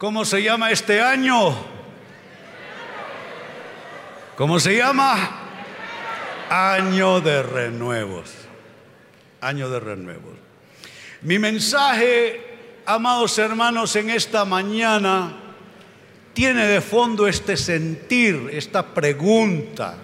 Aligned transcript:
¿Cómo 0.00 0.24
se 0.24 0.42
llama 0.42 0.70
este 0.70 1.02
año? 1.02 1.54
¿Cómo 4.34 4.58
se 4.58 4.74
llama? 4.74 5.42
Año 6.48 7.20
de 7.20 7.42
renuevos. 7.42 8.32
Año 9.42 9.68
de 9.68 9.78
renuevos. 9.78 10.32
Mi 11.20 11.38
mensaje, 11.38 12.40
amados 12.86 13.38
hermanos, 13.38 13.94
en 13.94 14.08
esta 14.08 14.46
mañana 14.46 15.36
tiene 16.32 16.66
de 16.66 16.80
fondo 16.80 17.26
este 17.26 17.58
sentir, 17.58 18.48
esta 18.54 18.94
pregunta. 18.94 19.98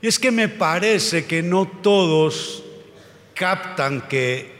Y 0.00 0.06
es 0.06 0.18
que 0.18 0.30
me 0.30 0.48
parece 0.48 1.26
que 1.26 1.42
no 1.42 1.66
todos 1.82 2.64
captan 3.34 4.08
que 4.08 4.55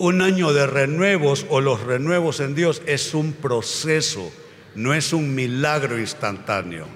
un 0.00 0.22
año 0.22 0.54
de 0.54 0.66
renuevos 0.66 1.44
o 1.50 1.60
los 1.60 1.82
renuevos 1.82 2.40
en 2.40 2.54
Dios 2.54 2.80
es 2.86 3.12
un 3.12 3.34
proceso, 3.34 4.32
no 4.74 4.94
es 4.94 5.12
un 5.12 5.34
milagro 5.34 5.98
instantáneo. 5.98 6.86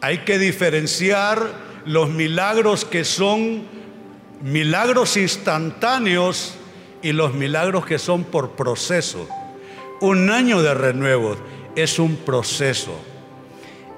Hay 0.00 0.18
que 0.18 0.38
diferenciar 0.38 1.44
los 1.86 2.10
milagros 2.10 2.84
que 2.84 3.04
son 3.04 3.64
milagros 4.44 5.16
instantáneos 5.16 6.54
y 7.02 7.10
los 7.10 7.34
milagros 7.34 7.84
que 7.84 7.98
son 7.98 8.22
por 8.22 8.52
proceso. 8.52 9.28
Un 10.00 10.30
año 10.30 10.62
de 10.62 10.72
renuevos 10.72 11.38
es 11.74 11.98
un 11.98 12.14
proceso. 12.14 12.96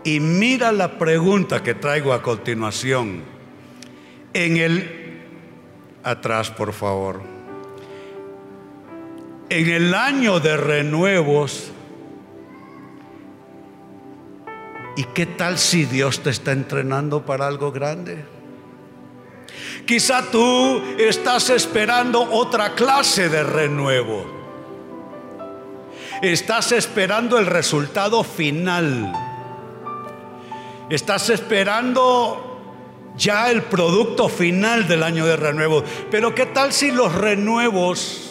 Y 0.05 0.21
mira 0.21 0.73
la 0.73 0.99
pregunta 0.99 1.63
que 1.63 1.75
traigo 1.75 2.15
a 2.15 2.23
continuación. 2.23 3.25
En 4.33 4.57
el, 4.57 5.21
atrás 6.03 6.51
por 6.51 6.73
favor. 6.73 7.36
En 9.49 9.69
el 9.69 9.95
año 9.95 10.41
de 10.41 10.57
renuevos, 10.57 11.71
¿y 14.97 15.05
qué 15.05 15.27
tal 15.27 15.57
si 15.57 15.85
Dios 15.85 16.21
te 16.21 16.31
está 16.31 16.51
entrenando 16.51 17.25
para 17.25 17.47
algo 17.47 17.71
grande? 17.71 18.25
Quizá 19.87 20.33
tú 20.33 20.83
estás 20.99 21.51
esperando 21.51 22.23
otra 22.23 22.75
clase 22.75 23.29
de 23.29 23.45
renuevo. 23.45 24.27
Estás 26.23 26.73
esperando 26.73 27.39
el 27.39 27.47
resultado 27.47 28.25
final. 28.25 29.13
Estás 30.91 31.31
esperando 31.31 33.15
ya 33.17 33.49
el 33.53 33.63
producto 33.63 34.29
final 34.29 34.89
del 34.89 35.05
año 35.05 35.25
de 35.25 35.37
renuevo. 35.37 35.85
Pero 36.11 36.35
¿qué 36.35 36.47
tal 36.47 36.73
si 36.73 36.91
los 36.91 37.15
renuevos 37.15 38.26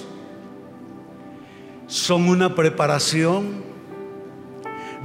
son 1.87 2.27
una 2.27 2.55
preparación. 2.55 3.63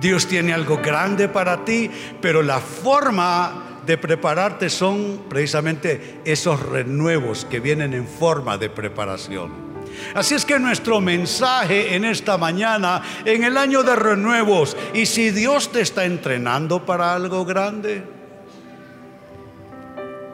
Dios 0.01 0.27
tiene 0.27 0.53
algo 0.53 0.79
grande 0.79 1.29
para 1.29 1.65
ti, 1.65 1.91
pero 2.21 2.43
la 2.43 2.59
forma 2.59 3.81
de 3.87 3.99
prepararte 3.99 4.71
son 4.71 5.23
precisamente 5.29 6.21
esos 6.25 6.61
renuevos 6.61 7.45
que 7.45 7.61
vienen 7.61 7.95
en 7.95 8.07
forma 8.07 8.57
de 8.57 8.71
preparación. 8.71 9.71
Así 10.15 10.35
es 10.35 10.45
que 10.45 10.59
nuestro 10.59 11.01
mensaje 11.01 11.95
en 11.95 12.05
esta 12.05 12.39
mañana, 12.39 13.03
en 13.25 13.45
el 13.45 13.57
año 13.57 13.83
de 13.83 13.97
renuevos, 13.97 14.77
y 14.95 15.07
si 15.07 15.31
Dios 15.31 15.73
te 15.73 15.81
está 15.81 16.05
entrenando 16.05 16.87
para 16.87 17.15
algo 17.15 17.45
grande, 17.45 18.05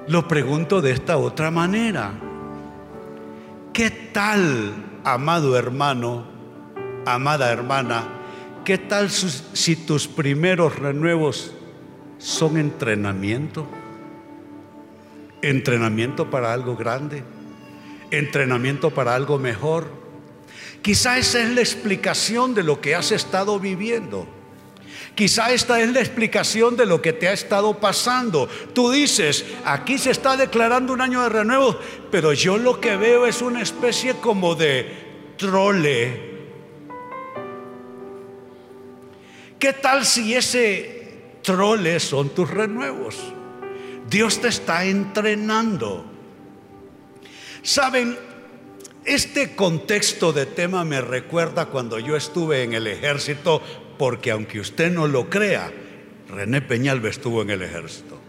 lo 0.09 0.29
pregunto 0.29 0.81
de 0.81 0.93
esta 0.93 1.17
otra 1.17 1.51
manera. 1.51 2.13
¿Qué 3.73 3.91
tal, 3.91 5.01
amado 5.05 5.57
hermano, 5.57 6.36
amada 7.07 7.53
hermana, 7.53 8.05
¿qué 8.65 8.79
tal 8.79 9.11
si 9.11 9.77
tus 9.77 10.09
primeros 10.09 10.77
renuevos 10.77 11.53
son 12.19 12.59
entrenamiento? 12.59 13.67
Entrenamiento 15.41 16.29
para 16.29 16.53
algo 16.53 16.77
grande, 16.77 17.23
entrenamiento 18.11 18.91
para 18.91 19.15
algo 19.15 19.39
mejor. 19.39 19.87
Quizá 20.83 21.19
esa 21.19 21.41
es 21.43 21.51
la 21.51 21.61
explicación 21.61 22.55
de 22.55 22.65
lo 22.65 22.81
que 22.81 22.97
has 22.97 23.13
estado 23.13 23.59
viviendo. 23.61 24.27
Quizá 25.15 25.53
esta 25.53 25.81
es 25.81 25.93
la 25.93 26.01
explicación 26.01 26.77
de 26.77 26.87
lo 26.87 27.01
que 27.01 27.13
te 27.13 27.29
ha 27.29 27.33
estado 27.33 27.79
pasando. 27.79 28.49
Tú 28.75 28.91
dices, 28.91 29.47
aquí 29.65 29.97
se 29.97 30.11
está 30.11 30.37
declarando 30.37 30.93
un 30.93 31.01
año 31.01 31.23
de 31.23 31.29
renuevo, 31.29 31.79
pero 32.11 32.33
yo 32.33 32.59
lo 32.59 32.81
que 32.81 32.97
veo 32.97 33.27
es 33.27 33.41
una 33.41 33.63
especie 33.63 34.15
como 34.15 34.57
de 34.57 35.35
trole 35.39 36.26
¿Qué 39.59 39.73
tal 39.73 40.05
si 40.05 40.35
ese 40.35 41.39
trole 41.43 41.99
son 42.01 42.31
tus 42.31 42.51
renuevos? 42.51 43.17
Dios 44.09 44.41
te 44.41 44.49
está 44.49 44.85
entrenando. 44.85 46.05
Saben, 47.63 48.17
este 49.05 49.57
contexto 49.57 50.33
de 50.33 50.47
tema 50.47 50.85
me 50.85 51.01
recuerda 51.01 51.67
cuando 51.67 51.99
yo 51.99 52.17
estuve 52.17 52.63
en 52.63 52.75
el 52.75 52.87
ejército, 52.87 53.63
porque 53.99 54.31
aunque 54.31 54.61
usted 54.61 54.93
no 54.93 55.07
lo 55.07 55.31
crea, 55.31 55.73
René 56.29 56.61
Peñalba 56.61 57.09
estuvo 57.09 57.43
en 57.43 57.51
el 57.51 57.63
ejército. 57.63 58.21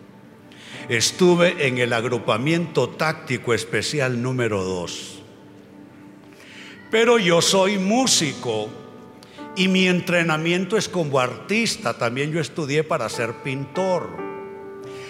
Estuve 0.87 1.67
en 1.67 1.79
el 1.79 1.91
agrupamiento 1.91 2.89
táctico 2.89 3.53
especial 3.53 4.21
número 4.21 4.63
2. 4.63 5.23
Pero 6.89 7.19
yo 7.19 7.41
soy 7.41 7.77
músico 7.77 8.86
y 9.57 9.67
mi 9.67 9.87
entrenamiento 9.87 10.77
es 10.77 10.87
como 10.87 11.19
artista, 11.19 11.95
también 11.95 12.31
yo 12.31 12.39
estudié 12.39 12.83
para 12.83 13.09
ser 13.09 13.33
pintor. 13.41 14.07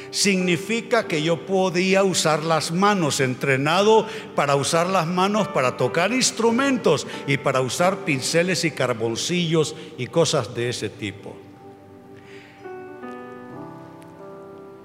Significa 0.09 1.05
que 1.05 1.21
yo 1.21 1.45
podía 1.45 2.05
usar 2.05 2.45
las 2.45 2.71
manos, 2.71 3.19
entrenado 3.19 4.07
para 4.35 4.55
usar 4.55 4.87
las 4.87 5.05
manos 5.05 5.49
para 5.49 5.75
tocar 5.75 6.13
instrumentos 6.13 7.05
y 7.27 7.35
para 7.37 7.59
usar 7.59 8.05
pinceles 8.05 8.63
y 8.63 8.71
carboncillos 8.71 9.75
y 9.97 10.07
cosas 10.07 10.55
de 10.55 10.69
ese 10.69 10.87
tipo. 10.87 11.35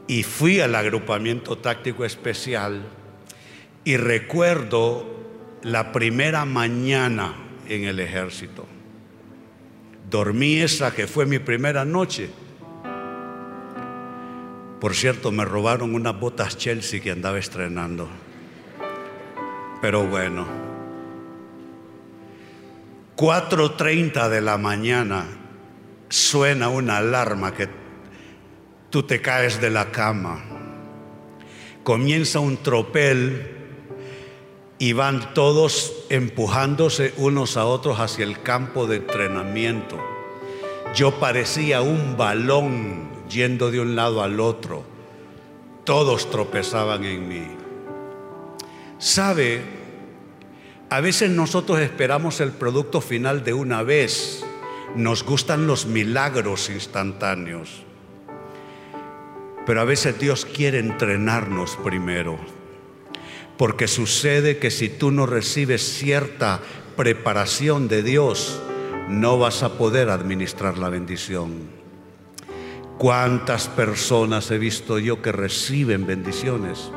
Y 0.09 0.25
fui 0.25 0.59
al 0.59 0.75
agrupamiento 0.75 1.57
táctico 1.57 2.05
especial 2.05 2.83
y 3.85 3.97
recuerdo 3.97 5.07
la 5.63 5.93
primera 5.93 6.45
mañana 6.45 7.37
en 7.69 7.85
el 7.85 8.01
ejército. 8.01 8.67
Dormí 10.13 10.61
esa 10.61 10.95
que 10.95 11.07
fue 11.07 11.25
mi 11.25 11.39
primera 11.39 11.87
noche. 11.87 12.29
Por 14.79 14.95
cierto, 14.95 15.33
me 15.33 15.47
robaron 15.47 15.95
unas 15.95 16.21
botas 16.21 16.59
Chelsea 16.59 17.01
que 17.01 17.13
andaba 17.13 17.39
estrenando. 17.39 18.11
Pero 19.81 20.07
bueno. 20.07 20.47
4.30 23.17 24.29
de 24.29 24.41
la 24.43 24.59
mañana 24.59 25.25
suena 26.11 26.69
una 26.69 26.99
alarma 26.99 27.55
que 27.55 27.71
tú 28.91 29.05
te 29.05 29.23
caes 29.23 29.63
de 29.63 29.71
la 29.71 29.93
cama. 29.93 30.45
Comienza 31.85 32.39
un 32.39 32.59
tropel 32.59 33.52
y 34.83 34.95
van 34.95 35.33
todos 35.33 35.93
empujándose 36.09 37.15
unos 37.17 37.57
a 37.57 37.67
otros 37.67 38.01
hacia 38.01 38.25
el 38.25 38.43
campo 38.43 38.89
de 38.89 38.97
entrenamiento. 38.97 39.97
Yo 40.93 41.21
parecía 41.21 41.83
un 41.83 42.17
balón 42.17 43.09
yendo 43.31 43.71
de 43.71 43.79
un 43.79 43.95
lado 43.95 44.25
al 44.25 44.41
otro. 44.41 44.83
Todos 45.85 46.29
tropezaban 46.31 47.05
en 47.05 47.29
mí. 47.29 47.47
¿Sabe? 48.99 49.63
A 50.91 51.01
veces 51.01 51.31
nosotros 51.31 51.79
esperamos 51.79 52.41
el 52.41 52.51
producto 52.51 53.01
final 53.01 53.45
de 53.45 53.53
una 53.55 53.85
vez. 53.85 54.45
Nos 54.97 55.23
gustan 55.23 55.69
los 55.69 55.87
milagros 55.87 56.69
instantáneos. 56.71 57.85
Pero 59.65 59.81
a 59.81 59.85
veces 59.85 60.19
Dios 60.19 60.45
quiere 60.45 60.81
entrenarnos 60.81 61.79
primero. 61.85 62.37
Porque 63.59 63.87
sucede 63.89 64.59
que 64.59 64.71
si 64.71 64.89
tú 64.89 65.11
no 65.11 65.27
recibes 65.27 65.83
cierta 65.83 66.61
preparación 66.97 67.89
de 67.89 68.03
Dios, 68.03 68.61
no 69.09 69.39
vas 69.39 69.63
a 69.63 69.79
poder 69.79 70.11
administrar 70.11 70.79
la 70.79 70.89
bendición. 70.89 71.83
¿Cuántas 72.99 73.69
personas 73.69 74.51
he 74.51 74.59
visto 74.59 74.99
yo 74.99 75.23
que 75.23 75.33
reciben 75.33 76.07
bendiciones 76.07 76.91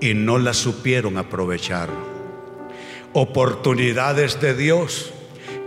y 0.00 0.14
no 0.14 0.38
las 0.38 0.58
supieron 0.58 1.16
aprovechar? 1.16 1.88
Oportunidades 3.14 4.40
de 4.40 4.54
Dios 4.54 5.12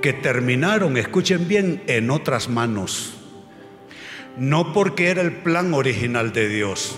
que 0.01 0.13
terminaron, 0.13 0.97
escuchen 0.97 1.47
bien, 1.47 1.83
en 1.87 2.11
otras 2.11 2.49
manos. 2.49 3.13
No 4.37 4.73
porque 4.73 5.09
era 5.09 5.21
el 5.21 5.31
plan 5.31 5.73
original 5.73 6.33
de 6.33 6.47
Dios, 6.47 6.95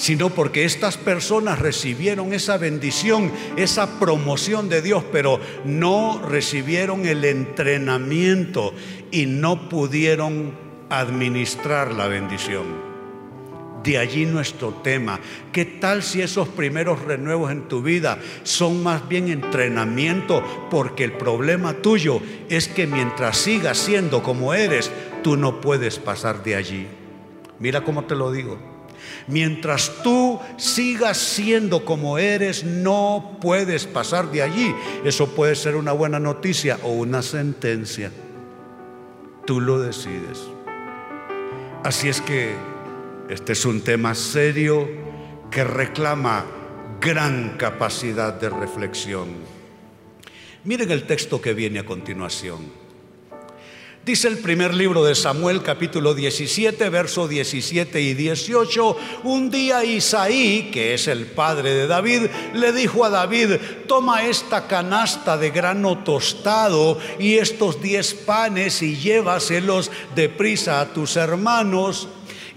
sino 0.00 0.30
porque 0.30 0.64
estas 0.64 0.96
personas 0.96 1.58
recibieron 1.58 2.32
esa 2.32 2.56
bendición, 2.56 3.30
esa 3.58 4.00
promoción 4.00 4.70
de 4.70 4.80
Dios, 4.80 5.04
pero 5.12 5.38
no 5.66 6.22
recibieron 6.26 7.04
el 7.04 7.22
entrenamiento 7.22 8.72
y 9.10 9.26
no 9.26 9.68
pudieron 9.68 10.54
administrar 10.88 11.92
la 11.92 12.06
bendición. 12.06 12.88
De 13.84 13.98
allí 13.98 14.24
nuestro 14.24 14.70
tema. 14.82 15.20
¿Qué 15.52 15.66
tal 15.66 16.02
si 16.02 16.22
esos 16.22 16.48
primeros 16.48 17.02
renuevos 17.02 17.52
en 17.52 17.68
tu 17.68 17.82
vida 17.82 18.18
son 18.42 18.82
más 18.82 19.06
bien 19.06 19.28
entrenamiento? 19.28 20.42
Porque 20.70 21.04
el 21.04 21.12
problema 21.12 21.74
tuyo 21.74 22.22
es 22.48 22.68
que 22.68 22.86
mientras 22.86 23.36
sigas 23.36 23.76
siendo 23.76 24.22
como 24.22 24.54
eres, 24.54 24.90
tú 25.22 25.36
no 25.36 25.60
puedes 25.60 25.98
pasar 25.98 26.42
de 26.42 26.56
allí. 26.56 26.86
Mira 27.58 27.84
cómo 27.84 28.04
te 28.04 28.14
lo 28.14 28.32
digo. 28.32 28.69
Mientras 29.26 30.02
tú 30.02 30.40
sigas 30.56 31.18
siendo 31.18 31.84
como 31.84 32.18
eres, 32.18 32.64
no 32.64 33.38
puedes 33.40 33.86
pasar 33.86 34.30
de 34.30 34.42
allí. 34.42 34.74
Eso 35.04 35.34
puede 35.34 35.54
ser 35.54 35.76
una 35.76 35.92
buena 35.92 36.18
noticia 36.18 36.78
o 36.82 36.92
una 36.92 37.22
sentencia. 37.22 38.10
Tú 39.46 39.60
lo 39.60 39.80
decides. 39.80 40.40
Así 41.84 42.08
es 42.08 42.20
que 42.20 42.54
este 43.28 43.52
es 43.52 43.64
un 43.64 43.82
tema 43.82 44.14
serio 44.14 44.88
que 45.50 45.64
reclama 45.64 46.44
gran 47.00 47.56
capacidad 47.56 48.34
de 48.34 48.50
reflexión. 48.50 49.28
Miren 50.64 50.90
el 50.90 51.06
texto 51.06 51.40
que 51.40 51.54
viene 51.54 51.78
a 51.78 51.86
continuación. 51.86 52.79
Dice 54.02 54.28
el 54.28 54.38
primer 54.38 54.72
libro 54.72 55.04
de 55.04 55.14
Samuel 55.14 55.62
capítulo 55.62 56.14
17, 56.14 56.88
verso 56.88 57.28
17 57.28 58.00
y 58.00 58.14
18, 58.14 58.96
un 59.24 59.50
día 59.50 59.84
Isaí, 59.84 60.70
que 60.72 60.94
es 60.94 61.06
el 61.06 61.26
padre 61.26 61.74
de 61.74 61.86
David, 61.86 62.22
le 62.54 62.72
dijo 62.72 63.04
a 63.04 63.10
David, 63.10 63.56
toma 63.86 64.24
esta 64.24 64.66
canasta 64.66 65.36
de 65.36 65.50
grano 65.50 65.98
tostado 65.98 66.98
y 67.18 67.34
estos 67.34 67.82
diez 67.82 68.14
panes 68.14 68.80
y 68.80 68.96
llévaselos 68.96 69.90
deprisa 70.14 70.80
a 70.80 70.94
tus 70.94 71.16
hermanos 71.16 72.08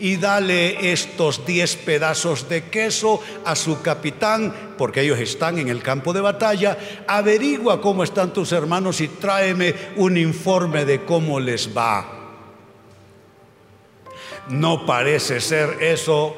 y 0.04 0.18
dale 0.18 0.92
estos 0.92 1.46
diez 1.46 1.78
pedazos 1.78 2.50
de 2.50 2.64
queso 2.66 3.22
a 3.46 3.56
su 3.56 3.82
capitán, 3.82 4.74
porque 4.78 5.00
ellos 5.00 5.18
están 5.18 5.60
en 5.60 5.70
el 5.70 5.82
campo 5.82 6.12
de 6.12 6.20
batalla. 6.20 6.78
Averigua 7.08 7.80
cómo 7.80 8.04
están 8.04 8.34
tus 8.34 8.52
hermanos 8.52 9.00
y 9.00 9.08
tráeme 9.08 9.74
un 9.96 10.18
informe 10.18 10.84
de 10.84 11.06
cómo 11.06 11.40
les 11.40 11.70
va. 11.76 12.06
No 14.50 14.86
parece 14.86 15.40
ser 15.40 15.78
eso 15.80 16.36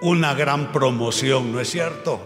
una 0.00 0.34
gran 0.34 0.72
promoción, 0.72 1.52
¿no 1.52 1.60
es 1.60 1.70
cierto? 1.70 2.20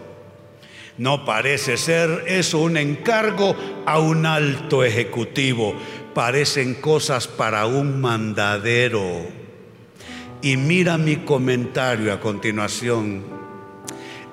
No 0.97 1.23
parece 1.23 1.77
ser 1.77 2.23
eso 2.25 2.57
un 2.57 2.77
encargo 2.77 3.55
a 3.85 3.99
un 3.99 4.25
alto 4.25 4.83
ejecutivo. 4.83 5.75
Parecen 6.15 6.81
cosas 6.81 7.27
para 7.27 7.67
un 7.67 8.01
mandadero. 8.01 9.40
Y 10.41 10.57
mira 10.57 10.97
mi 10.97 11.17
comentario 11.17 12.11
a 12.11 12.19
continuación. 12.19 13.23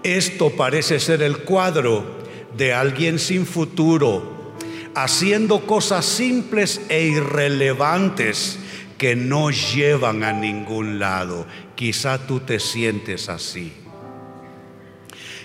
Esto 0.02 0.50
parece 0.50 1.00
ser 1.00 1.22
el 1.22 1.38
cuadro 1.38 2.19
de 2.56 2.72
alguien 2.72 3.19
sin 3.19 3.44
futuro, 3.44 4.55
haciendo 4.94 5.66
cosas 5.66 6.06
simples 6.06 6.81
e 6.88 7.02
irrelevantes 7.02 8.58
que 8.96 9.16
no 9.16 9.50
llevan 9.50 10.25
a 10.25 10.32
ningún 10.32 10.99
lado. 10.99 11.46
Quizá 11.75 12.26
tú 12.26 12.40
te 12.40 12.58
sientes 12.58 13.28
así. 13.28 13.72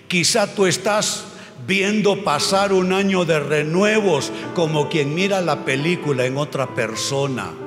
Quizá 0.08 0.56
tú 0.56 0.66
estás 0.66 1.26
viendo 1.68 2.24
pasar 2.24 2.72
un 2.72 2.94
año 2.94 3.26
de 3.26 3.40
renuevos 3.40 4.32
como 4.56 4.88
quien 4.88 5.14
mira 5.14 5.42
la 5.42 5.66
película 5.66 6.26
en 6.26 6.38
otra 6.38 6.74
persona 6.74 7.63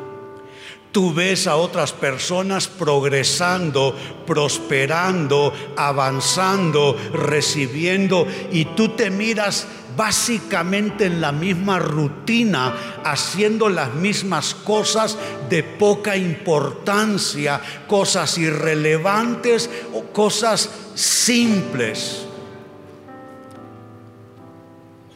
Tú 0.97 1.13
ves 1.13 1.47
a 1.47 1.57
otras 1.57 1.93
personas 1.93 2.69
progresando, 2.69 3.95
prosperando, 4.27 5.53
avanzando, 5.77 6.97
recibiendo 7.13 8.27
y 8.51 8.65
tú 8.65 8.89
te 8.97 9.11
miras 9.11 9.67
básicamente 9.95 11.05
en 11.05 11.21
la 11.21 11.33
misma 11.33 11.79
rutina, 11.81 13.03
haciendo 13.05 13.69
las 13.69 13.93
mismas 13.93 14.55
cosas 14.55 15.19
de 15.51 15.63
poca 15.63 16.17
importancia, 16.17 17.61
cosas 17.87 18.39
irrelevantes 18.39 19.69
o 19.93 20.03
cosas 20.15 20.71
simples. 20.95 22.25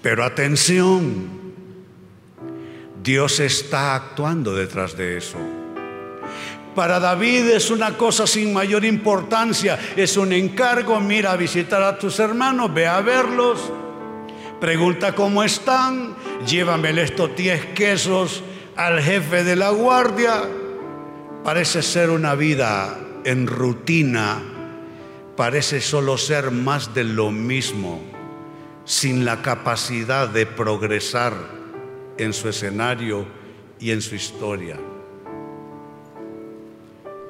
Pero 0.02 0.24
atención, 0.24 1.40
Dios 3.02 3.40
está 3.40 3.94
actuando 3.94 4.54
detrás 4.54 4.94
de 4.94 5.16
eso. 5.16 5.38
Para 6.74 7.00
David 7.00 7.48
es 7.50 7.70
una 7.70 7.96
cosa 7.96 8.26
sin 8.26 8.52
mayor 8.52 8.84
importancia, 8.84 9.78
es 9.96 10.16
un 10.16 10.32
encargo, 10.32 11.00
mira 11.00 11.32
a 11.32 11.36
visitar 11.36 11.82
a 11.82 11.98
tus 11.98 12.20
hermanos, 12.20 12.72
ve 12.72 12.86
a 12.86 13.00
verlos, 13.00 13.72
pregunta 14.60 15.14
cómo 15.14 15.42
están, 15.42 16.14
llévame 16.46 16.90
estos 17.02 17.34
10 17.34 17.66
quesos 17.74 18.44
al 18.76 19.00
jefe 19.00 19.42
de 19.42 19.56
la 19.56 19.70
guardia. 19.70 20.42
Parece 21.42 21.82
ser 21.82 22.10
una 22.10 22.34
vida 22.36 22.96
en 23.24 23.48
rutina, 23.48 24.40
parece 25.36 25.80
solo 25.80 26.18
ser 26.18 26.52
más 26.52 26.94
de 26.94 27.02
lo 27.02 27.32
mismo, 27.32 28.00
sin 28.84 29.24
la 29.24 29.42
capacidad 29.42 30.28
de 30.28 30.46
progresar 30.46 31.32
en 32.16 32.32
su 32.32 32.48
escenario 32.48 33.26
y 33.80 33.90
en 33.90 34.02
su 34.02 34.14
historia. 34.14 34.76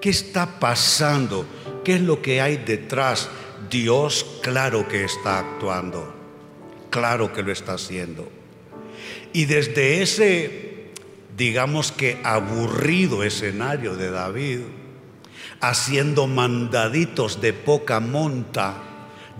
¿Qué 0.01 0.09
está 0.11 0.59
pasando? 0.59 1.45
¿Qué 1.85 1.97
es 1.97 2.01
lo 2.01 2.23
que 2.23 2.41
hay 2.41 2.57
detrás? 2.57 3.29
Dios 3.69 4.25
claro 4.43 4.89
que 4.89 5.05
está 5.05 5.39
actuando, 5.39 6.15
claro 6.89 7.33
que 7.33 7.43
lo 7.43 7.53
está 7.53 7.75
haciendo. 7.75 8.29
Y 9.33 9.45
desde 9.45 10.03
ese, 10.03 10.91
digamos 11.37 11.93
que 11.93 12.19
aburrido 12.25 13.23
escenario 13.23 13.95
de 13.95 14.11
David, 14.11 14.61
haciendo 15.61 16.27
mandaditos 16.27 17.41
de 17.43 17.53
poca 17.53 18.01
monta, 18.01 18.77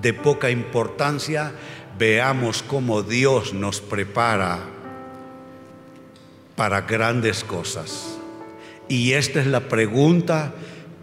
de 0.01 0.13
poca 0.13 0.51
importancia, 0.51 1.53
veamos 1.99 2.63
cómo 2.63 3.03
Dios 3.03 3.55
nos 3.55 3.81
prepara 3.81 4.61
para 6.55 6.83
grandes 6.83 7.43
cosas. 7.43 8.20
Y 8.91 9.13
esta 9.13 9.39
es 9.39 9.47
la 9.47 9.69
pregunta 9.69 10.53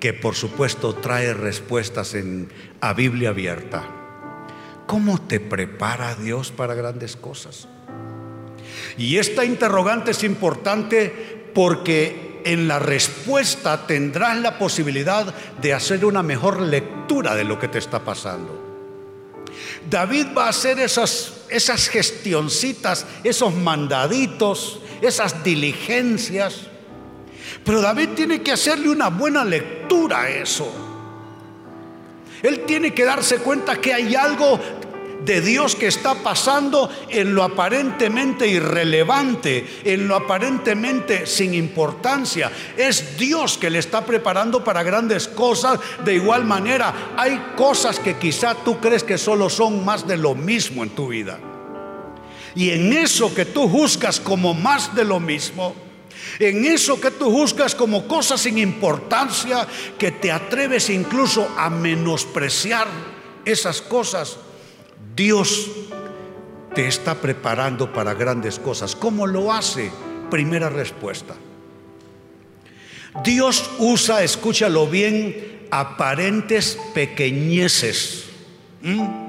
que 0.01 0.13
por 0.13 0.36
supuesto 0.36 0.96
trae 0.96 1.34
respuestas 1.34 2.15
en, 2.15 2.50
a 2.82 2.91
Biblia 2.91 3.29
abierta. 3.29 3.88
¿Cómo 4.86 5.22
te 5.22 5.39
prepara 5.39 6.13
Dios 6.15 6.51
para 6.51 6.75
grandes 6.75 7.15
cosas? 7.15 7.70
Y 8.98 9.15
esta 9.17 9.46
interrogante 9.46 10.12
es 10.12 10.24
importante 10.25 11.50
porque 11.56 12.41
en 12.44 12.67
la 12.67 12.77
respuesta 12.77 13.88
tendrás 13.88 14.38
la 14.38 14.60
posibilidad 14.60 15.34
de 15.62 15.74
hacer 15.74 16.03
una 16.03 16.22
mejor 16.22 16.60
lectura 16.60 17.36
de 17.36 17.46
lo 17.46 17.58
que 17.58 17.70
te 17.70 17.77
está 17.79 18.03
pasando. 18.03 18.65
David 19.89 20.27
va 20.38 20.48
a 20.48 20.50
hacer 20.50 20.77
esas, 20.79 21.46
esas 21.48 21.88
gestioncitas, 21.88 23.06
esos 23.24 23.56
mandaditos, 23.56 24.82
esas 25.01 25.41
diligencias 25.41 26.67
pero 27.67 27.81
David 27.81 28.12
tiene 28.15 28.41
que 28.41 28.53
hacerle 28.53 28.88
una 28.88 29.09
buena 29.09 29.43
lectura 29.43 30.21
a 30.21 30.29
eso. 30.29 30.71
Él 32.41 32.62
tiene 32.65 32.93
que 32.93 33.03
darse 33.03 33.39
cuenta 33.39 33.81
que 33.81 33.93
hay 33.93 34.15
algo 34.15 34.57
de 35.25 35.41
Dios 35.41 35.75
que 35.75 35.88
está 35.88 36.15
pasando 36.24 36.89
en 37.09 37.36
lo 37.36 37.43
aparentemente 37.43 38.47
irrelevante, 38.47 39.81
en 39.83 40.07
lo 40.07 40.15
aparentemente 40.15 41.27
sin 41.27 41.53
importancia. 41.53 42.50
Es 42.77 43.17
Dios 43.17 43.57
que 43.57 43.69
le 43.69 43.79
está 43.79 44.05
preparando 44.05 44.63
para 44.63 44.81
grandes 44.81 45.27
cosas. 45.27 45.77
De 46.05 46.15
igual 46.15 46.45
manera, 46.45 47.15
hay 47.17 47.38
cosas 47.57 48.00
que 48.00 48.15
quizá 48.15 48.55
tú 48.55 48.79
crees 48.79 49.03
que 49.03 49.17
solo 49.17 49.50
son 49.50 49.83
más 49.83 50.07
de 50.07 50.15
lo 50.15 50.36
mismo 50.36 50.83
en 50.83 50.91
tu 50.91 51.09
vida. 51.09 51.38
Y 52.55 52.69
en 52.69 52.93
eso 52.93 53.36
que 53.36 53.43
tú 53.43 53.67
juzgas 53.67 54.21
como 54.21 54.53
más 54.53 54.95
de 54.95 55.03
lo 55.03 55.19
mismo, 55.19 55.75
en 56.39 56.65
eso 56.65 57.00
que 57.00 57.12
tú 57.12 57.31
juzgas 57.31 57.75
como 57.75 58.07
cosas 58.07 58.41
sin 58.41 58.57
importancia, 58.57 59.67
que 59.98 60.12
te 60.12 60.31
atreves 60.31 60.89
incluso 60.89 61.48
a 61.57 61.69
menospreciar 61.69 62.88
esas 63.46 63.81
cosas, 63.81 64.38
Dios 65.15 65.69
te 66.75 66.88
está 66.88 67.15
preparando 67.15 67.91
para 67.91 68.13
grandes 68.13 68.60
cosas. 68.60 68.96
¿Cómo 68.96 69.25
lo 69.25 69.51
hace? 69.51 69.91
Primera 70.29 70.69
respuesta. 70.69 71.36
Dios 73.24 73.69
usa, 73.79 74.24
escúchalo 74.24 74.88
bien, 74.88 75.67
aparentes 75.72 76.77
pequeñeces. 76.93 78.25
¿Mm? 78.81 79.26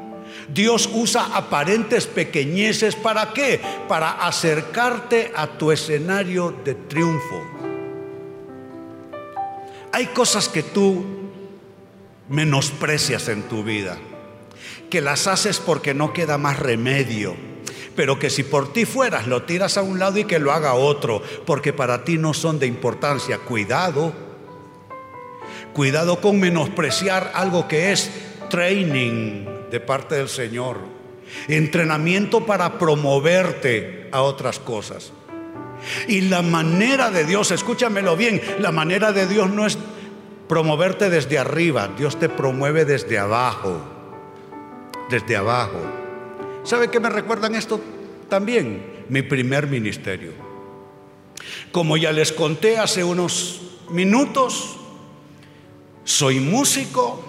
Dios 0.52 0.88
usa 0.92 1.36
aparentes 1.36 2.06
pequeñeces 2.06 2.96
para 2.96 3.32
qué? 3.32 3.60
Para 3.86 4.26
acercarte 4.26 5.32
a 5.36 5.46
tu 5.46 5.70
escenario 5.70 6.54
de 6.64 6.74
triunfo. 6.74 7.44
Hay 9.92 10.06
cosas 10.06 10.48
que 10.48 10.62
tú 10.62 11.04
menosprecias 12.28 13.28
en 13.28 13.42
tu 13.42 13.62
vida, 13.62 13.98
que 14.90 15.00
las 15.00 15.26
haces 15.26 15.58
porque 15.58 15.94
no 15.94 16.12
queda 16.12 16.38
más 16.38 16.58
remedio, 16.58 17.34
pero 17.94 18.18
que 18.18 18.30
si 18.30 18.42
por 18.42 18.72
ti 18.72 18.84
fueras 18.84 19.26
lo 19.26 19.42
tiras 19.42 19.76
a 19.76 19.82
un 19.82 19.98
lado 19.98 20.18
y 20.18 20.24
que 20.24 20.38
lo 20.38 20.52
haga 20.52 20.74
otro, 20.74 21.22
porque 21.46 21.72
para 21.72 22.04
ti 22.04 22.16
no 22.16 22.32
son 22.32 22.58
de 22.58 22.66
importancia. 22.66 23.38
Cuidado, 23.38 24.12
cuidado 25.74 26.20
con 26.20 26.40
menospreciar 26.40 27.32
algo 27.34 27.68
que 27.68 27.92
es 27.92 28.10
training 28.48 29.57
de 29.70 29.80
parte 29.80 30.16
del 30.16 30.28
Señor, 30.28 30.78
entrenamiento 31.48 32.44
para 32.46 32.78
promoverte 32.78 34.08
a 34.12 34.22
otras 34.22 34.58
cosas. 34.58 35.12
Y 36.08 36.22
la 36.22 36.42
manera 36.42 37.10
de 37.10 37.24
Dios, 37.24 37.50
escúchamelo 37.50 38.16
bien, 38.16 38.40
la 38.58 38.72
manera 38.72 39.12
de 39.12 39.26
Dios 39.26 39.50
no 39.50 39.66
es 39.66 39.78
promoverte 40.48 41.10
desde 41.10 41.38
arriba, 41.38 41.88
Dios 41.96 42.18
te 42.18 42.28
promueve 42.28 42.84
desde 42.84 43.18
abajo, 43.18 43.80
desde 45.10 45.36
abajo. 45.36 45.80
¿Sabe 46.64 46.90
qué 46.90 47.00
me 47.00 47.10
recuerdan 47.10 47.54
esto 47.54 47.80
también? 48.28 49.04
Mi 49.08 49.22
primer 49.22 49.66
ministerio. 49.68 50.32
Como 51.70 51.96
ya 51.96 52.12
les 52.12 52.32
conté 52.32 52.78
hace 52.78 53.04
unos 53.04 53.60
minutos, 53.90 54.76
soy 56.04 56.40
músico. 56.40 57.27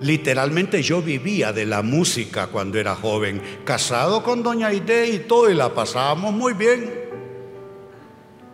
Literalmente 0.00 0.82
yo 0.82 1.02
vivía 1.02 1.52
de 1.52 1.66
la 1.66 1.82
música 1.82 2.46
cuando 2.46 2.78
era 2.78 2.94
joven, 2.94 3.40
casado 3.64 4.22
con 4.22 4.42
doña 4.42 4.68
Aide 4.68 5.08
y 5.08 5.18
todo, 5.20 5.50
y 5.50 5.54
la 5.54 5.74
pasábamos 5.74 6.32
muy 6.32 6.54
bien. 6.54 6.90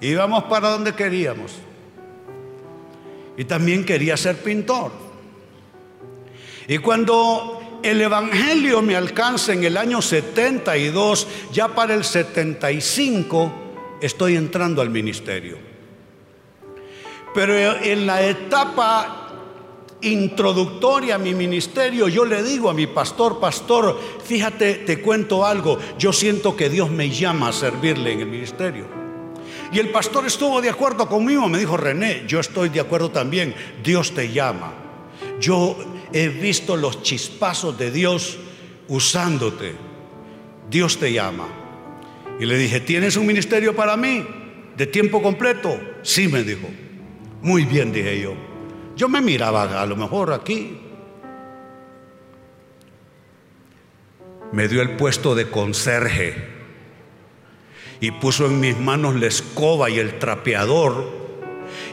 Íbamos 0.01 0.45
para 0.45 0.71
donde 0.71 0.95
queríamos. 0.95 1.53
Y 3.37 3.45
también 3.45 3.85
quería 3.85 4.17
ser 4.17 4.37
pintor. 4.37 4.91
Y 6.67 6.79
cuando 6.79 7.81
el 7.83 8.01
Evangelio 8.01 8.83
me 8.83 8.97
alcanza 8.97 9.53
en 9.53 9.63
el 9.63 9.77
año 9.77 10.03
72, 10.03 11.29
ya 11.53 11.69
para 11.69 11.95
el 11.95 12.03
75, 12.03 13.99
estoy 14.01 14.35
entrando 14.35 14.83
al 14.83 14.91
ministerio. 14.91 15.59
Pero 17.33 17.55
en 17.55 18.07
la 18.07 18.27
etapa 18.27 19.26
introductoria 20.03 21.15
a 21.15 21.19
mi 21.19 21.35
ministerio, 21.35 22.09
yo 22.09 22.25
le 22.25 22.43
digo 22.43 22.71
a 22.71 22.75
mi 22.75 22.87
pastor, 22.87 23.41
pastor, 23.41 23.99
fíjate, 24.25 24.75
te 24.75 25.01
cuento 25.01 25.45
algo, 25.45 25.79
yo 25.99 26.13
siento 26.13 26.57
que 26.57 26.69
Dios 26.69 26.91
me 26.91 27.11
llama 27.11 27.49
a 27.49 27.53
servirle 27.53 28.13
en 28.13 28.21
el 28.21 28.27
ministerio. 28.27 28.87
Y 29.73 29.79
el 29.79 29.91
pastor 29.91 30.27
estuvo 30.27 30.61
de 30.61 30.71
acuerdo 30.71 31.09
conmigo, 31.09 31.49
me 31.49 31.59
dijo, 31.59 31.77
René, 31.77 32.25
yo 32.27 32.41
estoy 32.41 32.69
de 32.69 32.81
acuerdo 32.81 33.11
también, 33.11 33.55
Dios 33.83 34.15
te 34.15 34.33
llama. 34.33 34.73
Yo 35.41 35.77
he 36.13 36.29
visto 36.29 36.77
los 36.77 37.03
chispazos 37.03 37.77
de 37.77 37.91
Dios 37.91 38.39
usándote. 38.89 39.75
Dios 40.71 40.99
te 40.99 41.13
llama. 41.13 41.49
Y 42.39 42.47
le 42.47 42.59
dije, 42.59 42.81
¿tienes 42.81 43.17
un 43.17 43.27
ministerio 43.27 43.75
para 43.75 43.97
mí? 43.97 44.25
¿De 44.77 44.87
tiempo 44.87 45.23
completo? 45.23 45.79
Sí, 46.03 46.29
me 46.29 46.43
dijo. 46.43 46.69
Muy 47.43 47.65
bien, 47.65 47.93
dije 47.93 48.21
yo. 48.21 48.35
Yo 48.97 49.09
me 49.09 49.21
miraba 49.21 49.81
a 49.81 49.87
lo 49.87 49.95
mejor 49.95 50.33
aquí. 50.33 50.81
Me 54.53 54.69
dio 54.69 54.81
el 54.81 54.97
puesto 54.97 55.35
de 55.35 55.51
conserje 55.51 56.57
y 58.01 58.11
puso 58.11 58.47
en 58.47 58.61
mis 58.61 58.79
manos 58.79 59.17
la 59.17 59.27
escoba 59.27 59.91
y 59.91 59.99
el 59.99 60.19
trapeador 60.19 61.27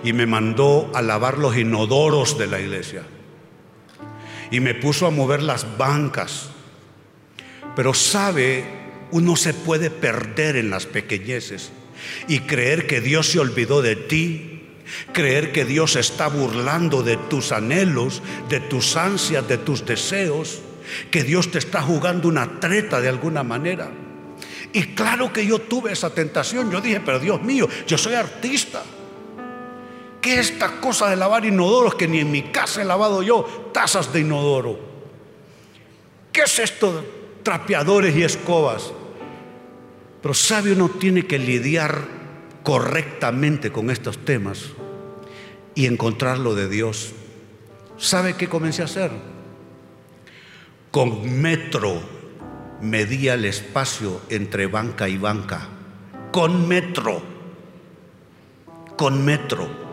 y 0.04 0.14
me 0.14 0.26
mandó 0.26 0.90
a 0.94 1.02
lavar 1.02 1.38
los 1.38 1.58
inodoros 1.58 2.38
de 2.38 2.48
la 2.48 2.60
iglesia. 2.60 3.04
Y 4.52 4.60
me 4.60 4.74
puso 4.76 5.08
a 5.08 5.12
mover 5.12 5.42
las 5.42 5.78
bancas. 5.78 6.50
Pero 7.76 7.94
sabe, 7.94 8.66
uno 9.12 9.36
se 9.36 9.54
puede 9.54 9.90
perder 9.90 10.58
en 10.58 10.70
las 10.70 10.86
pequeñeces 10.86 11.72
y 12.28 12.40
creer 12.40 12.88
que 12.88 13.02
Dios 13.02 13.28
se 13.28 13.40
olvidó 13.40 13.82
de 13.82 13.96
ti, 13.96 14.53
creer 15.12 15.52
que 15.52 15.66
Dios 15.66 15.96
está 15.96 16.28
burlando 16.28 17.04
de 17.04 17.18
tus 17.18 17.52
anhelos, 17.52 18.22
de 18.50 18.60
tus 18.60 18.96
ansias, 18.96 19.48
de 19.48 19.58
tus 19.58 19.86
deseos, 19.86 20.62
que 21.12 21.24
Dios 21.24 21.52
te 21.52 21.60
está 21.60 21.82
jugando 21.82 22.28
una 22.28 22.60
treta 22.60 23.02
de 23.02 23.10
alguna 23.10 23.44
manera. 23.44 23.90
Y 24.74 24.96
claro 24.96 25.32
que 25.32 25.46
yo 25.46 25.60
tuve 25.60 25.92
esa 25.92 26.10
tentación. 26.10 26.72
Yo 26.72 26.82
dije, 26.82 27.00
pero 27.00 27.20
Dios 27.20 27.42
mío, 27.42 27.68
yo 27.88 27.98
soy 27.98 28.16
artista. 28.16 28.84
¿Qué 30.20 30.40
es 30.40 30.52
esta 30.52 30.80
cosa 30.80 31.10
de 31.10 31.16
lavar 31.16 31.46
inodoros 31.46 31.96
que 31.96 32.08
ni 32.08 32.20
en 32.20 32.32
mi 32.32 32.44
casa 32.44 32.82
he 32.82 32.86
lavado 32.86 33.22
yo 33.22 33.72
tazas 33.74 34.12
de 34.12 34.22
inodoro? 34.22 34.80
¿Qué 36.32 36.42
es 36.42 36.60
esto 36.60 36.94
de 36.94 37.08
trapeadores 37.44 38.16
y 38.16 38.24
escobas? 38.24 38.92
Pero 40.22 40.34
sabe 40.34 40.72
uno 40.72 40.90
tiene 40.90 41.28
que 41.28 41.38
lidiar 41.38 42.23
correctamente 42.64 43.72
con 43.72 43.90
estos 43.90 44.24
temas 44.26 44.72
y 45.76 45.86
encontrar 45.86 46.40
lo 46.40 46.56
de 46.56 46.70
Dios. 46.70 47.12
¿Sabe 47.98 48.36
qué 48.36 48.48
comencé 48.48 48.82
a 48.82 48.86
hacer? 48.86 49.12
Con 50.92 51.42
metro 51.42 52.02
medía 52.82 53.36
el 53.36 53.46
espacio 53.46 54.22
entre 54.30 54.68
banca 54.68 55.10
y 55.10 55.18
banca, 55.18 55.68
con 56.32 56.68
metro, 56.68 57.22
con 58.96 59.24
metro. 59.24 59.84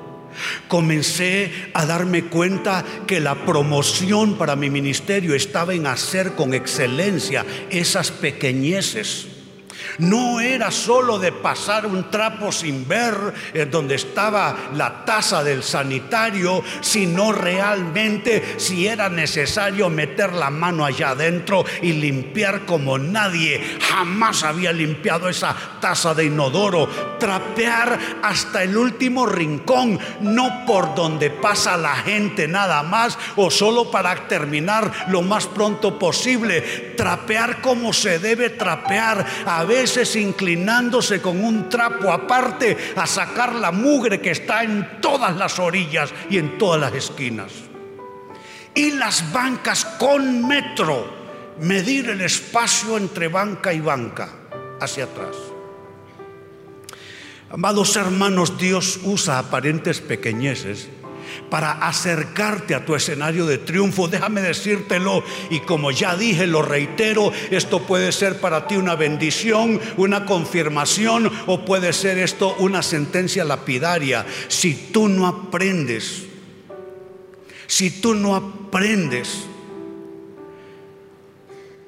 Comencé 0.69 1.71
a 1.75 1.87
darme 1.87 2.27
cuenta 2.27 2.85
que 3.07 3.19
la 3.19 3.45
promoción 3.45 4.39
para 4.39 4.55
mi 4.55 4.71
ministerio 4.71 5.35
estaba 5.35 5.75
en 5.75 5.89
hacer 5.89 6.35
con 6.35 6.55
excelencia 6.55 7.45
esas 7.69 8.13
pequeñeces 8.13 9.40
no 9.99 10.41
era 10.41 10.71
solo 10.71 11.19
de 11.19 11.33
pasar 11.33 11.87
un 11.87 12.11
trapo 12.11 12.53
sin 12.53 12.87
ver 12.87 13.15
eh, 13.55 13.67
donde 13.67 13.95
estaba 13.97 14.57
la 14.75 15.05
taza 15.05 15.43
del 15.43 15.63
sanitario, 15.63 16.63
sino 16.81 17.33
realmente 17.33 18.55
si 18.59 18.87
era 18.87 19.09
necesario 19.09 19.89
meter 19.91 20.33
la 20.33 20.51
mano 20.51 20.85
allá 20.85 21.11
adentro 21.11 21.65
y 21.83 21.93
limpiar 21.93 22.65
como 22.67 22.99
nadie 22.99 23.79
jamás 23.81 24.43
había 24.43 24.73
limpiado 24.73 25.29
esa 25.29 25.55
taza 25.81 26.15
de 26.15 26.27
inodoro, 26.27 26.89
trapear 27.19 27.99
hasta 28.23 28.63
el 28.63 28.77
último 28.77 29.27
rincón, 29.27 29.99
no 30.21 30.65
por 30.67 30.95
donde 30.95 31.31
pasa 31.31 31.77
la 31.77 31.97
gente 31.97 32.49
nada 32.49 32.83
más 32.83 33.19
o 33.37 33.51
solo 33.51 33.91
para 33.91 34.29
terminar 34.29 34.91
lo 35.09 35.23
más 35.23 35.47
pronto 35.47 35.99
posible, 35.99 36.61
trapear 36.97 37.61
como 37.61 37.93
se 37.93 38.19
debe 38.19 38.51
trapear. 38.51 39.27
A 39.47 39.65
veces 39.81 40.15
inclinándose 40.17 41.23
con 41.23 41.43
un 41.43 41.71
trapo 41.71 42.13
aparte 42.13 42.77
a 42.97 43.07
sacar 43.07 43.55
la 43.55 43.73
mugre 43.73 44.21
que 44.21 44.33
está 44.33 44.63
en 44.63 45.01
todas 45.01 45.35
las 45.37 45.59
orillas 45.59 46.13
y 46.29 46.37
en 46.37 46.59
todas 46.59 46.79
las 46.79 46.93
esquinas. 46.93 47.51
Y 48.75 48.91
las 48.91 49.33
bancas 49.33 49.87
con 49.99 50.47
metro, 50.47 51.11
medir 51.61 52.11
el 52.11 52.21
espacio 52.21 52.99
entre 52.99 53.29
banca 53.29 53.73
y 53.73 53.81
banca 53.81 54.29
hacia 54.83 55.05
atrás. 55.05 55.37
Amados 57.49 57.97
hermanos, 57.97 58.59
Dios 58.59 59.01
usa 59.03 59.39
aparentes 59.39 60.03
pequeñeces 60.03 60.91
para 61.51 61.73
acercarte 61.73 62.75
a 62.75 62.85
tu 62.85 62.95
escenario 62.95 63.45
de 63.45 63.59
triunfo. 63.59 64.09
Déjame 64.09 64.41
decírtelo 64.41 65.23
y 65.51 65.61
como 65.61 65.91
ya 65.91 66.17
dije, 66.17 66.47
lo 66.47 66.63
reitero, 66.63 67.33
esto 67.51 67.83
puede 67.83 68.13
ser 68.13 68.41
para 68.41 68.67
ti 68.67 68.77
una 68.77 68.95
bendición, 68.95 69.81
una 69.97 70.25
confirmación 70.25 71.31
o 71.47 71.65
puede 71.65 71.93
ser 71.93 72.19
esto 72.19 72.55
una 72.59 72.83
sentencia 72.83 73.45
lapidaria. 73.45 74.25
Si 74.49 74.75
tú 74.93 75.09
no 75.09 75.27
aprendes, 75.27 76.25
si 77.67 77.91
tú 77.91 78.15
no 78.15 78.37
aprendes 78.37 79.50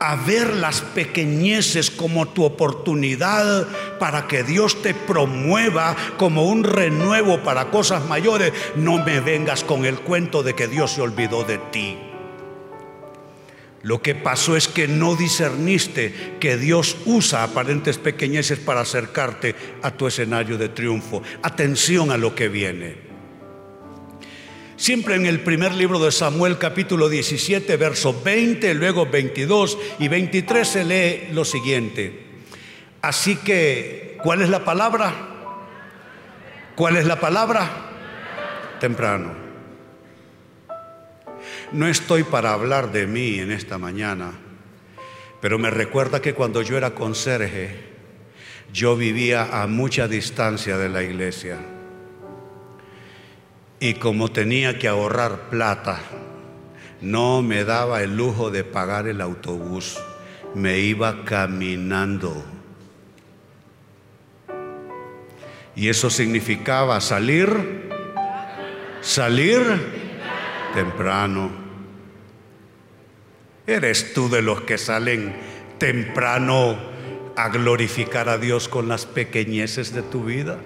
a 0.02 0.16
ver 0.16 0.56
las 0.56 0.80
pequeñeces 0.80 1.88
como 1.88 2.26
tu 2.26 2.42
oportunidad 2.42 3.68
para 4.00 4.26
que 4.26 4.42
Dios 4.42 4.82
te 4.82 4.94
promueva 4.94 5.94
como 6.16 6.46
un 6.46 6.64
renuevo 6.64 7.44
para 7.44 7.70
cosas 7.70 8.04
mayores, 8.08 8.52
no 8.74 8.98
me 9.04 9.20
vengas 9.20 9.62
con 9.62 9.84
el 9.84 10.00
cuento 10.00 10.42
de 10.42 10.54
que 10.54 10.66
Dios 10.66 10.90
se 10.90 11.02
olvidó 11.02 11.44
de 11.44 11.58
ti. 11.58 11.96
Lo 13.82 14.02
que 14.02 14.16
pasó 14.16 14.56
es 14.56 14.66
que 14.66 14.88
no 14.88 15.14
discerniste 15.14 16.36
que 16.40 16.56
Dios 16.56 16.96
usa 17.04 17.44
aparentes 17.44 17.98
pequeñeces 17.98 18.58
para 18.58 18.80
acercarte 18.80 19.54
a 19.82 19.92
tu 19.92 20.08
escenario 20.08 20.58
de 20.58 20.68
triunfo. 20.68 21.22
Atención 21.44 22.10
a 22.10 22.16
lo 22.16 22.34
que 22.34 22.48
viene. 22.48 23.11
Siempre 24.82 25.14
en 25.14 25.26
el 25.26 25.38
primer 25.38 25.72
libro 25.74 26.00
de 26.00 26.10
Samuel 26.10 26.58
capítulo 26.58 27.08
17, 27.08 27.76
verso 27.76 28.20
20, 28.20 28.74
luego 28.74 29.06
22 29.06 29.78
y 30.00 30.08
23 30.08 30.68
se 30.68 30.84
lee 30.84 31.28
lo 31.32 31.44
siguiente. 31.44 32.24
Así 33.00 33.36
que, 33.36 34.18
¿cuál 34.24 34.42
es 34.42 34.48
la 34.48 34.64
palabra? 34.64 35.14
¿Cuál 36.74 36.96
es 36.96 37.06
la 37.06 37.20
palabra? 37.20 37.70
Temprano. 38.80 39.32
No 41.70 41.86
estoy 41.86 42.24
para 42.24 42.52
hablar 42.52 42.90
de 42.90 43.06
mí 43.06 43.38
en 43.38 43.52
esta 43.52 43.78
mañana, 43.78 44.32
pero 45.40 45.60
me 45.60 45.70
recuerda 45.70 46.20
que 46.20 46.34
cuando 46.34 46.60
yo 46.60 46.76
era 46.76 46.90
conserje, 46.90 47.76
yo 48.72 48.96
vivía 48.96 49.62
a 49.62 49.68
mucha 49.68 50.08
distancia 50.08 50.76
de 50.76 50.88
la 50.88 51.04
iglesia. 51.04 51.71
Y 53.82 53.94
como 53.94 54.30
tenía 54.30 54.78
que 54.78 54.86
ahorrar 54.86 55.48
plata, 55.50 55.98
no 57.00 57.42
me 57.42 57.64
daba 57.64 58.04
el 58.04 58.16
lujo 58.16 58.52
de 58.52 58.62
pagar 58.62 59.08
el 59.08 59.20
autobús. 59.20 59.98
Me 60.54 60.78
iba 60.78 61.24
caminando. 61.24 62.44
Y 65.74 65.88
eso 65.88 66.10
significaba 66.10 67.00
salir, 67.00 67.90
salir 69.00 69.60
temprano. 70.74 71.50
¿Eres 73.66 74.14
tú 74.14 74.30
de 74.30 74.42
los 74.42 74.60
que 74.60 74.78
salen 74.78 75.34
temprano 75.78 76.78
a 77.36 77.48
glorificar 77.48 78.28
a 78.28 78.38
Dios 78.38 78.68
con 78.68 78.86
las 78.86 79.06
pequeñeces 79.06 79.92
de 79.92 80.02
tu 80.02 80.26
vida? 80.26 80.58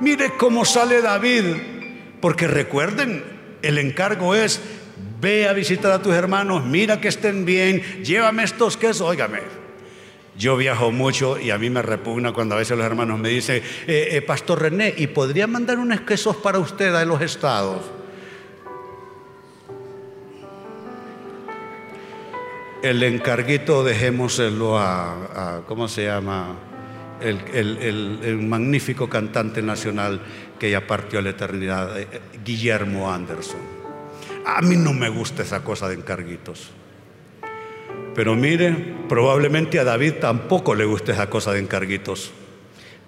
Mire 0.00 0.34
cómo 0.38 0.64
sale 0.64 1.02
David 1.02 1.74
porque 2.26 2.48
recuerden, 2.48 3.22
el 3.62 3.78
encargo 3.78 4.34
es, 4.34 4.60
ve 5.20 5.46
a 5.46 5.52
visitar 5.52 5.92
a 5.92 6.02
tus 6.02 6.12
hermanos, 6.12 6.64
mira 6.64 7.00
que 7.00 7.06
estén 7.06 7.44
bien, 7.44 7.80
llévame 8.02 8.42
estos 8.42 8.76
quesos, 8.76 9.02
óigame. 9.02 9.42
Yo 10.36 10.56
viajo 10.56 10.90
mucho 10.90 11.38
y 11.38 11.50
a 11.52 11.58
mí 11.58 11.70
me 11.70 11.82
repugna 11.82 12.32
cuando 12.32 12.56
a 12.56 12.58
veces 12.58 12.76
los 12.76 12.84
hermanos 12.84 13.20
me 13.20 13.28
dicen, 13.28 13.62
eh, 13.86 14.08
eh, 14.10 14.22
Pastor 14.22 14.62
René, 14.62 14.92
¿y 14.96 15.06
podría 15.06 15.46
mandar 15.46 15.78
unos 15.78 16.00
quesos 16.00 16.34
para 16.34 16.58
usted 16.58 16.92
a 16.96 17.04
los 17.04 17.20
estados? 17.20 17.82
El 22.82 23.04
encarguito 23.04 23.84
dejémoselo 23.84 24.76
a, 24.76 25.58
a 25.58 25.60
¿cómo 25.64 25.86
se 25.86 26.06
llama? 26.06 26.56
El, 27.20 28.38
magnífico 28.42 29.08
cantante 29.08 29.62
nacional 29.62 30.20
que 30.58 30.70
ya 30.70 30.86
partió 30.86 31.18
a 31.18 31.22
la 31.22 31.30
eternidad, 31.30 31.98
eh, 31.98 32.06
Guillermo 32.44 33.10
Anderson. 33.12 33.60
A 34.44 34.62
mí 34.62 34.76
no 34.76 34.92
me 34.92 35.08
gusta 35.08 35.42
esa 35.42 35.62
cosa 35.64 35.88
de 35.88 35.94
encarguitos. 35.94 36.70
Pero 38.14 38.34
mire, 38.34 38.94
probablemente 39.08 39.78
a 39.78 39.84
David 39.84 40.14
tampoco 40.20 40.74
le 40.74 40.84
gusta 40.84 41.12
esa 41.12 41.28
cosa 41.28 41.52
de 41.52 41.60
encarguitos. 41.60 42.32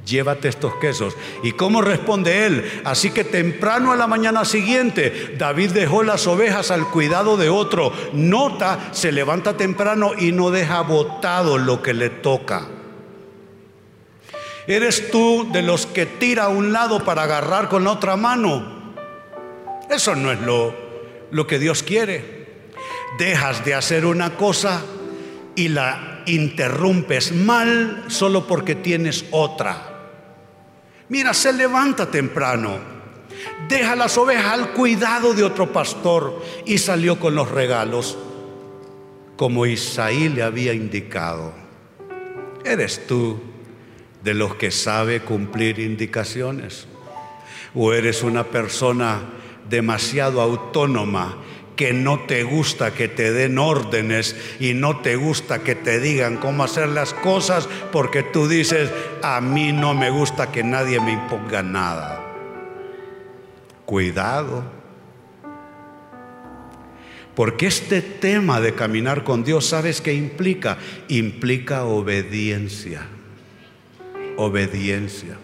Llévate 0.04 0.48
estos 0.48 0.74
quesos. 0.76 1.16
¿Y 1.42 1.52
cómo 1.52 1.82
responde 1.82 2.46
él? 2.46 2.82
Así 2.84 3.10
que 3.10 3.24
temprano 3.24 3.92
a 3.92 3.96
la 3.96 4.06
mañana 4.06 4.44
siguiente, 4.44 5.34
David 5.38 5.70
dejó 5.70 6.02
las 6.02 6.26
ovejas 6.26 6.70
al 6.70 6.88
cuidado 6.88 7.36
de 7.36 7.48
otro. 7.48 7.92
Nota, 8.12 8.88
se 8.92 9.12
levanta 9.12 9.56
temprano 9.56 10.12
y 10.18 10.32
no 10.32 10.50
deja 10.50 10.80
botado 10.80 11.58
lo 11.58 11.82
que 11.82 11.94
le 11.94 12.10
toca. 12.10 12.68
¿Eres 14.68 15.10
tú 15.10 15.48
de 15.50 15.62
los 15.62 15.86
que 15.86 16.04
tira 16.04 16.44
a 16.44 16.48
un 16.48 16.74
lado 16.74 17.02
para 17.02 17.22
agarrar 17.22 17.70
con 17.70 17.84
la 17.84 17.92
otra 17.92 18.16
mano? 18.16 18.92
Eso 19.88 20.14
no 20.14 20.30
es 20.30 20.38
lo, 20.40 20.74
lo 21.30 21.46
que 21.46 21.58
Dios 21.58 21.82
quiere. 21.82 22.68
Dejas 23.18 23.64
de 23.64 23.74
hacer 23.74 24.04
una 24.04 24.36
cosa 24.36 24.82
y 25.56 25.68
la 25.68 26.22
interrumpes 26.26 27.32
mal 27.32 28.04
solo 28.08 28.46
porque 28.46 28.74
tienes 28.74 29.24
otra. 29.30 30.10
Mira, 31.08 31.32
se 31.32 31.54
levanta 31.54 32.10
temprano, 32.10 32.76
deja 33.70 33.96
las 33.96 34.18
ovejas 34.18 34.52
al 34.52 34.74
cuidado 34.74 35.32
de 35.32 35.44
otro 35.44 35.72
pastor 35.72 36.44
y 36.66 36.76
salió 36.76 37.18
con 37.18 37.34
los 37.34 37.50
regalos 37.50 38.18
como 39.36 39.64
Isaí 39.64 40.28
le 40.28 40.42
había 40.42 40.74
indicado. 40.74 41.54
Eres 42.66 43.06
tú 43.06 43.47
de 44.22 44.34
los 44.34 44.54
que 44.56 44.70
sabe 44.70 45.20
cumplir 45.20 45.78
indicaciones? 45.78 46.86
¿O 47.74 47.92
eres 47.92 48.22
una 48.22 48.44
persona 48.44 49.20
demasiado 49.68 50.40
autónoma 50.40 51.36
que 51.76 51.92
no 51.92 52.20
te 52.20 52.42
gusta 52.42 52.92
que 52.92 53.06
te 53.06 53.30
den 53.32 53.58
órdenes 53.58 54.34
y 54.58 54.74
no 54.74 54.98
te 54.98 55.14
gusta 55.14 55.62
que 55.62 55.76
te 55.76 56.00
digan 56.00 56.38
cómo 56.38 56.64
hacer 56.64 56.88
las 56.88 57.14
cosas 57.14 57.68
porque 57.92 58.24
tú 58.24 58.48
dices, 58.48 58.90
a 59.22 59.40
mí 59.40 59.70
no 59.72 59.94
me 59.94 60.10
gusta 60.10 60.50
que 60.50 60.64
nadie 60.64 60.98
me 61.00 61.12
imponga 61.12 61.62
nada? 61.62 62.24
Cuidado. 63.84 64.64
Porque 67.36 67.68
este 67.68 68.02
tema 68.02 68.60
de 68.60 68.74
caminar 68.74 69.22
con 69.22 69.44
Dios, 69.44 69.66
¿sabes 69.66 70.00
qué 70.00 70.12
implica? 70.12 70.78
Implica 71.06 71.84
obediencia 71.84 73.06
obediencia. 74.38 75.36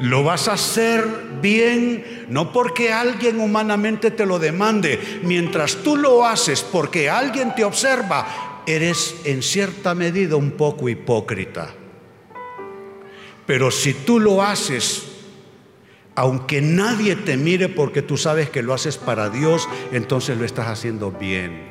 Lo 0.00 0.22
vas 0.22 0.48
a 0.48 0.52
hacer 0.52 1.04
bien, 1.40 2.26
no 2.28 2.52
porque 2.52 2.92
alguien 2.92 3.40
humanamente 3.40 4.10
te 4.10 4.26
lo 4.26 4.38
demande. 4.38 5.20
Mientras 5.22 5.76
tú 5.76 5.96
lo 5.96 6.26
haces 6.26 6.62
porque 6.62 7.08
alguien 7.08 7.54
te 7.54 7.64
observa, 7.64 8.62
eres 8.66 9.16
en 9.24 9.42
cierta 9.42 9.94
medida 9.94 10.36
un 10.36 10.52
poco 10.52 10.88
hipócrita. 10.88 11.74
Pero 13.46 13.70
si 13.70 13.94
tú 13.94 14.20
lo 14.20 14.42
haces, 14.42 15.04
aunque 16.14 16.60
nadie 16.60 17.16
te 17.16 17.36
mire 17.36 17.68
porque 17.68 18.02
tú 18.02 18.16
sabes 18.16 18.50
que 18.50 18.62
lo 18.62 18.74
haces 18.74 18.98
para 18.98 19.30
Dios, 19.30 19.68
entonces 19.90 20.36
lo 20.36 20.44
estás 20.44 20.68
haciendo 20.68 21.10
bien. 21.10 21.66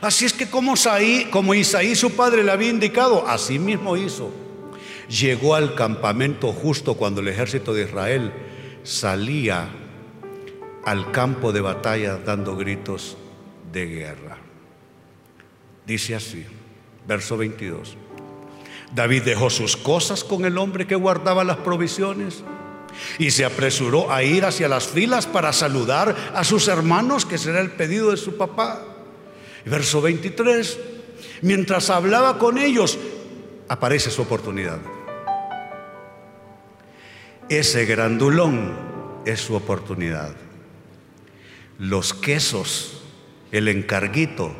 Así 0.00 0.24
es 0.24 0.32
que 0.32 0.48
como 0.48 0.74
Isaí, 0.74 1.26
como 1.30 1.52
Isaí 1.52 1.94
su 1.94 2.12
padre 2.12 2.42
le 2.42 2.52
había 2.52 2.70
indicado, 2.70 3.26
así 3.28 3.58
mismo 3.58 3.98
hizo 3.98 4.39
llegó 5.10 5.54
al 5.54 5.74
campamento 5.74 6.52
justo 6.52 6.94
cuando 6.94 7.20
el 7.20 7.28
ejército 7.28 7.74
de 7.74 7.84
Israel 7.84 8.32
salía 8.84 9.68
al 10.84 11.10
campo 11.10 11.52
de 11.52 11.60
batalla 11.60 12.16
dando 12.24 12.56
gritos 12.56 13.16
de 13.72 13.86
guerra. 13.86 14.38
Dice 15.86 16.14
así, 16.14 16.44
verso 17.06 17.36
22. 17.36 17.96
David 18.94 19.22
dejó 19.22 19.50
sus 19.50 19.76
cosas 19.76 20.24
con 20.24 20.44
el 20.44 20.58
hombre 20.58 20.86
que 20.86 20.94
guardaba 20.94 21.44
las 21.44 21.58
provisiones 21.58 22.42
y 23.18 23.30
se 23.30 23.44
apresuró 23.44 24.10
a 24.12 24.22
ir 24.22 24.44
hacia 24.44 24.68
las 24.68 24.86
filas 24.86 25.26
para 25.26 25.52
saludar 25.52 26.16
a 26.34 26.44
sus 26.44 26.68
hermanos, 26.68 27.24
que 27.24 27.38
será 27.38 27.60
el 27.60 27.70
pedido 27.70 28.10
de 28.10 28.16
su 28.16 28.36
papá. 28.36 28.82
Verso 29.64 30.00
23. 30.00 30.78
Mientras 31.42 31.90
hablaba 31.90 32.38
con 32.38 32.58
ellos, 32.58 32.98
aparece 33.68 34.10
su 34.10 34.22
oportunidad. 34.22 34.80
Ese 37.50 37.84
grandulón 37.84 38.70
es 39.26 39.40
su 39.40 39.56
oportunidad. 39.56 40.36
Los 41.80 42.14
quesos, 42.14 43.02
el 43.50 43.66
encarguito, 43.66 44.54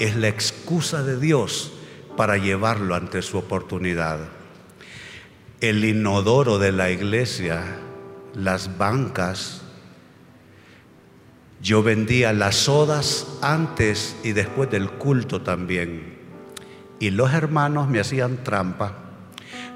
es 0.00 0.16
la 0.16 0.26
excusa 0.26 1.04
de 1.04 1.20
Dios 1.20 1.72
para 2.16 2.38
llevarlo 2.38 2.96
ante 2.96 3.22
su 3.22 3.38
oportunidad. 3.38 4.18
El 5.60 5.84
inodoro 5.84 6.58
de 6.58 6.72
la 6.72 6.90
iglesia, 6.90 7.62
las 8.34 8.76
bancas, 8.76 9.62
yo 11.62 11.84
vendía 11.84 12.32
las 12.32 12.56
sodas 12.56 13.38
antes 13.40 14.16
y 14.24 14.32
después 14.32 14.68
del 14.68 14.90
culto 14.90 15.42
también. 15.42 16.18
Y 16.98 17.10
los 17.10 17.32
hermanos 17.32 17.88
me 17.88 18.00
hacían 18.00 18.42
trampa, 18.42 18.96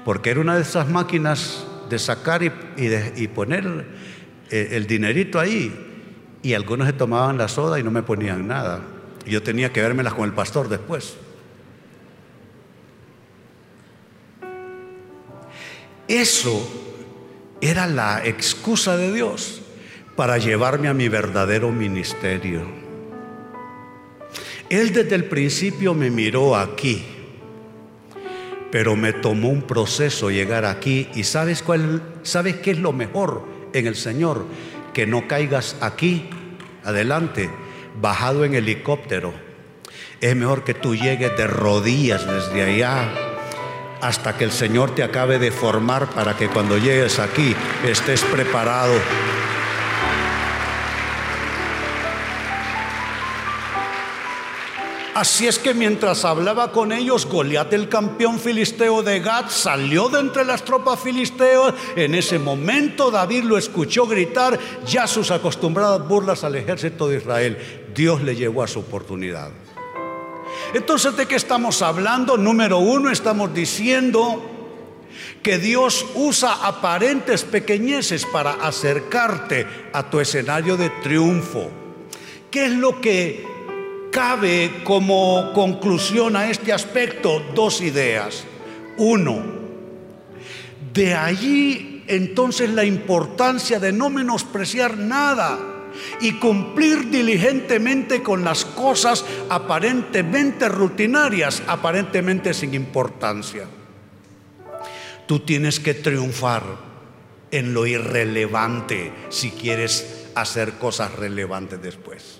porque 0.03 0.31
era 0.31 0.41
una 0.41 0.57
de 0.57 0.63
esas 0.63 0.89
máquinas 0.89 1.65
de 1.89 1.99
sacar 1.99 2.41
y, 2.43 3.27
poner 3.27 3.85
eh, 4.49 4.69
el 4.71 4.87
dinerito 4.87 5.39
ahí. 5.39 5.73
Y 6.43 6.53
algunos 6.53 6.87
se 6.87 6.93
tomaban 6.93 7.37
la 7.37 7.47
soda 7.47 7.79
y 7.79 7.83
no 7.83 7.91
me 7.91 8.03
ponían 8.03 8.47
nada. 8.47 8.81
Y 9.25 9.31
yo 9.31 9.43
tenía 9.43 9.73
que 9.73 9.81
vérmelas 9.81 10.13
con 10.13 10.25
el 10.25 10.33
pastor 10.33 10.69
después. 10.69 11.17
Eso 16.07 16.67
era 17.59 17.87
la 17.87 18.25
excusa 18.25 18.95
de 18.95 19.11
Dios 19.11 19.61
para 20.15 20.37
llevarme 20.37 20.87
a 20.87 20.93
mi 20.93 21.09
verdadero 21.09 21.71
ministerio. 21.71 22.61
Él 24.69 24.93
desde 24.93 25.15
el 25.15 25.25
principio 25.25 25.93
me 25.93 26.09
miró 26.09 26.55
aquí 26.55 27.16
pero 28.71 28.95
me 28.95 29.13
tomó 29.13 29.49
un 29.49 29.61
proceso 29.61 30.29
llegar 30.29 30.65
aquí 30.65 31.09
y 31.15 31.23
sabes 31.23 31.61
cuál 31.61 32.01
sabes 32.23 32.57
qué 32.57 32.71
es 32.71 32.79
lo 32.79 32.93
mejor 32.93 33.45
en 33.73 33.87
el 33.87 33.95
Señor 33.95 34.45
que 34.93 35.05
no 35.05 35.27
caigas 35.27 35.75
aquí, 35.81 36.29
adelante, 36.83 37.49
bajado 38.01 38.45
en 38.45 38.55
helicóptero. 38.55 39.33
Es 40.21 40.35
mejor 40.35 40.63
que 40.63 40.73
tú 40.73 40.95
llegues 40.95 41.37
de 41.37 41.45
rodillas 41.45 42.25
desde 42.25 42.63
allá 42.63 43.07
hasta 44.01 44.37
que 44.37 44.43
el 44.43 44.51
Señor 44.51 44.95
te 44.95 45.03
acabe 45.03 45.39
de 45.39 45.51
formar 45.51 46.09
para 46.09 46.35
que 46.35 46.47
cuando 46.47 46.77
llegues 46.77 47.19
aquí 47.19 47.55
estés 47.85 48.23
preparado. 48.23 48.93
Así 55.17 55.47
es 55.47 55.57
que 55.57 55.73
mientras 55.73 56.25
hablaba 56.25 56.71
con 56.71 56.91
ellos, 56.91 57.25
Goliat, 57.25 57.73
el 57.73 57.89
campeón 57.89 58.37
filisteo 58.39 59.01
de 59.01 59.19
Gad, 59.19 59.49
salió 59.49 60.09
de 60.09 60.19
entre 60.19 60.45
las 60.45 60.63
tropas 60.63 60.99
filisteos. 60.99 61.73
En 61.95 62.13
ese 62.13 62.37
momento 62.37 63.09
David 63.09 63.45
lo 63.45 63.57
escuchó 63.57 64.05
gritar 64.05 64.59
ya 64.85 65.07
sus 65.07 65.31
acostumbradas 65.31 66.07
burlas 66.07 66.43
al 66.43 66.53
ejército 66.53 67.07
de 67.07 67.17
Israel. 67.17 67.57
Dios 67.95 68.21
le 68.21 68.35
llevó 68.35 68.61
a 68.61 68.67
su 68.67 68.81
oportunidad. 68.81 69.49
Entonces, 70.75 71.17
¿de 71.17 71.25
qué 71.25 71.35
estamos 71.35 71.81
hablando? 71.81 72.37
Número 72.37 72.77
uno, 72.77 73.09
estamos 73.09 73.51
diciendo 73.51 74.45
que 75.41 75.57
Dios 75.57 76.05
usa 76.13 76.59
aparentes 76.63 77.43
pequeñeces 77.43 78.23
para 78.27 78.51
acercarte 78.51 79.65
a 79.93 80.11
tu 80.11 80.19
escenario 80.19 80.77
de 80.77 80.91
triunfo. 81.01 81.71
¿Qué 82.51 82.65
es 82.65 82.71
lo 82.73 83.01
que 83.01 83.56
cabe 84.17 84.81
como 84.83 85.53
conclusión 85.53 86.35
a 86.35 86.49
este 86.49 86.73
aspecto 86.73 87.39
dos 87.53 87.81
ideas. 87.81 88.45
Uno, 88.97 89.43
de 90.91 91.13
allí 91.13 92.03
entonces 92.07 92.71
la 92.71 92.83
importancia 92.83 93.79
de 93.79 93.91
no 93.91 94.09
menospreciar 94.09 94.97
nada 94.97 95.59
y 96.19 96.31
cumplir 96.39 97.11
diligentemente 97.11 98.23
con 98.23 98.43
las 98.43 98.65
cosas 98.65 99.23
aparentemente 99.51 100.67
rutinarias, 100.67 101.61
aparentemente 101.67 102.55
sin 102.55 102.73
importancia. 102.73 103.65
Tú 105.27 105.41
tienes 105.41 105.79
que 105.79 105.93
triunfar 105.93 106.63
en 107.51 107.71
lo 107.71 107.85
irrelevante 107.85 109.11
si 109.29 109.51
quieres 109.51 110.31
hacer 110.33 110.79
cosas 110.79 111.13
relevantes 111.13 111.79
después. 111.79 112.36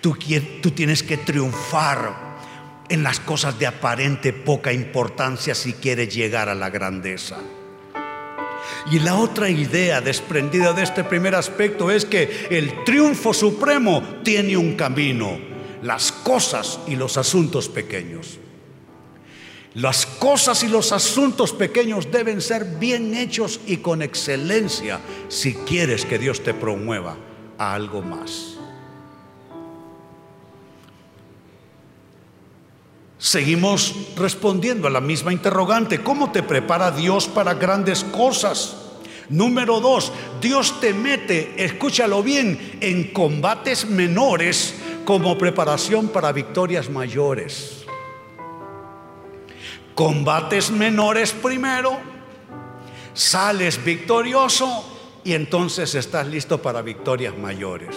Tú, 0.00 0.16
tienes 0.16 1.02
que 1.02 1.16
triunfar 1.18 2.28
en 2.88 3.02
las 3.02 3.20
cosas 3.20 3.58
de 3.58 3.66
aparente 3.66 4.32
poca 4.32 4.72
importancia 4.72 5.54
si 5.54 5.74
quieres 5.74 6.14
llegar 6.14 6.48
a 6.48 6.54
la 6.54 6.70
grandeza. 6.70 7.36
Y 8.90 8.98
la 9.00 9.16
otra 9.16 9.48
idea 9.50 10.00
desprendida 10.00 10.72
de 10.72 10.82
este 10.82 11.04
primer 11.04 11.34
aspecto 11.34 11.90
es 11.90 12.04
que 12.04 12.48
el 12.50 12.84
triunfo 12.84 13.32
supremo 13.32 14.02
tiene 14.24 14.56
un 14.56 14.74
camino, 14.74 15.38
las 15.82 16.12
cosas 16.12 16.80
y 16.86 16.96
los 16.96 17.16
asuntos 17.16 17.68
pequeños. 17.68 18.38
Las 19.74 20.06
cosas 20.06 20.62
y 20.64 20.68
los 20.68 20.92
asuntos 20.92 21.52
pequeños 21.52 22.10
deben 22.10 22.40
ser 22.40 22.64
bien 22.64 23.14
hechos 23.14 23.60
y 23.66 23.76
con 23.76 24.02
excelencia 24.02 24.98
si 25.28 25.54
quieres 25.54 26.04
que 26.04 26.18
Dios 26.18 26.42
te 26.42 26.54
promueva 26.54 27.16
a 27.58 27.74
algo 27.74 28.02
más. 28.02 28.57
Seguimos 33.28 33.94
respondiendo 34.16 34.88
a 34.88 34.90
la 34.90 35.02
misma 35.02 35.34
interrogante. 35.34 36.02
¿Cómo 36.02 36.32
te 36.32 36.42
prepara 36.42 36.90
Dios 36.90 37.28
para 37.28 37.52
grandes 37.52 38.02
cosas? 38.02 38.74
Número 39.28 39.80
dos, 39.80 40.10
Dios 40.40 40.80
te 40.80 40.94
mete, 40.94 41.52
escúchalo 41.62 42.22
bien, 42.22 42.78
en 42.80 43.12
combates 43.12 43.84
menores 43.84 44.74
como 45.04 45.36
preparación 45.36 46.08
para 46.08 46.32
victorias 46.32 46.88
mayores. 46.88 47.84
Combates 49.94 50.70
menores 50.70 51.32
primero, 51.32 51.98
sales 53.12 53.84
victorioso 53.84 55.20
y 55.22 55.34
entonces 55.34 55.94
estás 55.94 56.26
listo 56.26 56.62
para 56.62 56.80
victorias 56.80 57.36
mayores. 57.36 57.94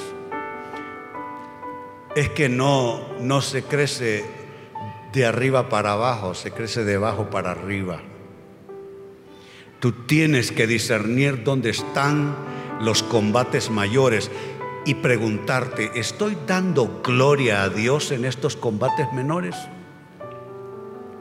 Es 2.17 2.28
que 2.32 2.50
no, 2.50 3.00
no 3.22 3.41
se 3.41 3.63
crece 3.63 4.40
de 5.13 5.26
arriba 5.26 5.69
para 5.69 5.93
abajo, 5.93 6.34
se 6.34 6.52
crece 6.52 6.84
de 6.84 6.95
abajo 6.95 7.30
para 7.30 7.52
arriba. 7.52 8.02
Tú 9.80 9.91
tienes 9.91 10.52
que 10.52 10.67
discernir 10.67 11.43
dónde 11.43 11.71
están 11.71 12.36
los 12.80 13.04
combates 13.04 13.69
mayores 13.69 14.30
y 14.86 14.95
preguntarte, 14.95 15.91
¿estoy 15.95 16.38
dando 16.47 17.02
gloria 17.04 17.63
a 17.63 17.69
Dios 17.69 18.12
en 18.12 18.26
estos 18.26 18.56
combates 18.56 19.12
menores? 19.13 19.56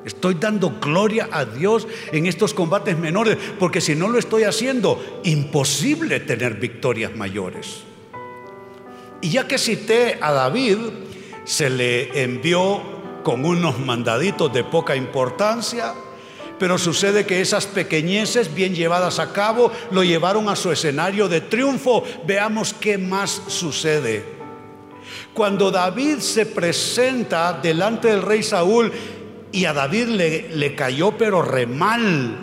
Estoy 0.05 0.35
dando 0.35 0.79
gloria 0.81 1.29
a 1.31 1.45
Dios 1.45 1.87
en 2.13 2.27
estos 2.27 2.55
combates 2.55 2.99
menores, 2.99 3.37
porque 3.59 3.83
si 3.83 3.95
no 3.95 4.09
lo 4.09 4.19
estoy 4.19 4.45
haciendo, 4.45 5.21
imposible 5.25 6.21
tener 6.21 6.55
victorias 6.55 7.15
mayores. 7.15 7.83
Y 9.21 9.31
ya 9.31 9.47
que 9.47 9.59
cité 9.59 10.19
a 10.21 10.33
David, 10.33 10.79
se 11.45 11.69
le 11.69 12.23
envió 12.23 13.00
con 13.23 13.45
unos 13.45 13.79
mandaditos 13.79 14.53
de 14.53 14.65
poca 14.65 14.97
importancia, 14.97 15.95
pero 16.59 16.77
sucede 16.77 17.25
que 17.25 17.41
esas 17.41 17.67
pequeñeces 17.67 18.55
bien 18.55 18.75
llevadas 18.75 19.19
a 19.19 19.33
cabo 19.33 19.73
lo 19.91 20.05
llevaron 20.05 20.49
a 20.49 20.57
su 20.57 20.71
escenario 20.71 21.29
de 21.29 21.41
triunfo. 21.41 22.05
Veamos 22.27 22.75
qué 22.75 22.99
más 22.99 23.31
sucede. 23.49 24.25
Cuando 25.33 25.71
David 25.71 26.19
se 26.19 26.45
presenta 26.45 27.55
delante 27.55 28.09
del 28.09 28.23
rey 28.23 28.43
Saúl 28.43 28.93
y 29.53 29.65
a 29.65 29.73
David 29.73 30.09
le, 30.09 30.49
le 30.55 30.75
cayó 30.75 31.13
pero 31.17 31.41
re 31.41 31.67
mal 31.67 32.37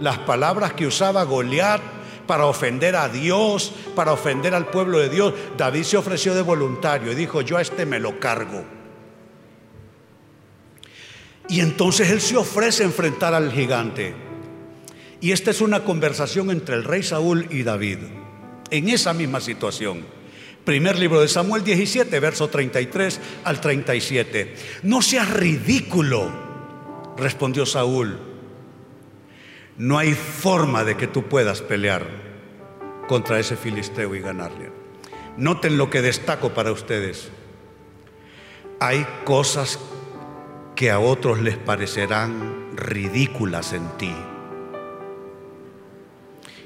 las 0.00 0.18
palabras 0.18 0.74
que 0.74 0.86
usaba 0.86 1.24
Goliat 1.24 1.80
para 2.26 2.46
ofender 2.46 2.96
a 2.96 3.08
Dios, 3.08 3.72
para 3.94 4.12
ofender 4.12 4.54
al 4.54 4.66
pueblo 4.66 4.98
de 4.98 5.08
Dios, 5.08 5.34
David 5.56 5.82
se 5.82 5.96
ofreció 5.96 6.34
de 6.34 6.42
voluntario 6.42 7.12
y 7.12 7.14
dijo, 7.14 7.40
yo 7.40 7.56
a 7.56 7.62
este 7.62 7.86
me 7.86 8.00
lo 8.00 8.18
cargo. 8.18 8.64
Y 11.54 11.60
entonces 11.60 12.10
él 12.10 12.20
se 12.20 12.36
ofrece 12.36 12.82
a 12.82 12.86
enfrentar 12.86 13.32
al 13.32 13.52
gigante. 13.52 14.12
Y 15.20 15.30
esta 15.30 15.52
es 15.52 15.60
una 15.60 15.84
conversación 15.84 16.50
entre 16.50 16.74
el 16.74 16.82
rey 16.82 17.04
Saúl 17.04 17.46
y 17.48 17.62
David, 17.62 17.98
en 18.72 18.88
esa 18.88 19.14
misma 19.14 19.40
situación. 19.40 20.04
Primer 20.64 20.98
libro 20.98 21.20
de 21.20 21.28
Samuel 21.28 21.62
17, 21.62 22.18
verso 22.18 22.48
33 22.48 23.20
al 23.44 23.60
37. 23.60 24.56
No 24.82 25.00
seas 25.00 25.30
ridículo, 25.30 26.28
respondió 27.16 27.66
Saúl. 27.66 28.18
No 29.78 29.96
hay 29.96 30.12
forma 30.12 30.82
de 30.82 30.96
que 30.96 31.06
tú 31.06 31.28
puedas 31.28 31.62
pelear 31.62 32.04
contra 33.06 33.38
ese 33.38 33.56
filisteo 33.56 34.12
y 34.16 34.20
ganarle. 34.20 34.72
Noten 35.36 35.78
lo 35.78 35.88
que 35.88 36.02
destaco 36.02 36.52
para 36.52 36.72
ustedes. 36.72 37.28
Hay 38.80 39.06
cosas 39.24 39.78
que 40.74 40.90
a 40.90 40.98
otros 40.98 41.40
les 41.40 41.56
parecerán 41.56 42.76
ridículas 42.76 43.72
en 43.72 43.88
ti. 43.98 44.12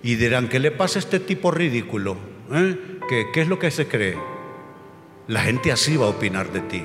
Y 0.03 0.15
dirán, 0.15 0.49
¿qué 0.49 0.59
le 0.59 0.71
pasa 0.71 0.99
a 0.99 1.03
este 1.03 1.21
tipo 1.21 1.51
ridículo? 1.51 2.17
¿Eh? 2.53 2.99
¿Qué, 3.09 3.27
¿Qué 3.33 3.43
es 3.43 3.49
lo 3.49 3.59
que 3.59 3.71
se 3.71 3.89
cree? 3.89 4.17
La 5.27 5.43
gente 5.43 5.73
así 5.73 5.97
va 5.97 6.07
a 6.07 6.11
opinar 6.11 6.53
de 6.53 6.61
ti. 6.61 6.85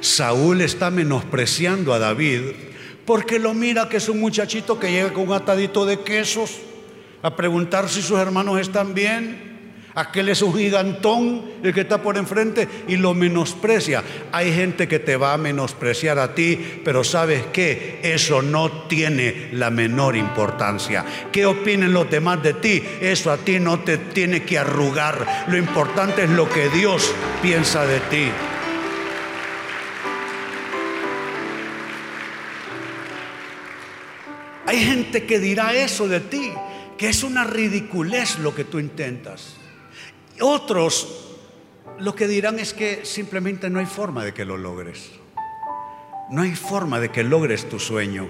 Saúl 0.00 0.60
está 0.60 0.90
menospreciando 0.90 1.92
a 1.92 1.98
David 1.98 2.42
porque 3.04 3.38
lo 3.38 3.54
mira 3.54 3.88
que 3.88 3.98
es 3.98 4.08
un 4.08 4.20
muchachito 4.20 4.78
que 4.78 4.90
llega 4.90 5.12
con 5.12 5.28
un 5.28 5.32
atadito 5.32 5.86
de 5.86 6.00
quesos 6.00 6.58
a 7.22 7.34
preguntar 7.34 7.88
si 7.88 8.02
sus 8.02 8.18
hermanos 8.18 8.60
están 8.60 8.94
bien. 8.94 9.55
Aquel 9.96 10.28
es 10.28 10.42
un 10.42 10.54
gigantón, 10.54 11.42
el 11.62 11.72
que 11.72 11.80
está 11.80 12.02
por 12.02 12.18
enfrente, 12.18 12.68
y 12.86 12.96
lo 12.96 13.14
menosprecia. 13.14 14.04
Hay 14.30 14.52
gente 14.52 14.86
que 14.86 14.98
te 14.98 15.16
va 15.16 15.32
a 15.32 15.38
menospreciar 15.38 16.18
a 16.18 16.34
ti, 16.34 16.82
pero 16.84 17.02
sabes 17.02 17.46
que 17.46 18.00
eso 18.02 18.42
no 18.42 18.70
tiene 18.88 19.48
la 19.52 19.70
menor 19.70 20.14
importancia. 20.14 21.02
¿Qué 21.32 21.46
opinen 21.46 21.94
los 21.94 22.10
demás 22.10 22.42
de 22.42 22.52
ti? 22.52 22.82
Eso 23.00 23.32
a 23.32 23.38
ti 23.38 23.58
no 23.58 23.80
te 23.80 23.96
tiene 23.96 24.42
que 24.42 24.58
arrugar. 24.58 25.46
Lo 25.48 25.56
importante 25.56 26.24
es 26.24 26.30
lo 26.30 26.46
que 26.46 26.68
Dios 26.68 27.10
piensa 27.40 27.86
de 27.86 28.00
ti. 28.00 28.28
Hay 34.66 34.84
gente 34.84 35.24
que 35.24 35.38
dirá 35.38 35.72
eso 35.72 36.06
de 36.06 36.20
ti, 36.20 36.52
que 36.98 37.08
es 37.08 37.22
una 37.22 37.44
ridiculez 37.44 38.38
lo 38.40 38.54
que 38.54 38.64
tú 38.64 38.78
intentas. 38.78 39.56
Otros 40.40 41.26
lo 41.98 42.14
que 42.14 42.28
dirán 42.28 42.58
es 42.58 42.74
que 42.74 43.04
simplemente 43.04 43.70
no 43.70 43.78
hay 43.78 43.86
forma 43.86 44.24
de 44.24 44.34
que 44.34 44.44
lo 44.44 44.56
logres. 44.56 45.10
No 46.30 46.42
hay 46.42 46.54
forma 46.54 47.00
de 47.00 47.10
que 47.10 47.22
logres 47.22 47.68
tu 47.68 47.78
sueño. 47.78 48.28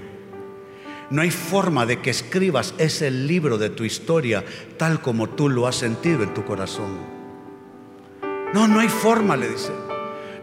No 1.11 1.23
hay 1.23 1.31
forma 1.31 1.87
de 1.87 2.01
que 2.01 2.11
escribas 2.11 2.75
ese 2.79 3.11
libro 3.11 3.59
de 3.59 3.71
tu 3.71 3.85
historia 3.85 4.45
tal 4.77 5.01
como 5.01 5.31
tú 5.31 5.49
lo 5.49 5.67
has 5.67 5.77
sentido 5.77 6.23
en 6.23 6.35
tu 6.35 6.45
corazón. 6.45 6.99
No, 8.53 8.69
no 8.69 8.81
hay 8.81 8.89
forma, 8.89 9.37
le 9.37 9.49
dice, 9.49 9.73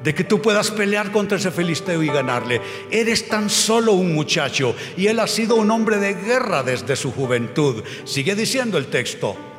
de 0.03 0.13
que 0.13 0.23
tú 0.23 0.41
puedas 0.41 0.71
pelear 0.71 1.11
contra 1.11 1.37
ese 1.37 1.51
filisteo 1.51 2.03
y 2.03 2.07
ganarle. 2.07 2.61
Eres 2.91 3.27
tan 3.27 3.49
solo 3.49 3.93
un 3.93 4.13
muchacho 4.13 4.75
y 4.97 5.07
él 5.07 5.19
ha 5.19 5.27
sido 5.27 5.55
un 5.55 5.71
hombre 5.71 5.97
de 5.97 6.13
guerra 6.13 6.63
desde 6.63 6.95
su 6.95 7.11
juventud. 7.11 7.83
Sigue 8.03 8.35
diciendo 8.35 8.77
el 8.77 8.87
texto. 8.87 9.52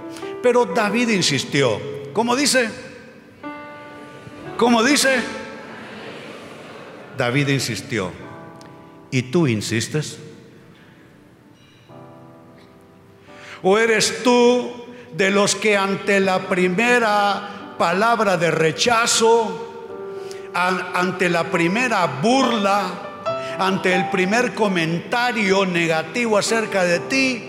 Pero 0.44 0.66
David 0.66 1.08
insistió. 1.08 1.80
¿Cómo 2.12 2.36
dice? 2.36 2.68
¿Cómo 4.58 4.84
dice? 4.84 5.16
David 7.16 7.48
insistió. 7.48 8.12
¿Y 9.10 9.22
tú 9.22 9.46
insistes? 9.46 10.18
¿O 13.62 13.78
eres 13.78 14.22
tú 14.22 14.70
de 15.14 15.30
los 15.30 15.54
que 15.54 15.78
ante 15.78 16.20
la 16.20 16.40
primera 16.40 17.76
palabra 17.78 18.36
de 18.36 18.50
rechazo, 18.50 19.96
ante 20.52 21.30
la 21.30 21.44
primera 21.44 22.04
burla, 22.20 23.56
ante 23.58 23.94
el 23.94 24.10
primer 24.10 24.52
comentario 24.52 25.64
negativo 25.64 26.36
acerca 26.36 26.84
de 26.84 27.00
ti, 27.00 27.44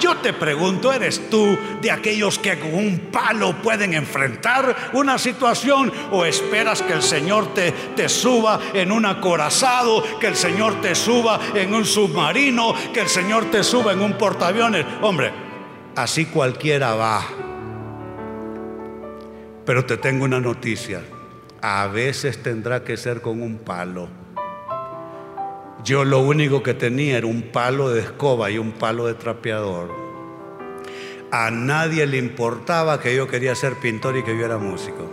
Yo 0.00 0.16
te 0.18 0.32
pregunto, 0.32 0.92
¿eres 0.92 1.28
tú 1.30 1.58
de 1.80 1.90
aquellos 1.90 2.38
que 2.38 2.58
con 2.58 2.74
un 2.74 2.98
palo 3.12 3.54
pueden 3.62 3.94
enfrentar 3.94 4.90
una 4.92 5.18
situación 5.18 5.92
o 6.10 6.24
esperas 6.24 6.82
que 6.82 6.92
el 6.92 7.02
Señor 7.02 7.54
te, 7.54 7.72
te 7.72 8.08
suba 8.08 8.60
en 8.74 8.92
un 8.92 9.06
acorazado, 9.06 10.04
que 10.18 10.28
el 10.28 10.36
Señor 10.36 10.80
te 10.80 10.94
suba 10.94 11.40
en 11.54 11.74
un 11.74 11.84
submarino, 11.84 12.74
que 12.92 13.00
el 13.00 13.08
Señor 13.08 13.50
te 13.50 13.62
suba 13.62 13.92
en 13.92 14.00
un 14.00 14.14
portaaviones? 14.14 14.84
Hombre, 15.02 15.32
así 15.96 16.26
cualquiera 16.26 16.94
va. 16.94 17.24
Pero 19.64 19.84
te 19.84 19.96
tengo 19.96 20.24
una 20.24 20.40
noticia, 20.40 21.02
a 21.60 21.86
veces 21.88 22.42
tendrá 22.42 22.84
que 22.84 22.96
ser 22.96 23.20
con 23.20 23.42
un 23.42 23.58
palo. 23.58 24.17
Yo 25.84 26.04
lo 26.04 26.20
único 26.20 26.62
que 26.62 26.74
tenía 26.74 27.18
era 27.18 27.26
un 27.26 27.42
palo 27.42 27.90
de 27.90 28.00
escoba 28.00 28.50
y 28.50 28.58
un 28.58 28.72
palo 28.72 29.06
de 29.06 29.14
trapeador. 29.14 29.90
A 31.30 31.50
nadie 31.50 32.06
le 32.06 32.16
importaba 32.16 33.00
que 33.00 33.14
yo 33.14 33.28
quería 33.28 33.54
ser 33.54 33.74
pintor 33.74 34.16
y 34.16 34.22
que 34.22 34.36
yo 34.36 34.44
era 34.44 34.58
músico. 34.58 35.08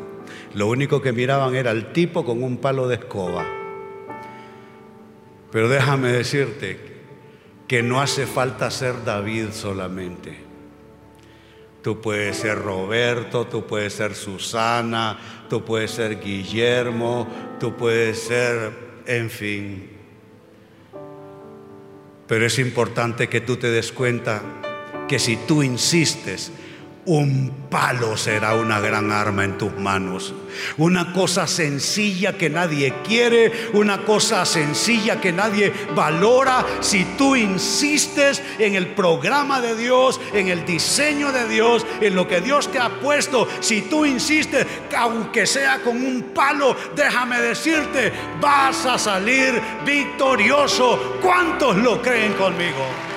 Lo 0.53 0.67
único 0.67 1.01
que 1.01 1.11
miraban 1.11 1.55
era 1.55 1.71
el 1.71 1.91
tipo 1.91 2.25
con 2.25 2.41
un 2.41 2.57
palo 2.57 2.87
de 2.87 2.95
escoba. 2.95 3.45
Pero 5.51 5.69
déjame 5.69 6.11
decirte 6.11 6.79
que 7.67 7.83
no 7.83 8.01
hace 8.01 8.25
falta 8.25 8.71
ser 8.71 9.03
David 9.03 9.51
solamente. 9.51 10.45
Tú 11.81 12.01
puedes 12.01 12.37
ser 12.37 12.57
Roberto, 12.59 13.45
tú 13.45 13.67
puedes 13.67 13.93
ser 13.93 14.15
Susana, 14.15 15.19
tú 15.49 15.63
puedes 15.63 15.91
ser 15.91 16.19
Guillermo, 16.19 17.27
tú 17.59 17.75
puedes 17.75 18.19
ser, 18.19 18.71
en 19.05 19.29
fin. 19.29 19.94
Pero 22.27 22.45
es 22.45 22.59
importante 22.59 23.29
que 23.29 23.41
tú 23.41 23.57
te 23.57 23.69
des 23.69 23.91
cuenta 23.91 24.41
que 25.07 25.19
si 25.19 25.37
tú 25.37 25.61
insistes 25.61 26.51
un 27.05 27.67
palo 27.69 28.17
será 28.17 28.55
una 28.55 28.79
gran 28.79 29.11
arma 29.11 29.43
en 29.43 29.57
tus 29.57 29.75
manos. 29.77 30.33
Una 30.77 31.13
cosa 31.13 31.45
sencilla 31.45 32.37
que 32.37 32.49
nadie 32.49 32.93
quiere, 33.05 33.51
una 33.73 34.03
cosa 34.03 34.45
sencilla 34.45 35.19
que 35.19 35.31
nadie 35.31 35.71
valora. 35.93 36.65
Si 36.79 37.05
tú 37.17 37.35
insistes 37.35 38.41
en 38.57 38.75
el 38.75 38.87
programa 38.87 39.61
de 39.61 39.75
Dios, 39.75 40.19
en 40.33 40.47
el 40.47 40.65
diseño 40.65 41.31
de 41.31 41.47
Dios, 41.47 41.85
en 42.01 42.15
lo 42.15 42.27
que 42.27 42.41
Dios 42.41 42.71
te 42.71 42.79
ha 42.79 42.89
puesto, 42.99 43.47
si 43.59 43.83
tú 43.83 44.05
insistes, 44.05 44.65
aunque 44.95 45.45
sea 45.45 45.81
con 45.81 45.97
un 45.97 46.31
palo, 46.33 46.75
déjame 46.95 47.39
decirte, 47.39 48.11
vas 48.39 48.85
a 48.85 48.97
salir 48.97 49.61
victorioso. 49.85 51.19
¿Cuántos 51.21 51.75
lo 51.77 52.01
creen 52.01 52.33
conmigo? 52.33 53.14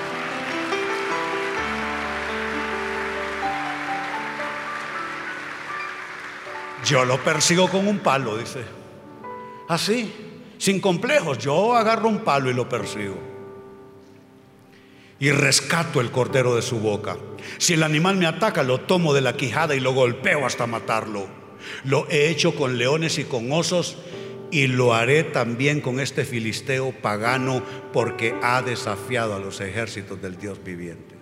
Yo 6.89 7.05
lo 7.05 7.23
persigo 7.23 7.69
con 7.69 7.87
un 7.87 7.99
palo, 7.99 8.35
dice. 8.35 8.63
Así, 9.67 10.11
sin 10.57 10.79
complejos. 10.79 11.37
Yo 11.37 11.75
agarro 11.75 12.09
un 12.09 12.23
palo 12.23 12.49
y 12.49 12.53
lo 12.55 12.67
persigo. 12.67 13.15
Y 15.19 15.29
rescato 15.29 16.01
el 16.01 16.09
cordero 16.09 16.55
de 16.55 16.63
su 16.63 16.79
boca. 16.79 17.15
Si 17.59 17.73
el 17.73 17.83
animal 17.83 18.17
me 18.17 18.25
ataca, 18.25 18.63
lo 18.63 18.79
tomo 18.79 19.13
de 19.13 19.21
la 19.21 19.37
quijada 19.37 19.75
y 19.75 19.79
lo 19.79 19.93
golpeo 19.93 20.47
hasta 20.47 20.65
matarlo. 20.65 21.27
Lo 21.83 22.09
he 22.09 22.29
hecho 22.29 22.55
con 22.55 22.79
leones 22.79 23.19
y 23.19 23.25
con 23.25 23.51
osos 23.51 23.97
y 24.49 24.65
lo 24.65 24.95
haré 24.95 25.23
también 25.23 25.81
con 25.81 25.99
este 25.99 26.25
filisteo 26.25 26.91
pagano 26.91 27.61
porque 27.93 28.33
ha 28.41 28.63
desafiado 28.63 29.35
a 29.35 29.39
los 29.39 29.61
ejércitos 29.61 30.19
del 30.19 30.39
Dios 30.39 30.63
viviente. 30.63 31.18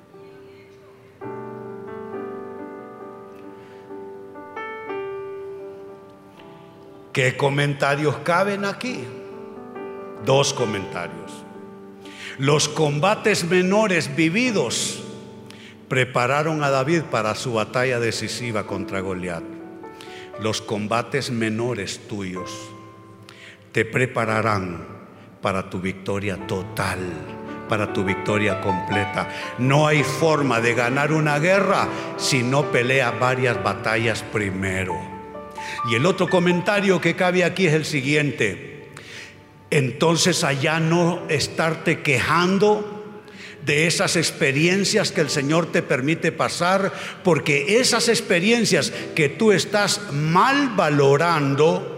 ¿Qué 7.17 7.35
comentarios 7.35 8.17
caben 8.17 8.63
aquí? 8.63 8.99
Dos 10.23 10.53
comentarios. 10.53 11.31
Los 12.37 12.69
combates 12.69 13.43
menores 13.43 14.15
vividos 14.15 15.01
prepararon 15.89 16.63
a 16.63 16.69
David 16.69 17.05
para 17.09 17.33
su 17.33 17.53
batalla 17.53 17.99
decisiva 17.99 18.67
contra 18.67 18.99
Goliat. 18.99 19.41
los 20.41 20.61
combates 20.61 21.31
menores 21.31 22.07
tuyos 22.07 22.51
te 23.71 23.83
prepararán 23.83 24.85
para 25.41 25.71
tu 25.71 25.81
victoria 25.81 26.45
total, 26.45 26.99
para 27.67 27.93
tu 27.93 28.03
victoria 28.03 28.61
completa. 28.61 29.27
No 29.57 29.87
hay 29.87 30.03
forma 30.03 30.61
de 30.61 30.75
ganar 30.75 31.11
una 31.11 31.39
guerra 31.39 31.87
si 32.17 32.43
no 32.43 32.71
pelea 32.71 33.09
varias 33.09 33.63
batallas 33.63 34.21
primero. 34.21 35.16
Y 35.89 35.95
el 35.95 36.05
otro 36.05 36.29
comentario 36.29 37.01
que 37.01 37.15
cabe 37.15 37.43
aquí 37.43 37.67
es 37.67 37.73
el 37.73 37.85
siguiente. 37.85 38.89
Entonces 39.69 40.43
allá 40.43 40.79
no 40.79 41.23
estarte 41.29 42.01
quejando 42.01 42.93
de 43.65 43.85
esas 43.85 44.15
experiencias 44.15 45.11
que 45.11 45.21
el 45.21 45.29
Señor 45.29 45.71
te 45.71 45.83
permite 45.83 46.31
pasar, 46.31 46.93
porque 47.23 47.79
esas 47.79 48.07
experiencias 48.07 48.93
que 49.13 49.27
tú 49.27 49.51
estás 49.51 50.13
mal 50.13 50.69
valorando 50.75 51.93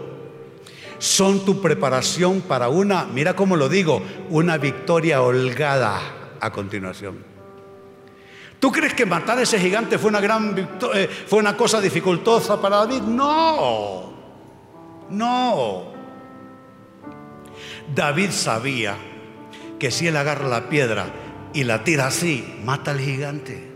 son 0.98 1.44
tu 1.44 1.62
preparación 1.62 2.40
para 2.42 2.68
una, 2.68 3.06
mira 3.06 3.34
cómo 3.34 3.56
lo 3.56 3.68
digo, 3.68 4.02
una 4.28 4.58
victoria 4.58 5.22
holgada 5.22 6.36
a 6.40 6.50
continuación. 6.50 7.29
¿Tú 8.60 8.70
crees 8.70 8.92
que 8.92 9.06
matar 9.06 9.38
a 9.38 9.42
ese 9.42 9.58
gigante 9.58 9.98
fue 9.98 10.10
una 10.10 10.20
gran 10.20 10.54
eh, 10.94 11.08
fue 11.26 11.38
una 11.38 11.56
cosa 11.56 11.80
dificultosa 11.80 12.60
para 12.60 12.76
David? 12.76 13.00
No. 13.02 14.12
No. 15.08 15.84
David 17.94 18.30
sabía 18.30 18.96
que 19.78 19.90
si 19.90 20.06
él 20.06 20.16
agarra 20.16 20.46
la 20.46 20.68
piedra 20.68 21.06
y 21.54 21.64
la 21.64 21.82
tira 21.82 22.08
así, 22.08 22.60
mata 22.62 22.90
al 22.90 23.00
gigante. 23.00 23.66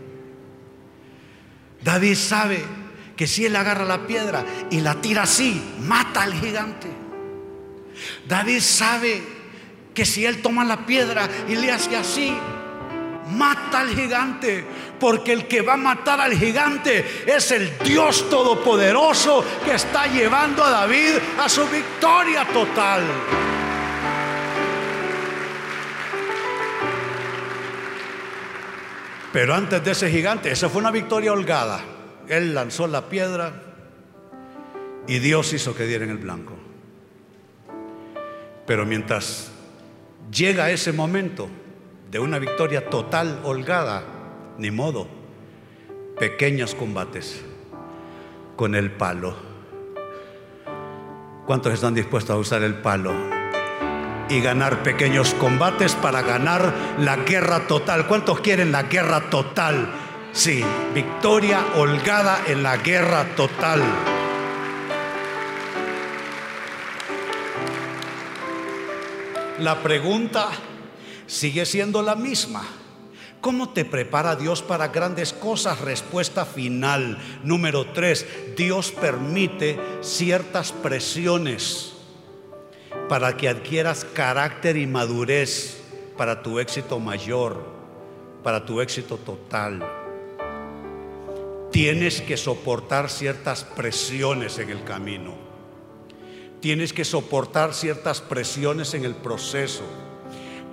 David 1.81 2.15
sabe 2.15 2.63
que 3.17 3.25
si 3.25 3.45
él 3.45 3.55
agarra 3.55 3.85
la 3.85 4.05
piedra 4.05 4.45
y 4.69 4.81
la 4.81 5.01
tira 5.01 5.23
así, 5.23 5.61
mata 5.81 6.21
al 6.21 6.33
gigante. 6.35 6.87
David 8.27 8.59
sabe 8.59 9.23
que 9.95 10.05
si 10.05 10.25
él 10.25 10.43
toma 10.43 10.63
la 10.63 10.85
piedra 10.85 11.27
y 11.47 11.55
le 11.55 11.71
hace 11.71 11.95
así, 11.95 12.35
mata 13.29 13.81
al 13.81 13.89
gigante. 13.89 14.65
Porque 14.99 15.33
el 15.33 15.47
que 15.47 15.61
va 15.61 15.73
a 15.73 15.77
matar 15.77 16.21
al 16.21 16.33
gigante 16.33 17.05
es 17.25 17.51
el 17.51 17.77
Dios 17.79 18.29
Todopoderoso 18.29 19.43
que 19.63 19.73
está 19.75 20.07
llevando 20.07 20.63
a 20.63 20.69
David 20.69 21.15
a 21.39 21.49
su 21.49 21.67
victoria 21.67 22.45
total. 22.45 23.03
Pero 29.33 29.53
antes 29.53 29.83
de 29.83 29.91
ese 29.91 30.09
gigante, 30.09 30.49
esa 30.49 30.69
fue 30.69 30.79
una 30.79 30.91
victoria 30.91 31.33
holgada. 31.33 31.81
Él 32.29 32.55
lanzó 32.55 32.87
la 32.87 33.09
piedra 33.09 33.51
y 35.07 35.19
Dios 35.19 35.51
hizo 35.51 35.75
que 35.75 35.85
diera 35.85 36.05
en 36.05 36.11
el 36.11 36.19
blanco. 36.19 36.53
Pero 38.65 38.85
mientras 38.85 39.51
llega 40.31 40.71
ese 40.71 40.93
momento 40.93 41.49
de 42.15 42.19
una 42.19 42.39
victoria 42.39 42.89
total, 42.89 43.41
holgada, 43.43 44.01
ni 44.57 44.71
modo, 44.71 45.05
pequeños 46.17 46.73
combates 46.73 47.43
con 48.55 48.73
el 48.73 48.89
palo. 48.89 49.35
¿Cuántos 51.45 51.73
están 51.73 51.93
dispuestos 51.93 52.33
a 52.33 52.39
usar 52.39 52.63
el 52.63 52.75
palo? 52.75 53.11
y 54.29 54.39
ganar 54.39 54.81
pequeños 54.81 55.33
combates 55.33 55.93
para 55.95 56.21
ganar 56.21 56.73
la 56.99 57.17
guerra 57.17 57.67
total. 57.67 58.07
¿Cuántos 58.07 58.39
quieren 58.39 58.71
la 58.71 58.83
guerra 58.83 59.29
total? 59.29 59.89
Sí, 60.31 60.63
victoria 60.93 61.59
holgada 61.75 62.39
en 62.47 62.63
la 62.63 62.77
guerra 62.77 63.25
total. 63.35 63.83
La 69.59 69.83
pregunta 69.83 70.49
sigue 71.27 71.65
siendo 71.65 72.01
la 72.01 72.15
misma. 72.15 72.63
¿Cómo 73.41 73.69
te 73.69 73.85
prepara 73.85 74.35
Dios 74.35 74.63
para 74.63 74.87
grandes 74.87 75.31
cosas? 75.31 75.79
Respuesta 75.81 76.45
final. 76.45 77.19
Número 77.43 77.85
tres, 77.93 78.25
Dios 78.57 78.91
permite 78.91 79.79
ciertas 80.01 80.71
presiones 80.71 81.93
para 83.07 83.37
que 83.37 83.47
adquieras 83.47 84.03
carácter 84.03 84.77
y 84.77 84.87
madurez 84.87 85.81
para 86.17 86.41
tu 86.41 86.59
éxito 86.59 86.99
mayor, 86.99 87.63
para 88.43 88.65
tu 88.65 88.81
éxito 88.81 89.17
total. 89.17 89.85
Tienes 91.71 92.21
que 92.21 92.37
soportar 92.37 93.09
ciertas 93.09 93.63
presiones 93.63 94.57
en 94.59 94.69
el 94.69 94.83
camino. 94.83 95.35
Tienes 96.61 96.93
que 96.93 97.05
soportar 97.05 97.73
ciertas 97.73 98.21
presiones 98.21 98.93
en 98.93 99.05
el 99.05 99.13
proceso, 99.13 99.83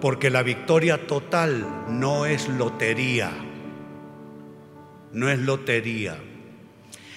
porque 0.02 0.30
la 0.30 0.42
victoria 0.42 1.06
total 1.06 1.64
no 1.88 2.26
es 2.26 2.48
lotería. 2.48 3.30
No 5.12 5.30
es 5.30 5.38
lotería. 5.38 6.18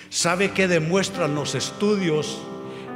¿Sabe 0.09 0.51
qué 0.51 0.67
demuestran 0.67 1.33
los 1.33 1.55
estudios, 1.55 2.37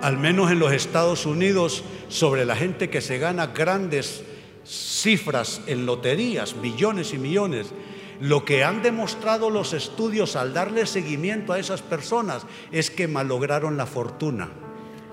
al 0.04 0.18
menos 0.18 0.52
en 0.52 0.60
los 0.60 0.74
Estados 0.74 1.26
Unidos, 1.26 1.84
sobre 2.08 2.46
la 2.46 2.56
gente 2.56 2.92
que 2.92 3.02
se 3.02 3.18
gana 3.18 3.48
grandes 3.48 4.24
cifras 4.64 5.62
en 5.66 5.88
loterías, 5.88 6.56
millones 6.56 7.14
y 7.14 7.18
millones. 7.18 7.74
Lo 8.22 8.46
que 8.46 8.64
han 8.64 8.84
demostrado 8.84 9.50
los 9.50 9.74
estudios 9.74 10.36
al 10.36 10.54
darle 10.54 10.86
seguimiento 10.86 11.54
a 11.54 11.60
esas 11.60 11.82
personas 11.82 12.46
es 12.72 12.92
que 12.92 13.08
malograron 13.08 13.76
la 13.76 13.88
fortuna. 13.88 14.50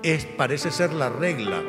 Es, 0.03 0.25
parece 0.25 0.71
ser 0.71 0.93
la 0.93 1.09
regla. 1.09 1.63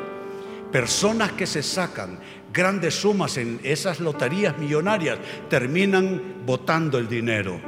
Personas 0.71 1.31
que 1.31 1.47
se 1.47 1.63
sacan 1.63 2.19
grandes 2.53 2.95
sumas 2.95 3.37
en 3.37 3.59
esas 3.63 3.99
loterías 3.99 4.57
millonarias 4.57 5.19
terminan 5.49 6.43
botando 6.45 6.97
el 6.97 7.07
dinero. 7.07 7.59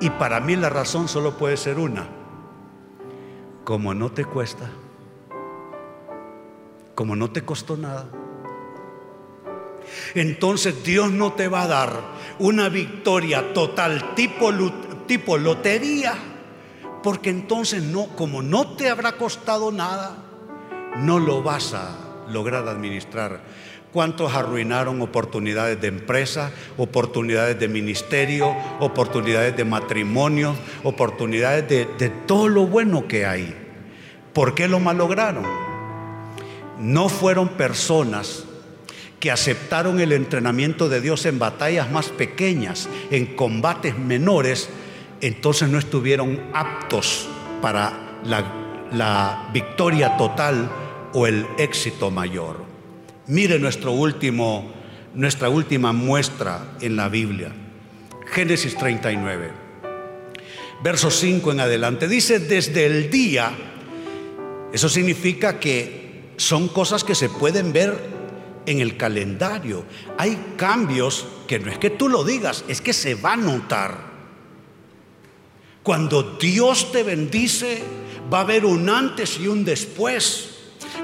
Y 0.00 0.10
para 0.10 0.40
mí 0.40 0.56
la 0.56 0.70
razón 0.70 1.08
solo 1.08 1.36
puede 1.36 1.56
ser 1.56 1.78
una. 1.78 2.06
Como 3.64 3.94
no 3.94 4.10
te 4.12 4.24
cuesta 4.24 4.70
como 6.98 7.14
no 7.14 7.30
te 7.30 7.44
costó 7.44 7.76
nada. 7.76 8.06
Entonces 10.16 10.82
Dios 10.82 11.12
no 11.12 11.32
te 11.34 11.46
va 11.46 11.62
a 11.62 11.68
dar 11.68 11.92
una 12.40 12.68
victoria 12.68 13.52
total 13.54 14.16
tipo, 14.16 14.50
tipo 15.06 15.38
lotería, 15.38 16.14
porque 17.00 17.30
entonces 17.30 17.84
no, 17.84 18.08
como 18.16 18.42
no 18.42 18.74
te 18.74 18.90
habrá 18.90 19.12
costado 19.12 19.70
nada, 19.70 20.16
no 20.96 21.20
lo 21.20 21.40
vas 21.40 21.72
a 21.72 22.24
lograr 22.30 22.66
administrar. 22.66 23.42
¿Cuántos 23.92 24.34
arruinaron 24.34 25.00
oportunidades 25.00 25.80
de 25.80 25.88
empresa, 25.88 26.50
oportunidades 26.76 27.58
de 27.58 27.68
ministerio, 27.68 28.54
oportunidades 28.80 29.56
de 29.56 29.64
matrimonio, 29.64 30.54
oportunidades 30.84 31.68
de, 31.68 32.08
todo 32.26 32.48
lo 32.48 32.66
bueno 32.66 33.08
que 33.08 33.24
hay? 33.24 33.54
¿Por 34.34 34.54
qué 34.54 34.68
lo 34.68 34.78
malograron? 34.78 35.68
no 36.78 37.08
fueron 37.08 37.48
personas 37.48 38.44
que 39.20 39.30
aceptaron 39.30 39.98
el 39.98 40.12
entrenamiento 40.12 40.88
de 40.88 41.00
Dios 41.00 41.26
en 41.26 41.38
batallas 41.38 41.90
más 41.90 42.08
pequeñas, 42.08 42.88
en 43.10 43.34
combates 43.34 43.98
menores, 43.98 44.70
entonces 45.20 45.68
no 45.68 45.78
estuvieron 45.78 46.40
aptos 46.54 47.28
para 47.60 48.20
la, 48.24 49.48
victoria 49.52 50.16
total 50.16 50.70
o 51.12 51.26
el 51.26 51.46
éxito 51.58 52.10
mayor. 52.10 52.67
Mire 53.28 53.58
nuestro 53.58 53.92
último, 53.92 54.72
nuestra 55.14 55.50
última 55.50 55.92
muestra 55.92 56.76
en 56.80 56.96
la 56.96 57.10
Biblia. 57.10 57.52
Génesis 58.26 58.74
39, 58.76 59.50
verso 60.82 61.10
5 61.10 61.52
en 61.52 61.60
adelante. 61.60 62.08
Dice, 62.08 62.38
desde 62.38 62.86
el 62.86 63.10
día, 63.10 63.52
eso 64.72 64.88
significa 64.88 65.60
que 65.60 66.32
son 66.38 66.68
cosas 66.68 67.04
que 67.04 67.14
se 67.14 67.28
pueden 67.28 67.72
ver 67.74 67.98
en 68.64 68.80
el 68.80 68.96
calendario. 68.96 69.84
Hay 70.16 70.54
cambios 70.56 71.26
que 71.46 71.58
no 71.58 71.70
es 71.70 71.76
que 71.76 71.90
tú 71.90 72.08
lo 72.08 72.24
digas, 72.24 72.64
es 72.66 72.80
que 72.80 72.94
se 72.94 73.14
va 73.14 73.34
a 73.34 73.36
notar. 73.36 74.08
Cuando 75.82 76.38
Dios 76.38 76.92
te 76.92 77.02
bendice, 77.02 77.82
va 78.32 78.38
a 78.38 78.42
haber 78.42 78.64
un 78.64 78.88
antes 78.88 79.38
y 79.38 79.48
un 79.48 79.66
después. 79.66 80.57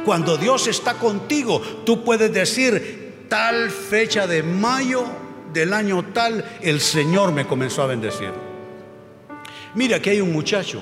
Cuando 0.05 0.37
Dios 0.37 0.67
está 0.67 0.95
contigo, 0.95 1.61
tú 1.85 2.05
puedes 2.05 2.33
decir, 2.33 3.27
tal 3.29 3.71
fecha 3.71 4.27
de 4.27 4.43
mayo 4.43 5.05
del 5.53 5.73
año 5.73 6.05
tal, 6.13 6.45
el 6.61 6.81
Señor 6.81 7.33
me 7.33 7.47
comenzó 7.47 7.83
a 7.83 7.87
bendecir. 7.87 8.33
Mira, 9.75 9.97
aquí 9.97 10.11
hay 10.11 10.21
un 10.21 10.33
muchacho 10.33 10.81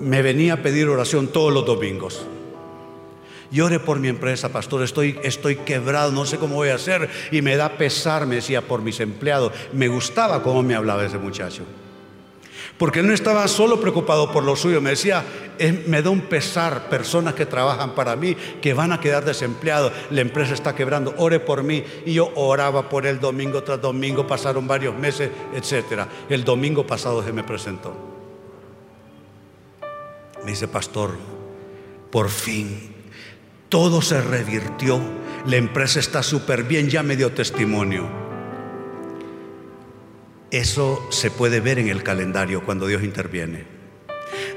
me 0.00 0.22
venía 0.22 0.54
a 0.54 0.62
pedir 0.62 0.88
oración 0.88 1.28
todos 1.28 1.52
los 1.52 1.64
domingos. 1.64 2.26
Llore 3.50 3.78
por 3.78 4.00
mi 4.00 4.08
empresa, 4.08 4.50
pastor, 4.50 4.82
estoy, 4.82 5.18
estoy 5.22 5.56
quebrado, 5.56 6.10
no 6.10 6.26
sé 6.26 6.36
cómo 6.36 6.56
voy 6.56 6.70
a 6.70 6.74
hacer. 6.74 7.08
Y 7.30 7.42
me 7.42 7.56
da 7.56 7.76
pesar, 7.76 8.26
me 8.26 8.36
decía, 8.36 8.62
por 8.62 8.82
mis 8.82 8.98
empleados. 9.00 9.52
Me 9.72 9.88
gustaba 9.88 10.42
cómo 10.42 10.62
me 10.62 10.74
hablaba 10.74 11.04
ese 11.04 11.18
muchacho. 11.18 11.62
Porque 12.78 13.02
no 13.02 13.14
estaba 13.14 13.48
solo 13.48 13.80
preocupado 13.80 14.30
por 14.30 14.44
lo 14.44 14.54
suyo, 14.54 14.80
me 14.80 14.90
decía, 14.90 15.24
me 15.86 16.02
da 16.02 16.10
un 16.10 16.22
pesar 16.22 16.88
personas 16.90 17.34
que 17.34 17.46
trabajan 17.46 17.94
para 17.94 18.16
mí, 18.16 18.36
que 18.60 18.74
van 18.74 18.92
a 18.92 19.00
quedar 19.00 19.24
desempleados, 19.24 19.92
la 20.10 20.20
empresa 20.20 20.52
está 20.52 20.74
quebrando, 20.74 21.14
ore 21.16 21.40
por 21.40 21.62
mí. 21.62 21.82
Y 22.04 22.14
yo 22.14 22.30
oraba 22.34 22.88
por 22.88 23.06
él 23.06 23.18
domingo 23.18 23.62
tras 23.62 23.80
domingo, 23.80 24.26
pasaron 24.26 24.66
varios 24.66 24.94
meses, 24.94 25.30
etc. 25.54 26.02
El 26.28 26.44
domingo 26.44 26.86
pasado 26.86 27.22
se 27.22 27.32
me 27.32 27.44
presentó. 27.44 27.96
Me 30.44 30.50
dice, 30.50 30.68
pastor, 30.68 31.16
por 32.10 32.28
fin 32.28 32.96
todo 33.68 34.00
se 34.00 34.20
revirtió, 34.20 35.00
la 35.46 35.56
empresa 35.56 35.98
está 35.98 36.22
súper 36.22 36.62
bien, 36.62 36.88
ya 36.88 37.02
me 37.02 37.16
dio 37.16 37.32
testimonio. 37.32 38.25
Eso 40.50 41.04
se 41.10 41.30
puede 41.30 41.60
ver 41.60 41.78
en 41.78 41.88
el 41.88 42.02
calendario 42.02 42.64
cuando 42.64 42.86
Dios 42.86 43.02
interviene. 43.02 43.76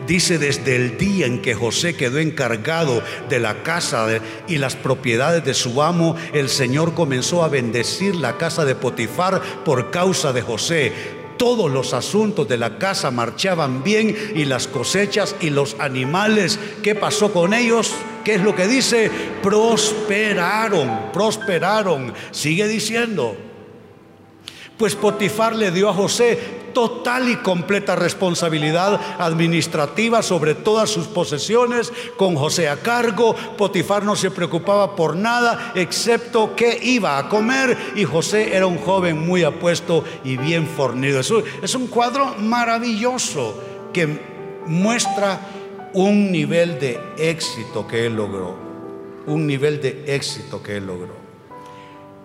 Dice 0.08 0.38
desde 0.38 0.76
el 0.76 0.98
día 0.98 1.26
en 1.26 1.42
que 1.42 1.54
José 1.54 1.96
quedó 1.96 2.20
encargado 2.20 3.04
de 3.28 3.40
la 3.40 3.64
casa 3.64 4.08
y 4.48 4.58
las 4.58 4.76
propiedades 4.76 5.44
de 5.44 5.54
su 5.54 5.82
amo, 5.82 6.16
el 6.34 6.50
Señor 6.50 6.94
comenzó 6.94 7.44
a 7.44 7.50
bendecir 7.50 8.16
la 8.16 8.38
casa 8.38 8.66
de 8.66 8.76
Potifar 8.76 9.42
por 9.66 9.92
causa 9.92 10.32
de 10.32 10.42
José. 10.42 10.94
Todos 11.38 11.72
los 11.72 11.94
asuntos 11.94 12.48
de 12.48 12.58
la 12.58 12.78
casa 12.78 13.12
marchaban 13.12 13.84
bien 13.84 14.16
y 14.36 14.46
las 14.46 14.68
cosechas 14.68 15.36
y 15.40 15.50
los 15.50 15.76
animales, 15.80 16.60
¿qué 16.84 16.96
pasó 16.96 17.32
con 17.32 17.54
ellos? 17.54 17.94
¿Qué 18.24 18.36
es 18.36 18.42
lo 18.42 18.56
que 18.56 18.68
dice? 18.68 19.10
Prosperaron, 19.42 21.12
prosperaron. 21.14 22.14
Sigue 22.32 22.68
diciendo. 22.68 23.49
Pues 24.80 24.96
Potifar 24.96 25.58
le 25.58 25.72
dio 25.72 25.90
a 25.90 25.94
José 25.94 26.40
total 26.74 27.28
y 27.28 27.36
completa 27.36 27.98
responsabilidad 27.98 28.98
administrativa 29.20 30.22
sobre 30.24 30.56
todas 30.56 30.90
sus 30.90 31.06
posesiones, 31.08 31.92
con 32.16 32.38
José 32.38 32.70
a 32.70 32.78
cargo. 32.78 33.36
Potifar 33.58 34.04
no 34.04 34.16
se 34.16 34.32
preocupaba 34.32 34.96
por 34.96 35.18
nada 35.18 35.74
excepto 35.76 36.56
que 36.56 36.80
iba 36.82 37.18
a 37.18 37.28
comer 37.28 37.78
y 37.98 38.06
José 38.06 38.56
era 38.56 38.68
un 38.68 38.78
joven 38.78 39.20
muy 39.20 39.44
apuesto 39.44 40.06
y 40.24 40.38
bien 40.38 40.66
fornido. 40.66 41.20
es 41.20 41.76
un 41.76 41.88
cuadro 41.88 42.36
maravilloso 42.40 43.62
que 43.92 44.08
muestra 44.66 45.42
un 45.92 46.32
nivel 46.32 46.80
de 46.80 47.02
éxito 47.18 47.86
que 47.86 48.06
él 48.06 48.16
logró, 48.16 48.56
un 49.26 49.46
nivel 49.46 49.82
de 49.82 50.06
éxito 50.08 50.64
que 50.64 50.78
él 50.78 50.88
logró. 50.88 51.16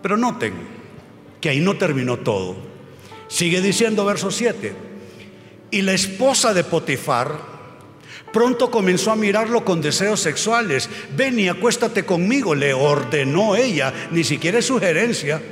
Pero 0.01 0.17
noten, 0.17 0.84
que 1.45 1.51
ahí 1.51 1.61
no 1.61 1.77
terminó 1.77 2.17
todo. 2.17 2.57
Sigue 3.29 3.61
diciendo 3.61 4.07
verso 4.07 4.31
7. 4.31 4.73
Y 5.73 5.83
la 5.83 5.93
esposa 5.93 6.55
de 6.55 6.65
Potifar 6.65 7.39
pronto 8.33 8.71
comenzó 8.71 9.11
a 9.11 9.17
mirarlo 9.17 9.63
con 9.63 9.83
deseos 9.83 10.21
sexuales. 10.21 10.89
Ven 11.15 11.39
y 11.39 11.51
acuéstate 11.51 12.07
conmigo, 12.07 12.55
le 12.55 12.73
ordenó 12.73 13.57
ella, 13.57 13.93
ni 14.11 14.25
siquiera 14.25 14.61
es 14.61 14.65
sugerencia. 14.65 15.43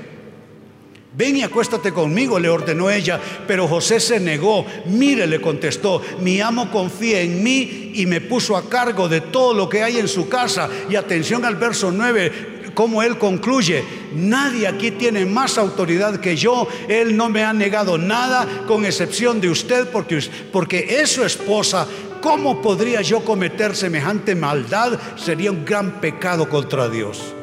Ven 1.14 1.36
y 1.36 1.43
acuéstate 1.43 1.93
conmigo, 1.93 2.38
le 2.38 2.49
ordenó 2.49 2.88
ella, 2.88 3.20
pero 3.47 3.68
José 3.68 4.01
se 4.01 4.18
negó. 4.18 4.64
Mire, 4.86 5.26
le 5.26 5.43
contestó, 5.43 6.01
mi 6.20 6.40
amo 6.40 6.70
confía 6.70 7.20
en 7.20 7.43
mí 7.43 7.93
y 7.97 8.07
me 8.07 8.22
puso 8.22 8.57
a 8.57 8.66
cargo 8.70 9.11
de 9.11 9.20
todo 9.20 9.53
lo 9.53 9.68
que 9.68 9.82
hay 9.82 9.99
en 9.99 10.09
su 10.09 10.30
casa. 10.30 10.70
Y 10.88 10.97
atención 10.97 11.45
al 11.45 11.57
verso 11.57 11.93
9, 11.93 12.51
como 12.74 13.02
él 13.02 13.18
concluye, 13.18 13.84
nadie 14.14 14.66
aquí 14.66 14.92
tiene 14.92 15.26
más 15.26 15.58
autoridad 15.58 16.20
que 16.20 16.36
yo, 16.36 16.68
él 16.88 17.16
no 17.16 17.28
me 17.28 17.44
ha 17.44 17.52
negado 17.52 17.98
nada 17.98 18.64
con 18.66 18.84
excepción 18.84 19.40
de 19.40 19.50
usted 19.50 19.88
porque, 19.88 20.20
porque 20.52 21.00
es 21.00 21.10
su 21.10 21.24
esposa. 21.24 21.86
¿Cómo 22.20 22.62
podría 22.62 23.02
yo 23.02 23.24
cometer 23.24 23.74
semejante 23.74 24.34
maldad? 24.34 24.98
Sería 25.16 25.50
un 25.50 25.64
gran 25.64 26.00
pecado 26.00 26.48
contra 26.48 26.88
Dios. 26.88 27.34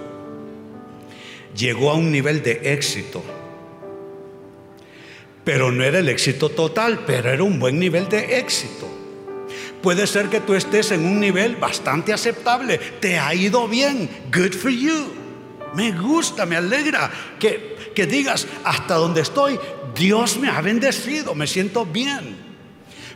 Llegó 1.55 1.91
a 1.91 1.95
un 1.95 2.11
nivel 2.11 2.41
de 2.41 2.73
éxito. 2.73 3.23
Pero 5.43 5.71
no 5.71 5.84
era 5.84 5.99
el 5.99 6.09
éxito 6.09 6.49
total, 6.49 7.03
pero 7.05 7.30
era 7.30 7.43
un 7.43 7.59
buen 7.59 7.77
nivel 7.80 8.07
de 8.07 8.39
éxito. 8.39 8.88
Puede 9.82 10.07
ser 10.07 10.27
que 10.27 10.41
tú 10.41 10.53
estés 10.53 10.91
en 10.91 11.05
un 11.05 11.19
nivel 11.19 11.55
bastante 11.55 12.13
aceptable. 12.13 12.77
Te 12.77 13.17
ha 13.17 13.34
ido 13.34 13.67
bien. 13.67 14.09
Good 14.32 14.53
for 14.53 14.71
you. 14.71 15.18
Me 15.76 15.91
gusta, 15.91 16.45
me 16.45 16.55
alegra 16.55 17.11
que, 17.39 17.91
que 17.95 18.05
digas, 18.05 18.47
hasta 18.63 18.95
donde 18.95 19.22
estoy, 19.22 19.59
Dios 19.95 20.38
me 20.38 20.49
ha 20.49 20.61
bendecido, 20.61 21.36
me 21.36 21.47
siento 21.47 21.86
bien. 21.86 22.38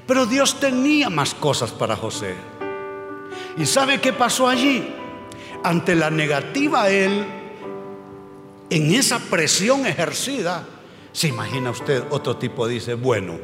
Pero 0.06 0.26
Dios 0.26 0.60
tenía 0.60 1.10
más 1.10 1.34
cosas 1.34 1.72
para 1.72 1.95
José. 1.95 2.36
¿Y 3.58 3.66
sabe 3.66 4.01
qué 4.01 4.14
pasó 4.14 4.47
allí? 4.47 4.88
Ante 5.64 5.95
la 5.95 6.10
negativa 6.10 6.89
él, 6.89 7.26
en 8.70 8.91
esa 8.91 9.20
presión 9.20 9.86
ejercida, 9.86 10.68
se 11.12 11.28
imagina 11.28 11.70
usted, 11.70 12.04
otro 12.10 12.38
tipo 12.38 12.68
dice, 12.68 12.95
bueno, 12.95 13.38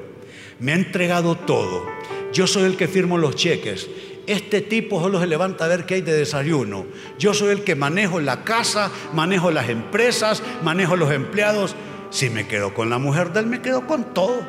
me 0.59 0.73
ha 0.73 0.75
entregado 0.75 1.35
todo, 1.35 1.85
yo 2.33 2.47
soy 2.47 2.63
el 2.63 2.75
que 2.75 2.87
firmo 2.87 3.17
los 3.17 3.35
cheques, 3.35 3.87
este 4.29 4.61
tipo 4.61 5.01
solo 5.01 5.19
se 5.19 5.25
levanta 5.25 5.65
a 5.65 5.67
ver 5.67 5.87
qué 5.87 5.95
hay 5.95 6.01
de 6.01 6.13
desayuno. 6.13 6.85
Yo 7.17 7.33
soy 7.33 7.49
el 7.49 7.63
que 7.63 7.73
manejo 7.73 8.19
la 8.19 8.43
casa, 8.43 8.91
manejo 9.11 9.49
las 9.49 9.69
empresas, 9.69 10.43
manejo 10.63 10.95
los 10.95 11.11
empleados. 11.11 11.75
Si 12.11 12.29
me 12.29 12.47
quedo 12.47 12.75
con 12.75 12.91
la 12.91 12.99
mujer 12.99 13.33
de 13.33 13.39
él, 13.39 13.47
me 13.47 13.63
quedo 13.63 13.87
con 13.87 14.13
todo. 14.13 14.39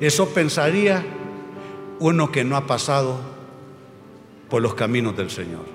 Eso 0.00 0.30
pensaría 0.30 1.04
uno 1.98 2.32
que 2.32 2.44
no 2.44 2.56
ha 2.56 2.66
pasado 2.66 3.20
por 4.48 4.62
los 4.62 4.74
caminos 4.74 5.14
del 5.18 5.30
Señor. 5.30 5.66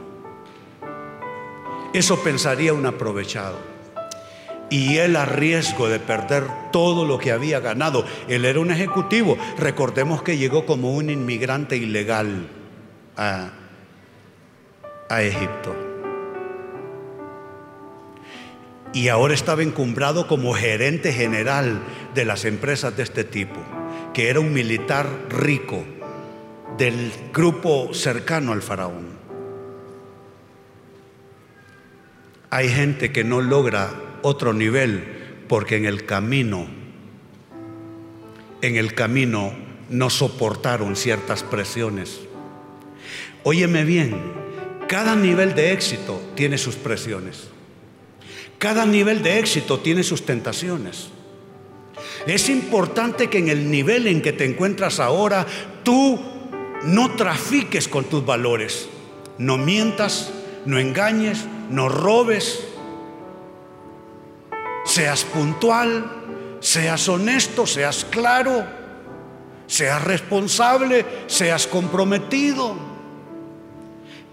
Eso 1.93 2.23
pensaría 2.23 2.73
un 2.73 2.87
aprovechado. 2.87 3.59
Y 4.71 4.97
él 4.97 5.17
a 5.17 5.25
riesgo 5.25 5.87
de 5.87 5.99
perder 5.99 6.45
todo 6.71 7.05
lo 7.05 7.19
que 7.19 7.31
había 7.31 7.59
ganado. 7.59 8.05
Él 8.27 8.45
era 8.45 8.59
un 8.59 8.71
ejecutivo. 8.71 9.37
Recordemos 9.59 10.23
que 10.23 10.37
llegó 10.37 10.65
como 10.65 10.95
un 10.95 11.11
inmigrante 11.11 11.77
ilegal 11.77 12.47
a, 13.21 15.21
Egipto. 15.21 15.75
Y 18.93 19.09
ahora 19.09 19.33
estaba 19.33 19.61
encumbrado 19.61 20.27
como 20.27 20.53
gerente 20.53 21.13
general 21.13 21.81
de 22.15 22.25
las 22.25 22.45
empresas 22.45 22.95
de 22.95 23.03
este 23.03 23.23
tipo, 23.23 23.59
que 24.13 24.29
era 24.29 24.39
un 24.39 24.53
militar 24.53 25.07
rico 25.29 25.83
del 26.77 27.11
grupo 27.33 27.93
cercano 27.93 28.53
al 28.53 28.61
faraón. 28.61 29.19
Hay 32.49 32.69
gente 32.69 33.11
que 33.11 33.23
no 33.23 33.41
logra 33.41 33.93
otro 34.23 34.53
nivel 34.53 35.43
porque 35.47 35.75
en 35.75 35.85
el 35.85 36.05
camino, 36.05 36.65
en 38.61 38.75
el 38.75 38.93
camino 38.93 39.53
no 39.89 40.09
soportaron 40.09 40.95
ciertas 40.95 41.43
presiones. 41.43 42.30
Óyeme 43.43 43.83
bien, 43.83 44.15
cada 44.87 45.15
nivel 45.15 45.55
de 45.55 45.71
éxito 45.71 46.21
tiene 46.35 46.57
sus 46.57 46.75
presiones. 46.75 47.47
Cada 48.59 48.85
nivel 48.85 49.23
de 49.23 49.39
éxito 49.39 49.79
tiene 49.79 50.03
sus 50.03 50.25
tentaciones. 50.25 51.09
Es 52.27 52.49
importante 52.49 53.27
que 53.29 53.39
en 53.39 53.49
el 53.49 53.71
nivel 53.71 54.05
en 54.05 54.21
que 54.21 54.33
te 54.33 54.45
encuentras 54.45 54.99
ahora, 54.99 55.47
tú 55.83 56.19
no 56.83 57.15
trafiques 57.15 57.87
con 57.87 58.05
tus 58.05 58.23
valores. 58.23 58.87
No 59.39 59.57
mientas, 59.57 60.31
no 60.65 60.77
engañes, 60.77 61.45
no 61.71 61.89
robes. 61.89 62.67
Seas 64.85 65.23
puntual, 65.23 66.57
seas 66.59 67.09
honesto, 67.09 67.65
seas 67.65 68.05
claro, 68.05 68.65
seas 69.65 70.03
responsable, 70.03 71.05
seas 71.25 71.65
comprometido. 71.65 72.90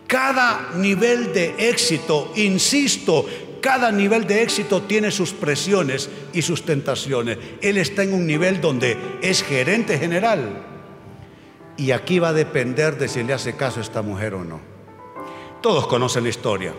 Cada 0.09 0.71
nivel 0.75 1.35
de 1.35 1.69
éxito, 1.69 2.33
insisto, 2.35 3.27
cada 3.61 3.93
nivel 3.93 4.27
de 4.27 4.43
éxito 4.43 4.83
tiene 4.83 5.11
sus 5.11 5.35
presiones 5.35 6.09
y 6.33 6.41
sus 6.41 6.65
tentaciones. 6.65 7.37
Él 7.61 7.77
está 7.77 8.05
en 8.05 8.15
un 8.15 8.27
nivel 8.27 8.63
donde 8.63 8.97
es 9.21 9.43
gerente 9.43 9.99
general. 9.99 10.65
Y 11.77 11.91
aquí 11.91 12.21
va 12.21 12.31
a 12.31 12.33
depender 12.33 12.97
de 12.97 13.07
si 13.07 13.23
le 13.23 13.35
hace 13.35 13.55
caso 13.55 13.81
a 13.81 13.83
esta 13.83 14.01
mujer 14.01 14.33
o 14.33 14.45
no. 14.45 14.61
Todos 15.61 15.87
conocen 15.87 16.23
la 16.25 16.31
historia. 16.31 16.73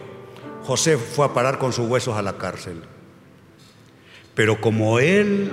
José 0.64 0.98
fue 0.98 1.28
a 1.28 1.34
parar 1.34 1.60
con 1.60 1.72
sus 1.72 1.88
huesos 1.88 2.18
a 2.18 2.24
la 2.24 2.40
cárcel. 2.40 2.82
Pero 4.34 4.60
como 4.60 4.98
él, 4.98 5.52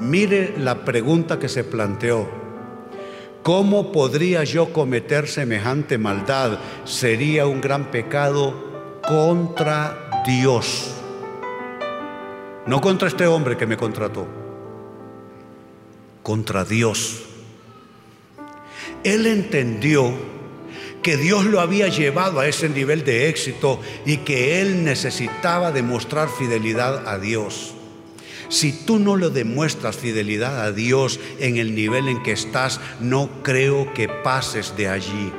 mire 0.00 0.54
la 0.56 0.86
pregunta 0.86 1.38
que 1.38 1.50
se 1.50 1.62
planteó. 1.62 2.47
¿Cómo 3.48 3.92
podría 3.92 4.44
yo 4.44 4.74
cometer 4.74 5.26
semejante 5.26 5.96
maldad? 5.96 6.58
Sería 6.84 7.46
un 7.46 7.62
gran 7.62 7.90
pecado 7.90 9.00
contra 9.08 10.22
Dios. 10.26 10.90
No 12.66 12.82
contra 12.82 13.08
este 13.08 13.26
hombre 13.26 13.56
que 13.56 13.66
me 13.66 13.78
contrató, 13.78 14.26
contra 16.22 16.66
Dios. 16.66 17.22
Él 19.02 19.26
entendió 19.26 20.12
que 21.02 21.16
Dios 21.16 21.46
lo 21.46 21.60
había 21.60 21.88
llevado 21.88 22.40
a 22.40 22.48
ese 22.48 22.68
nivel 22.68 23.02
de 23.02 23.30
éxito 23.30 23.80
y 24.04 24.18
que 24.18 24.60
él 24.60 24.84
necesitaba 24.84 25.72
demostrar 25.72 26.28
fidelidad 26.28 27.08
a 27.08 27.18
Dios. 27.18 27.77
Si 28.48 28.72
tú 28.72 28.98
no 28.98 29.16
le 29.16 29.30
demuestras 29.30 29.96
fidelidad 29.96 30.62
a 30.62 30.72
Dios 30.72 31.20
en 31.38 31.56
el 31.56 31.74
nivel 31.74 32.08
en 32.08 32.22
que 32.22 32.32
estás, 32.32 32.80
no 33.00 33.42
creo 33.42 33.92
que 33.94 34.08
pases 34.08 34.76
de 34.76 34.88
allí. 34.88 35.32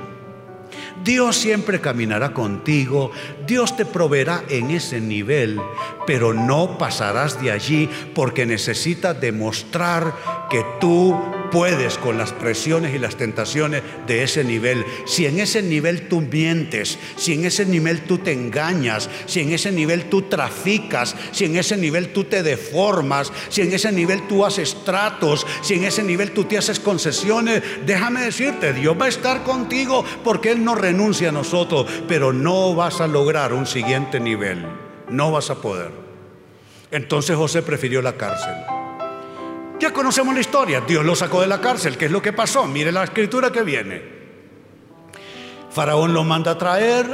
Dios 1.04 1.38
siempre 1.38 1.80
caminará 1.80 2.34
contigo, 2.34 3.12
Dios 3.48 3.76
te 3.78 3.86
proveerá 3.86 4.44
en 4.50 4.72
ese 4.72 5.00
nivel, 5.00 5.60
pero 6.06 6.34
no 6.34 6.78
pasarás 6.78 7.42
de 7.42 7.52
allí 7.52 7.90
porque 8.14 8.46
necesitas 8.46 9.20
demostrar 9.20 10.14
que 10.50 10.64
tú 10.82 11.18
puedes 11.52 11.98
con 11.98 12.18
las 12.18 12.34
presiones 12.34 12.94
y 12.94 13.00
las 13.00 13.16
tentaciones 13.16 13.84
de 14.08 14.24
ese 14.24 14.44
nivel. 14.44 14.86
Si 15.06 15.26
en 15.26 15.40
ese 15.40 15.62
nivel 15.62 16.08
tú 16.08 16.22
mientes, 16.22 16.98
si 17.16 17.34
en 17.34 17.46
ese 17.46 17.66
nivel 17.66 18.02
tú 18.02 18.18
te 18.18 18.34
engañas, 18.34 19.10
si 19.26 19.42
en 19.42 19.52
ese 19.52 19.72
nivel 19.72 20.06
tú 20.06 20.24
traficas, 20.24 21.16
si 21.32 21.46
en 21.46 21.58
ese 21.58 21.78
nivel 21.78 22.10
tú 22.10 22.24
te 22.24 22.44
deformas, 22.44 23.32
si 23.50 23.62
en 23.62 23.74
ese 23.74 23.92
nivel 23.92 24.28
tú 24.28 24.46
haces 24.46 24.76
tratos, 24.84 25.46
si 25.62 25.76
en 25.76 25.84
ese 25.84 26.04
nivel 26.04 26.32
tú 26.32 26.46
te 26.46 26.58
haces 26.58 26.80
concesiones, 26.80 27.64
déjame 27.86 28.22
decirte, 28.22 28.74
Dios 28.74 28.96
va 29.00 29.06
a 29.06 29.10
estar 29.10 29.44
contigo 29.44 30.04
porque 30.24 30.52
Él 30.52 30.64
no 30.64 30.76
renuncia 30.76 31.30
a 31.30 31.34
nosotros, 31.34 31.86
pero 32.08 32.34
no 32.34 32.76
vas 32.76 33.02
a 33.02 33.08
lograr 33.08 33.54
un 33.54 33.66
siguiente 33.66 34.20
nivel, 34.20 34.66
no 35.10 35.32
vas 35.32 35.50
a 35.50 35.62
poder. 35.62 35.92
Entonces 36.92 37.36
José 37.36 37.62
prefirió 37.62 38.02
la 38.02 38.18
cárcel. 38.18 38.79
Ya 39.80 39.94
conocemos 39.94 40.34
la 40.34 40.42
historia. 40.42 40.82
Dios 40.82 41.06
lo 41.06 41.16
sacó 41.16 41.40
de 41.40 41.48
la 41.48 41.62
cárcel. 41.62 41.98
¿Qué 41.98 42.06
es 42.06 42.12
lo 42.12 42.22
que 42.22 42.34
pasó? 42.34 42.66
Mire 42.68 42.92
la 42.92 43.06
escritura 43.06 43.50
que 43.50 43.64
viene. 43.64 44.02
Faraón 45.72 46.14
lo 46.14 46.26
manda 46.26 46.52
a 46.52 46.58
traer. 46.58 47.08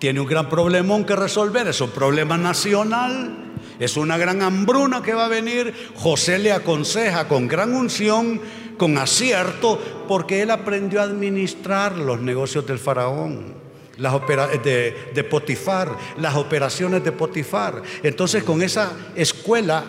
Tiene 0.00 0.18
un 0.18 0.26
gran 0.26 0.48
problemón 0.48 1.04
que 1.04 1.14
resolver. 1.14 1.68
Es 1.68 1.80
un 1.80 1.90
problema 1.90 2.36
nacional. 2.36 3.52
Es 3.78 3.96
una 3.96 4.18
gran 4.18 4.42
hambruna 4.42 5.00
que 5.00 5.14
va 5.14 5.26
a 5.26 5.28
venir. 5.28 5.92
José 5.94 6.38
le 6.38 6.50
aconseja 6.50 7.28
con 7.28 7.46
gran 7.46 7.72
unción, 7.72 8.40
con 8.76 8.98
acierto, 8.98 9.80
porque 10.08 10.42
él 10.42 10.50
aprendió 10.50 11.00
a 11.00 11.04
administrar 11.04 11.96
los 11.96 12.20
negocios 12.20 12.66
del 12.66 12.80
faraón. 12.80 13.62
Las 13.98 14.14
de, 14.26 15.10
de 15.14 15.24
Potifar, 15.24 15.96
las 16.18 16.34
operaciones 16.34 17.04
de 17.04 17.12
Potifar. 17.12 17.80
Entonces 18.02 18.42
con 18.42 18.60
esa 18.60 18.92
escuela, 19.14 19.84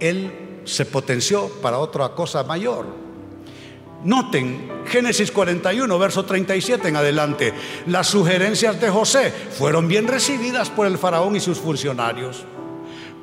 él 0.00 0.41
se 0.64 0.84
potenció 0.86 1.48
para 1.60 1.78
otra 1.78 2.10
cosa 2.10 2.42
mayor. 2.44 2.86
Noten 4.04 4.82
Génesis 4.86 5.30
41, 5.30 5.98
verso 5.98 6.24
37 6.24 6.88
en 6.88 6.96
adelante. 6.96 7.54
Las 7.86 8.08
sugerencias 8.08 8.80
de 8.80 8.90
José 8.90 9.30
fueron 9.30 9.88
bien 9.88 10.08
recibidas 10.08 10.70
por 10.70 10.86
el 10.86 10.98
faraón 10.98 11.36
y 11.36 11.40
sus 11.40 11.58
funcionarios. 11.58 12.44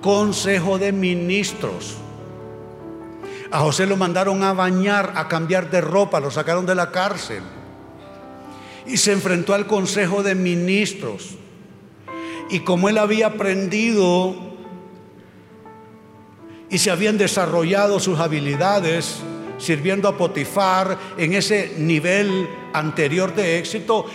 Consejo 0.01 0.77
de 0.77 0.91
ministros. 0.91 1.97
A 3.51 3.59
José 3.59 3.85
lo 3.85 3.97
mandaron 3.97 4.43
a 4.43 4.53
bañar, 4.53 5.13
a 5.15 5.27
cambiar 5.27 5.69
de 5.69 5.81
ropa, 5.81 6.19
lo 6.19 6.31
sacaron 6.31 6.65
de 6.65 6.75
la 6.75 6.91
cárcel. 6.91 7.41
Y 8.85 8.97
se 8.97 9.11
enfrentó 9.11 9.53
al 9.53 9.67
consejo 9.67 10.23
de 10.23 10.35
ministros. 10.35 11.35
Y 12.49 12.61
como 12.61 12.89
él 12.89 12.97
había 12.97 13.27
aprendido 13.27 14.48
y 16.69 16.77
se 16.77 16.91
habían 16.91 17.17
desarrollado 17.17 17.99
sus 17.99 18.19
habilidades 18.19 19.17
sirviendo 19.57 20.07
a 20.07 20.17
Potifar 20.17 20.97
en 21.17 21.33
ese 21.33 21.73
nivel 21.77 22.47
anterior 22.73 23.35
de 23.35 23.59
éxito, 23.59 24.05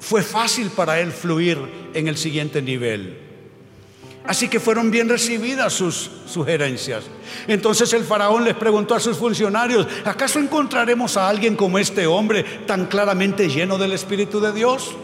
fue 0.00 0.22
fácil 0.22 0.70
para 0.70 1.00
él 1.00 1.12
fluir 1.12 1.58
en 1.94 2.08
el 2.08 2.16
siguiente 2.16 2.60
nivel. 2.62 3.18
Así 4.26 4.48
que 4.48 4.58
fueron 4.58 4.90
bien 4.90 5.08
recibidas 5.08 5.74
sus 5.74 6.10
sugerencias. 6.26 7.04
Entonces 7.46 7.92
el 7.92 8.04
faraón 8.04 8.44
les 8.44 8.54
preguntó 8.54 8.94
a 8.94 9.00
sus 9.00 9.18
funcionarios, 9.18 9.86
¿acaso 10.04 10.38
encontraremos 10.38 11.18
a 11.18 11.28
alguien 11.28 11.56
como 11.56 11.78
este 11.78 12.06
hombre 12.06 12.42
tan 12.66 12.86
claramente 12.86 13.48
lleno 13.48 13.76
del 13.76 13.92
Espíritu 13.92 14.40
de 14.40 14.52
Dios? 14.52 14.96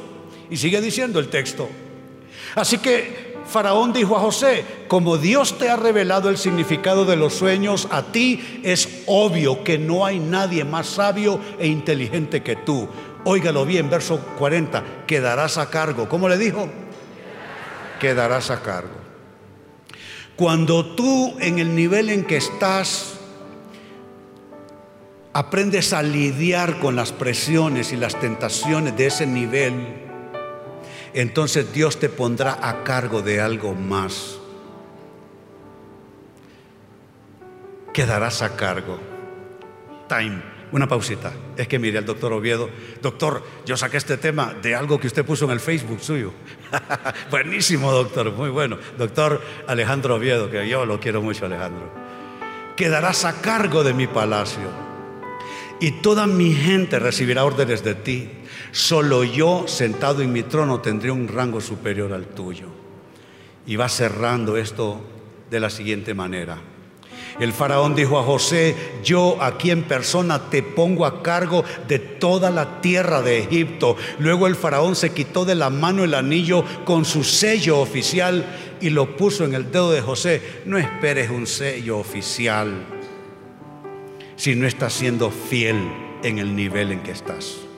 Y 0.48 0.56
sigue 0.56 0.80
diciendo 0.80 1.20
el 1.20 1.28
texto. 1.28 1.68
Así 2.54 2.78
que 2.78 3.29
Faraón 3.46 3.92
dijo 3.92 4.16
a 4.16 4.20
José, 4.20 4.64
como 4.88 5.18
Dios 5.18 5.58
te 5.58 5.68
ha 5.68 5.76
revelado 5.76 6.28
el 6.28 6.38
significado 6.38 7.04
de 7.04 7.16
los 7.16 7.34
sueños, 7.34 7.88
a 7.90 8.02
ti 8.02 8.60
es 8.62 9.02
obvio 9.06 9.64
que 9.64 9.78
no 9.78 10.06
hay 10.06 10.18
nadie 10.18 10.64
más 10.64 10.86
sabio 10.86 11.40
e 11.58 11.66
inteligente 11.66 12.42
que 12.42 12.56
tú. 12.56 12.88
Óigalo 13.24 13.66
bien, 13.66 13.90
verso 13.90 14.18
40, 14.38 15.04
quedarás 15.06 15.58
a 15.58 15.68
cargo. 15.68 16.08
¿Cómo 16.08 16.28
le 16.28 16.38
dijo? 16.38 16.68
Quedarás 18.00 18.50
a 18.50 18.62
cargo. 18.62 19.00
Cuando 20.36 20.86
tú 20.94 21.36
en 21.38 21.58
el 21.58 21.74
nivel 21.74 22.08
en 22.08 22.24
que 22.24 22.38
estás 22.38 23.18
aprendes 25.32 25.92
a 25.92 26.02
lidiar 26.02 26.78
con 26.80 26.96
las 26.96 27.12
presiones 27.12 27.92
y 27.92 27.96
las 27.96 28.18
tentaciones 28.18 28.96
de 28.96 29.06
ese 29.06 29.26
nivel, 29.26 30.09
entonces 31.14 31.72
Dios 31.72 31.98
te 31.98 32.08
pondrá 32.08 32.58
a 32.68 32.84
cargo 32.84 33.22
de 33.22 33.40
algo 33.40 33.74
más. 33.74 34.38
Quedarás 37.92 38.42
a 38.42 38.56
cargo. 38.56 38.98
Time. 40.08 40.60
Una 40.72 40.86
pausita. 40.86 41.32
Es 41.56 41.66
que 41.66 41.80
mire 41.80 41.98
al 41.98 42.06
doctor 42.06 42.32
Oviedo, 42.32 42.70
doctor, 43.02 43.42
yo 43.66 43.76
saqué 43.76 43.96
este 43.96 44.16
tema 44.16 44.54
de 44.62 44.76
algo 44.76 45.00
que 45.00 45.08
usted 45.08 45.24
puso 45.24 45.44
en 45.46 45.50
el 45.50 45.60
Facebook 45.60 46.00
suyo. 46.00 46.32
Buenísimo, 47.30 47.90
doctor, 47.90 48.30
muy 48.32 48.50
bueno. 48.50 48.78
Doctor 48.96 49.42
Alejandro 49.66 50.14
Oviedo, 50.14 50.48
que 50.48 50.68
yo 50.68 50.86
lo 50.86 51.00
quiero 51.00 51.22
mucho, 51.22 51.46
Alejandro. 51.46 51.92
Quedarás 52.76 53.24
a 53.24 53.40
cargo 53.40 53.82
de 53.82 53.94
mi 53.94 54.06
palacio 54.06 54.68
y 55.80 55.90
toda 56.02 56.26
mi 56.26 56.54
gente 56.54 56.98
recibirá 56.98 57.44
órdenes 57.44 57.82
de 57.82 57.94
ti. 57.96 58.30
Solo 58.72 59.24
yo, 59.24 59.64
sentado 59.66 60.22
en 60.22 60.32
mi 60.32 60.42
trono, 60.42 60.80
tendré 60.80 61.10
un 61.10 61.28
rango 61.28 61.60
superior 61.60 62.12
al 62.12 62.26
tuyo. 62.26 62.68
Y 63.66 63.76
va 63.76 63.88
cerrando 63.88 64.56
esto 64.56 65.00
de 65.50 65.60
la 65.60 65.70
siguiente 65.70 66.14
manera. 66.14 66.58
El 67.38 67.52
faraón 67.52 67.94
dijo 67.94 68.18
a 68.18 68.22
José, 68.22 68.74
yo 69.02 69.38
aquí 69.40 69.70
en 69.70 69.84
persona 69.84 70.50
te 70.50 70.62
pongo 70.62 71.06
a 71.06 71.22
cargo 71.22 71.64
de 71.88 71.98
toda 71.98 72.50
la 72.50 72.80
tierra 72.80 73.22
de 73.22 73.38
Egipto. 73.38 73.96
Luego 74.18 74.46
el 74.46 74.56
faraón 74.56 74.94
se 74.94 75.12
quitó 75.12 75.44
de 75.44 75.54
la 75.54 75.70
mano 75.70 76.04
el 76.04 76.14
anillo 76.14 76.64
con 76.84 77.04
su 77.04 77.24
sello 77.24 77.78
oficial 77.80 78.44
y 78.80 78.90
lo 78.90 79.16
puso 79.16 79.44
en 79.44 79.54
el 79.54 79.70
dedo 79.70 79.90
de 79.90 80.02
José. 80.02 80.42
No 80.66 80.76
esperes 80.76 81.30
un 81.30 81.46
sello 81.46 81.98
oficial 81.98 82.84
si 84.36 84.54
no 84.54 84.66
estás 84.66 84.92
siendo 84.92 85.30
fiel 85.30 85.76
en 86.22 86.38
el 86.38 86.54
nivel 86.54 86.92
en 86.92 87.02
que 87.02 87.12
estás. 87.12 87.69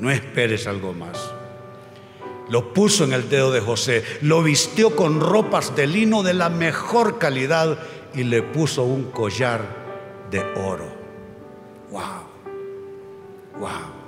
No 0.00 0.10
esperes 0.10 0.66
algo 0.66 0.94
más. 0.94 1.30
Lo 2.48 2.72
puso 2.72 3.04
en 3.04 3.12
el 3.12 3.28
dedo 3.28 3.52
de 3.52 3.60
José, 3.60 4.02
lo 4.22 4.42
vistió 4.42 4.96
con 4.96 5.20
ropas 5.20 5.76
de 5.76 5.86
lino 5.86 6.22
de 6.22 6.34
la 6.34 6.48
mejor 6.48 7.18
calidad 7.18 7.78
y 8.14 8.24
le 8.24 8.42
puso 8.42 8.82
un 8.82 9.10
collar 9.10 9.60
de 10.30 10.40
oro. 10.40 10.88
Wow, 11.90 12.00
wow. 13.60 14.00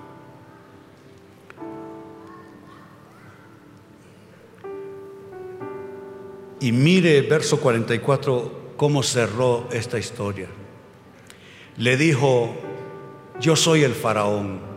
Y 6.59 6.73
mire 6.73 7.21
verso 7.23 7.61
44 7.61 8.75
cómo 8.77 9.03
cerró 9.03 9.69
esta 9.73 9.99
historia. 9.99 10.49
Le 11.77 11.97
dijo, 11.97 12.55
yo 13.41 13.57
soy 13.57 13.85
el 13.85 13.95
faraón 13.95 14.72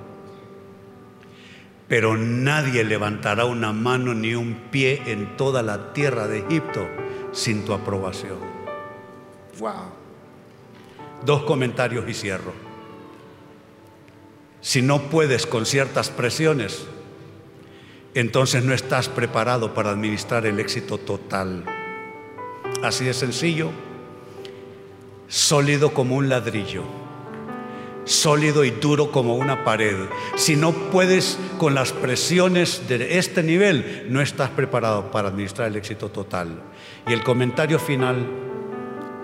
pero 1.88 2.18
nadie 2.18 2.84
levantará 2.84 3.46
una 3.46 3.72
mano 3.72 4.14
ni 4.14 4.34
un 4.34 4.56
pie 4.72 5.02
en 5.06 5.38
toda 5.38 5.62
la 5.62 5.94
tierra 5.94 6.28
de 6.28 6.40
Egipto 6.40 6.88
sin 7.32 7.64
tu 7.64 7.74
aprobación. 7.74 8.40
Wow. 9.60 9.92
Dos 11.24 11.44
comentarios 11.44 12.10
y 12.10 12.14
cierro. 12.14 12.54
Si 14.62 14.82
no 14.82 15.10
puedes 15.10 15.46
con 15.46 15.66
ciertas 15.66 16.10
presiones, 16.10 16.88
entonces 18.16 18.64
no 18.64 18.74
estás 18.74 19.10
preparado 19.10 19.74
para 19.74 19.92
administrar 19.92 20.46
el 20.46 20.60
éxito 20.60 20.98
total. 20.98 21.66
Así 22.82 23.06
de 23.06 23.14
sencillo, 23.14 23.70
sólido 25.28 25.94
como 25.94 26.16
un 26.16 26.30
ladrillo 26.30 27.05
sólido 28.06 28.64
y 28.64 28.72
duro 28.72 29.12
como 29.12 29.36
una 29.36 29.64
pared. 29.64 29.96
Si 30.36 30.56
no 30.56 30.72
puedes 30.72 31.38
con 31.58 31.76
las 31.76 31.92
presiones 31.92 32.88
de 32.88 33.18
este 33.18 33.44
nivel, 33.44 34.08
no 34.10 34.22
estás 34.22 34.50
preparado 34.52 35.12
para 35.12 35.28
administrar 35.28 35.68
el 35.68 35.76
éxito 35.76 36.10
total. 36.10 36.62
Y 37.08 37.14
el 37.14 37.24
comentario 37.24 37.80
final 37.80 38.26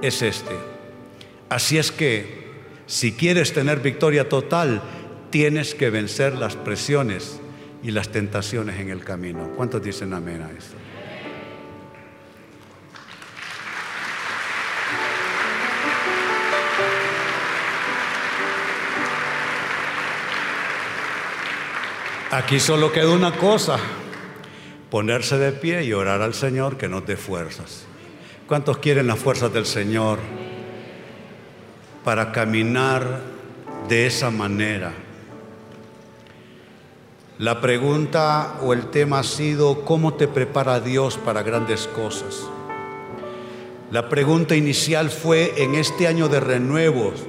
es 0.02 0.22
este. 0.22 0.56
Así 1.50 1.78
es 1.78 1.92
que, 1.92 2.42
si 2.88 3.14
quieres 3.14 3.54
tener 3.54 3.80
victoria 3.80 4.28
total, 4.28 4.82
tienes 5.30 5.76
que 5.76 5.90
vencer 5.90 6.34
las 6.34 6.56
presiones 6.56 7.40
y 7.84 7.92
las 7.92 8.10
tentaciones 8.10 8.80
en 8.80 8.90
el 8.90 9.04
camino. 9.04 9.52
¿Cuántos 9.56 9.82
dicen 9.82 10.14
amén 10.14 10.42
a 10.42 10.52
eso? 10.52 10.81
Aquí 22.32 22.62
solo 22.62 22.94
queda 22.94 23.10
una 23.10 23.36
cosa, 23.36 23.78
ponerse 24.90 25.38
de 25.38 25.52
pie 25.52 25.84
y 25.84 25.92
orar 25.92 26.22
al 26.22 26.34
Señor 26.34 26.78
que 26.78 26.88
nos 26.88 27.06
dé 27.06 27.18
fuerzas. 27.18 27.84
¿Cuántos 28.48 28.78
quieren 28.78 29.08
las 29.08 29.20
fuerzas 29.20 29.52
del 29.52 29.66
Señor 29.66 30.18
para 32.06 32.32
caminar 32.32 33.20
de 33.90 34.08
esa 34.08 34.32
manera? 34.32 34.94
La 37.38 37.60
pregunta 37.60 38.60
o 38.62 38.72
el 38.72 38.92
tema 38.92 39.20
ha 39.20 39.24
sido, 39.24 39.84
¿cómo 39.84 40.14
te 40.14 40.30
prepara 40.30 40.80
Dios 40.80 41.18
para 41.18 41.44
grandes 41.44 41.86
cosas? 41.88 42.48
La 43.92 44.08
pregunta 44.08 44.56
inicial 44.56 45.10
fue, 45.10 45.62
en 45.62 45.76
este 45.76 46.08
año 46.08 46.30
de 46.30 46.40
renuevos, 46.40 47.26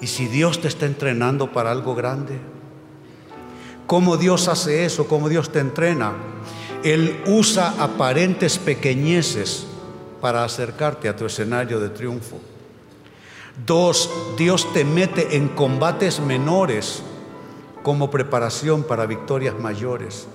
¿y 0.00 0.06
si 0.06 0.28
Dios 0.28 0.62
te 0.62 0.68
está 0.68 0.86
entrenando 0.86 1.52
para 1.52 1.70
algo 1.70 1.94
grande? 1.94 2.53
¿Cómo 3.86 4.16
Dios 4.16 4.48
hace 4.48 4.84
eso? 4.84 5.06
¿Cómo 5.06 5.28
Dios 5.28 5.50
te 5.50 5.60
entrena? 5.60 6.12
Él 6.82 7.22
usa 7.26 7.74
aparentes 7.78 8.58
pequeñeces 8.58 9.66
para 10.20 10.44
acercarte 10.44 11.08
a 11.08 11.16
tu 11.16 11.26
escenario 11.26 11.80
de 11.80 11.90
triunfo. 11.90 12.40
Dos, 13.66 14.10
Dios 14.36 14.72
te 14.72 14.84
mete 14.84 15.36
en 15.36 15.48
combates 15.48 16.20
menores 16.20 17.02
como 17.82 18.10
preparación 18.10 18.82
para 18.82 19.06
victorias 19.06 19.58
mayores. 19.58 20.26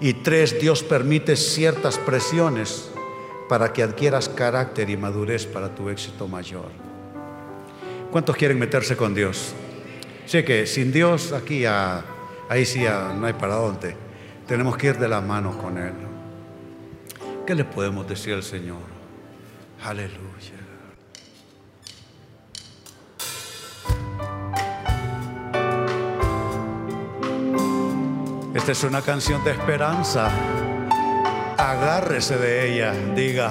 Y 0.00 0.14
tres, 0.14 0.60
Dios 0.60 0.82
permite 0.82 1.36
ciertas 1.36 1.98
presiones 1.98 2.90
para 3.48 3.72
que 3.72 3.82
adquieras 3.82 4.28
carácter 4.28 4.88
y 4.88 4.96
madurez 4.96 5.46
para 5.46 5.74
tu 5.74 5.90
éxito 5.90 6.26
mayor. 6.26 6.70
¿Cuántos 8.10 8.36
quieren 8.36 8.58
meterse 8.58 8.96
con 8.96 9.14
Dios? 9.14 9.52
Sé 10.26 10.44
que 10.44 10.66
sin 10.66 10.92
Dios 10.92 11.32
aquí 11.32 11.64
a 11.66 12.04
Ahí 12.52 12.66
sí 12.66 12.84
no 13.14 13.26
hay 13.26 13.32
para 13.32 13.54
dónde. 13.54 13.96
Tenemos 14.46 14.76
que 14.76 14.88
ir 14.88 14.98
de 14.98 15.08
la 15.08 15.22
mano 15.22 15.56
con 15.56 15.78
Él. 15.78 15.94
¿Qué 17.46 17.54
le 17.54 17.64
podemos 17.64 18.06
decir 18.06 18.34
al 18.34 18.42
Señor? 18.42 18.82
Aleluya. 19.82 20.18
Esta 28.54 28.72
es 28.72 28.84
una 28.84 29.00
canción 29.00 29.42
de 29.44 29.52
esperanza. 29.52 30.30
Agárrese 31.56 32.36
de 32.36 32.70
ella. 32.70 32.92
Diga. 33.14 33.50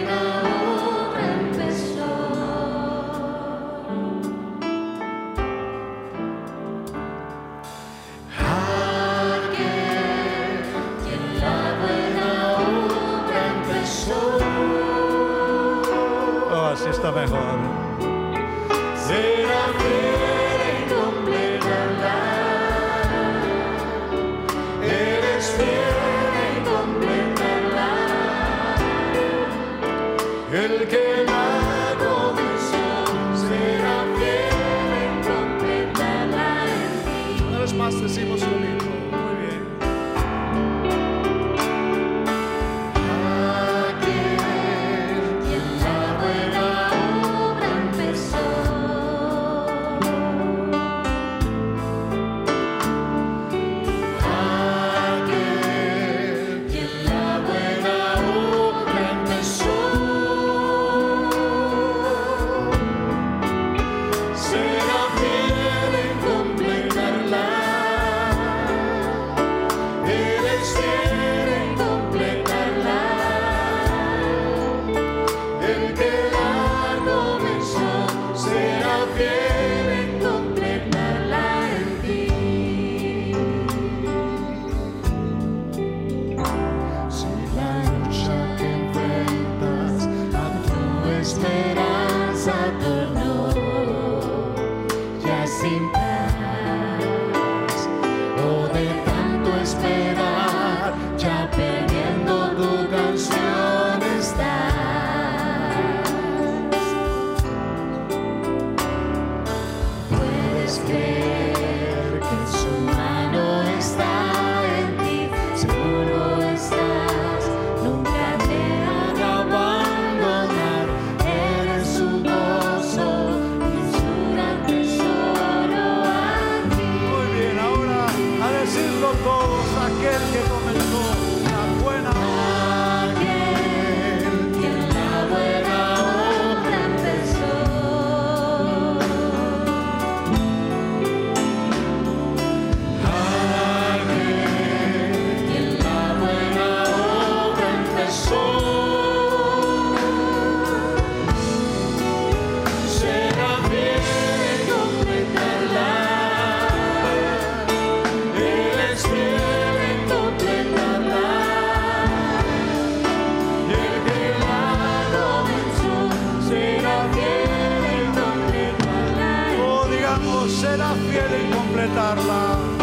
será 170.61 170.93
fiel 171.09 171.33
en 171.33 171.51
completarla. 171.51 172.80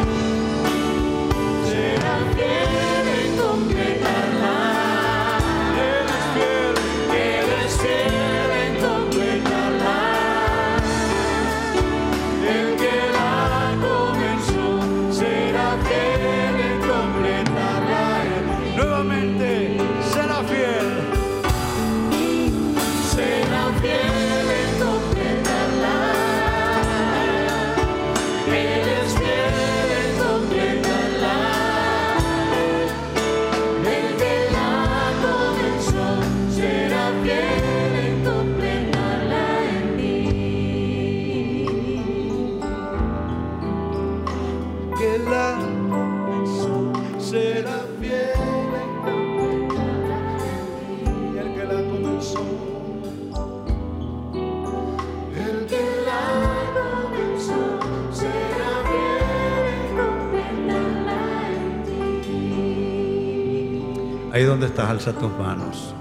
Ahí 64.38 64.44
donde 64.44 64.66
estás, 64.66 64.88
alza 64.88 65.14
tus 65.14 65.32
manos. 65.32 65.92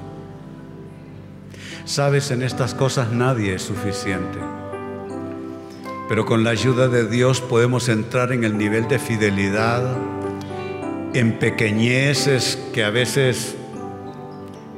Sabes, 1.86 2.30
en 2.30 2.44
estas 2.44 2.76
cosas 2.76 3.12
nadie 3.12 3.56
es 3.56 3.64
suficiente. 3.64 4.38
Pero 6.08 6.24
con 6.28 6.44
la 6.44 6.52
ayuda 6.52 6.88
de 6.88 7.10
Dios 7.10 7.42
podemos 7.42 7.90
entrar 7.90 8.32
en 8.32 8.44
el 8.44 8.56
nivel 8.56 8.88
de 8.88 9.00
fidelidad, 9.00 9.82
en 11.16 11.40
pequeñeces 11.40 12.60
que 12.76 12.84
a 12.84 12.92
veces 12.92 13.56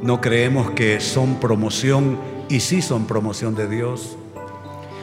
no 0.02 0.22
creemos 0.22 0.72
que 0.72 1.02
son 1.02 1.42
promoción 1.42 2.18
y 2.48 2.62
sí 2.62 2.82
son 2.82 3.08
promoción 3.08 3.56
de 3.56 3.68
Dios, 3.68 4.16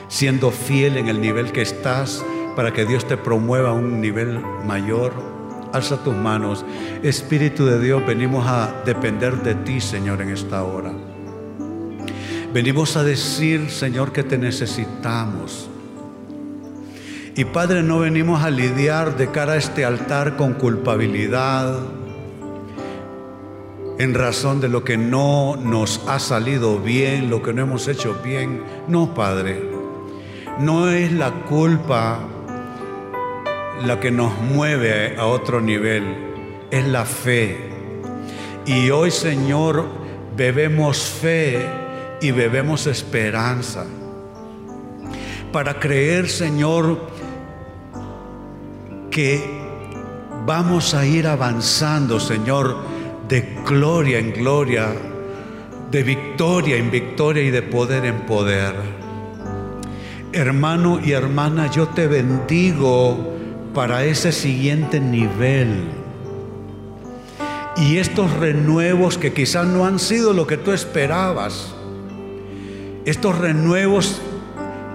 siendo 0.08 0.50
fiel 0.50 0.96
en 0.96 1.08
el 1.08 1.20
nivel 1.20 1.52
que 1.52 1.60
estás 1.60 2.24
para 2.56 2.72
que 2.72 2.86
Dios 2.86 3.06
te 3.06 3.18
promueva 3.18 3.68
a 3.68 3.72
un 3.74 4.00
nivel 4.00 4.40
mayor. 4.64 5.35
Alza 5.72 5.96
tus 5.98 6.14
manos. 6.14 6.64
Espíritu 7.02 7.66
de 7.66 7.80
Dios, 7.80 8.06
venimos 8.06 8.46
a 8.46 8.82
depender 8.84 9.42
de 9.42 9.54
ti, 9.54 9.80
Señor, 9.80 10.22
en 10.22 10.30
esta 10.30 10.62
hora. 10.62 10.92
Venimos 12.52 12.96
a 12.96 13.04
decir, 13.04 13.70
Señor, 13.70 14.12
que 14.12 14.22
te 14.22 14.38
necesitamos. 14.38 15.68
Y 17.34 17.44
Padre, 17.44 17.82
no 17.82 17.98
venimos 17.98 18.42
a 18.42 18.50
lidiar 18.50 19.16
de 19.16 19.30
cara 19.30 19.52
a 19.52 19.56
este 19.56 19.84
altar 19.84 20.36
con 20.36 20.54
culpabilidad 20.54 21.80
en 23.98 24.14
razón 24.14 24.60
de 24.60 24.68
lo 24.68 24.84
que 24.84 24.96
no 24.96 25.56
nos 25.56 26.02
ha 26.06 26.18
salido 26.18 26.78
bien, 26.78 27.30
lo 27.30 27.42
que 27.42 27.52
no 27.52 27.62
hemos 27.62 27.88
hecho 27.88 28.16
bien. 28.22 28.62
No, 28.88 29.14
Padre, 29.14 29.62
no 30.58 30.88
es 30.88 31.12
la 31.12 31.30
culpa 31.44 32.20
la 33.84 34.00
que 34.00 34.10
nos 34.10 34.38
mueve 34.40 35.16
a 35.16 35.26
otro 35.26 35.60
nivel, 35.60 36.04
es 36.70 36.86
la 36.86 37.04
fe. 37.04 37.58
Y 38.64 38.90
hoy, 38.90 39.10
Señor, 39.10 39.86
bebemos 40.36 40.98
fe 40.98 41.66
y 42.20 42.30
bebemos 42.30 42.86
esperanza. 42.86 43.84
Para 45.52 45.78
creer, 45.78 46.28
Señor, 46.28 47.00
que 49.10 49.42
vamos 50.44 50.94
a 50.94 51.06
ir 51.06 51.26
avanzando, 51.26 52.20
Señor, 52.20 52.76
de 53.28 53.56
gloria 53.66 54.18
en 54.18 54.32
gloria, 54.32 54.88
de 55.90 56.02
victoria 56.02 56.76
en 56.76 56.90
victoria 56.90 57.42
y 57.42 57.50
de 57.50 57.62
poder 57.62 58.04
en 58.04 58.20
poder. 58.22 58.74
Hermano 60.32 61.00
y 61.02 61.12
hermana, 61.12 61.70
yo 61.70 61.88
te 61.88 62.06
bendigo 62.06 63.35
para 63.76 64.04
ese 64.04 64.32
siguiente 64.32 64.98
nivel. 64.98 65.84
Y 67.76 67.98
estos 67.98 68.32
renuevos 68.32 69.18
que 69.18 69.32
quizás 69.32 69.66
no 69.66 69.86
han 69.86 69.98
sido 69.98 70.32
lo 70.32 70.48
que 70.48 70.56
tú 70.56 70.72
esperabas, 70.72 71.74
estos 73.04 73.38
renuevos 73.38 74.20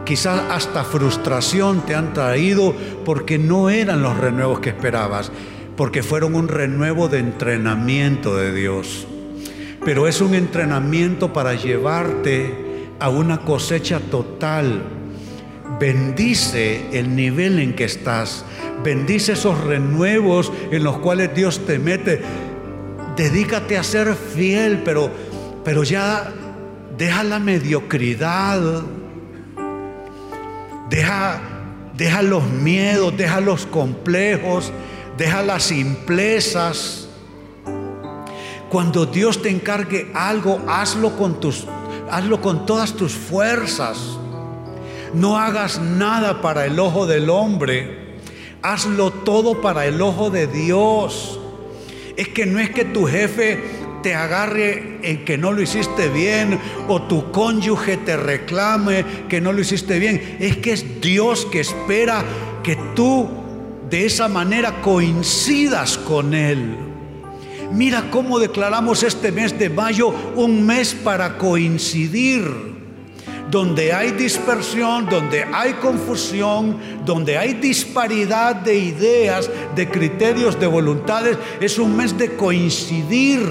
Quizás 0.04 0.42
hasta 0.50 0.84
frustración 0.84 1.86
te 1.86 1.96
han 1.96 2.14
traído 2.14 2.74
porque 3.06 3.38
no 3.38 3.70
eran 3.70 4.02
los 4.02 4.18
renuevos 4.18 4.60
que 4.60 4.70
esperabas, 4.70 5.32
porque 5.78 6.04
fueron 6.04 6.36
un 6.36 6.48
renuevo 6.48 7.08
de 7.08 7.20
entrenamiento 7.20 8.36
de 8.36 8.52
Dios. 8.52 9.08
Pero 9.86 10.08
es 10.08 10.20
un 10.20 10.34
entrenamiento 10.34 11.32
para 11.32 11.54
llevarte 11.54 12.90
a 13.00 13.10
una 13.10 13.42
cosecha 13.46 14.00
total. 14.00 14.82
Bendice 15.80 16.86
el 16.91 17.15
nivel 17.15 17.59
en 17.59 17.76
que 17.76 17.86
estás. 17.86 18.45
Bendice 18.84 19.34
esos 19.34 19.59
renuevos 19.61 20.51
en 20.72 20.84
los 20.84 20.97
cuales 20.99 21.34
Dios 21.36 21.65
te 21.65 21.80
mete. 21.80 22.22
Dedícate 23.15 23.78
a 23.78 23.84
ser 23.84 24.15
fiel, 24.15 24.82
pero, 24.84 25.11
pero 25.63 25.84
ya 25.84 26.32
deja 26.97 27.24
la 27.24 27.39
mediocridad 27.39 28.84
Deja, 30.91 31.39
deja 31.95 32.22
los 32.22 32.43
miedos, 32.43 33.15
deja 33.15 33.39
los 33.39 33.65
complejos, 33.65 34.74
deja 35.17 35.41
las 35.41 35.63
simplezas. 35.63 37.07
Cuando 38.69 39.05
Dios 39.05 39.41
te 39.41 39.49
encargue 39.49 40.11
algo, 40.13 40.61
hazlo 40.67 41.15
con 41.15 41.39
tus 41.39 41.65
hazlo 42.09 42.41
con 42.41 42.65
todas 42.65 42.91
tus 42.93 43.13
fuerzas. 43.13 44.17
No 45.14 45.38
hagas 45.38 45.80
nada 45.80 46.41
para 46.41 46.66
el 46.66 46.80
ojo 46.80 47.05
del 47.05 47.30
hombre. 47.30 48.18
Hazlo 48.62 49.12
todo 49.12 49.62
para 49.62 49.86
el 49.86 50.01
ojo 50.01 50.30
de 50.30 50.47
Dios. 50.47 51.39
Es 52.16 52.30
que 52.30 52.45
no 52.45 52.59
es 52.59 52.70
que 52.70 52.86
tu 52.86 53.05
jefe 53.05 53.59
te 54.01 54.16
agarre 54.16 54.99
en 55.03 55.26
que 55.26 55.38
no 55.38 55.51
lo 55.51 55.62
hiciste 55.62 56.09
bien 56.09 56.59
o 56.88 57.01
tu 57.03 57.32
cónyuge 57.32 57.97
te 57.97 58.18
reclame 58.18 59.05
que 59.30 59.41
no 59.41 59.53
lo 59.53 59.62
hiciste 59.62 59.99
bien. 59.99 60.38
Es 60.39 60.57
que 60.57 60.74
es 60.74 61.01
Dios 61.01 61.45
que 61.45 61.59
espera 61.59 62.24
que 62.64 62.78
tú 62.95 63.30
de 63.89 64.05
esa 64.05 64.28
manera 64.28 64.82
coincidas 64.82 65.97
con 65.97 66.34
Él. 66.34 66.78
Mira 67.74 68.09
cómo 68.12 68.39
declaramos 68.39 69.03
este 69.03 69.32
mes 69.32 69.57
de 69.57 69.70
mayo 69.70 70.09
un 70.36 70.66
mes 70.66 70.93
para 70.93 71.38
coincidir. 71.38 72.70
Donde 73.52 73.91
hay 73.91 74.12
dispersión, 74.12 75.08
donde 75.08 75.45
hay 75.52 75.74
confusión, 75.74 76.78
donde 77.06 77.38
hay 77.38 77.56
disparidad 77.56 78.56
de 78.56 78.76
ideas, 78.76 79.49
de 79.76 79.89
criterios, 79.89 80.58
de 80.58 80.68
voluntades, 80.68 81.38
es 81.60 81.78
un 81.78 81.97
mes 81.97 82.18
de 82.18 82.38
coincidir. 82.38 83.41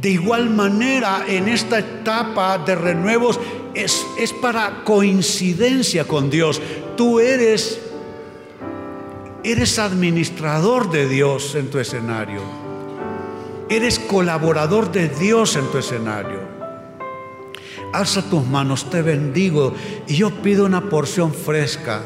De 0.00 0.10
igual 0.10 0.50
manera, 0.50 1.24
en 1.28 1.48
esta 1.48 1.78
etapa 1.78 2.58
de 2.58 2.74
renuevos 2.74 3.40
es, 3.72 4.04
es 4.18 4.32
para 4.32 4.82
coincidencia 4.84 6.04
con 6.04 6.28
Dios. 6.28 6.60
Tú 6.96 7.20
eres, 7.20 7.80
eres 9.44 9.78
administrador 9.78 10.90
de 10.90 11.08
Dios 11.08 11.54
en 11.54 11.70
tu 11.70 11.78
escenario. 11.78 12.40
Eres 13.68 13.98
colaborador 13.98 14.92
de 14.92 15.08
Dios 15.08 15.56
en 15.56 15.70
tu 15.70 15.78
escenario. 15.78 16.45
Alza 17.92 18.22
tus 18.22 18.46
manos, 18.46 18.90
te 18.90 19.02
bendigo. 19.02 19.74
Y 20.06 20.16
yo 20.16 20.30
pido 20.30 20.66
una 20.66 20.88
porción 20.88 21.32
fresca, 21.32 22.02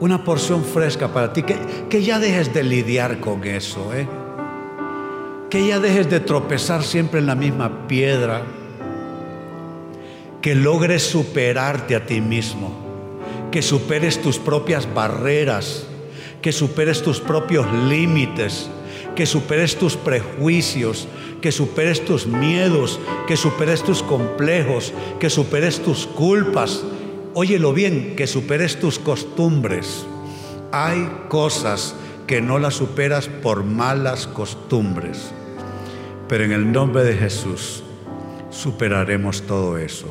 una 0.00 0.24
porción 0.24 0.64
fresca 0.64 1.12
para 1.12 1.32
ti, 1.32 1.42
que, 1.42 1.56
que 1.88 2.02
ya 2.02 2.18
dejes 2.18 2.52
de 2.54 2.62
lidiar 2.64 3.20
con 3.20 3.44
eso, 3.44 3.92
¿eh? 3.94 4.06
que 5.50 5.66
ya 5.66 5.80
dejes 5.80 6.08
de 6.08 6.20
tropezar 6.20 6.84
siempre 6.84 7.18
en 7.18 7.26
la 7.26 7.34
misma 7.34 7.88
piedra, 7.88 8.42
que 10.40 10.54
logres 10.54 11.02
superarte 11.02 11.96
a 11.96 12.06
ti 12.06 12.20
mismo, 12.20 12.72
que 13.50 13.60
superes 13.60 14.22
tus 14.22 14.38
propias 14.38 14.92
barreras, 14.94 15.86
que 16.40 16.52
superes 16.52 17.02
tus 17.02 17.20
propios 17.20 17.66
límites, 17.88 18.70
que 19.14 19.26
superes 19.26 19.76
tus 19.76 19.96
prejuicios, 19.96 21.08
que 21.40 21.52
superes 21.52 22.04
tus 22.04 22.26
miedos, 22.26 23.00
que 23.26 23.36
superes 23.36 23.82
tus 23.82 24.02
complejos, 24.02 24.92
que 25.18 25.30
superes 25.30 25.80
tus 25.80 26.06
culpas. 26.06 26.84
Óyelo 27.34 27.72
bien, 27.72 28.14
que 28.16 28.26
superes 28.26 28.78
tus 28.80 28.98
costumbres. 28.98 30.06
Hay 30.72 31.10
cosas 31.28 31.94
que 32.26 32.40
no 32.40 32.58
las 32.58 32.74
superas 32.74 33.28
por 33.28 33.64
malas 33.64 34.26
costumbres. 34.26 35.32
Pero 36.28 36.44
en 36.44 36.52
el 36.52 36.70
nombre 36.70 37.02
de 37.02 37.16
Jesús 37.16 37.82
superaremos 38.50 39.42
todo 39.42 39.78
eso. 39.78 40.06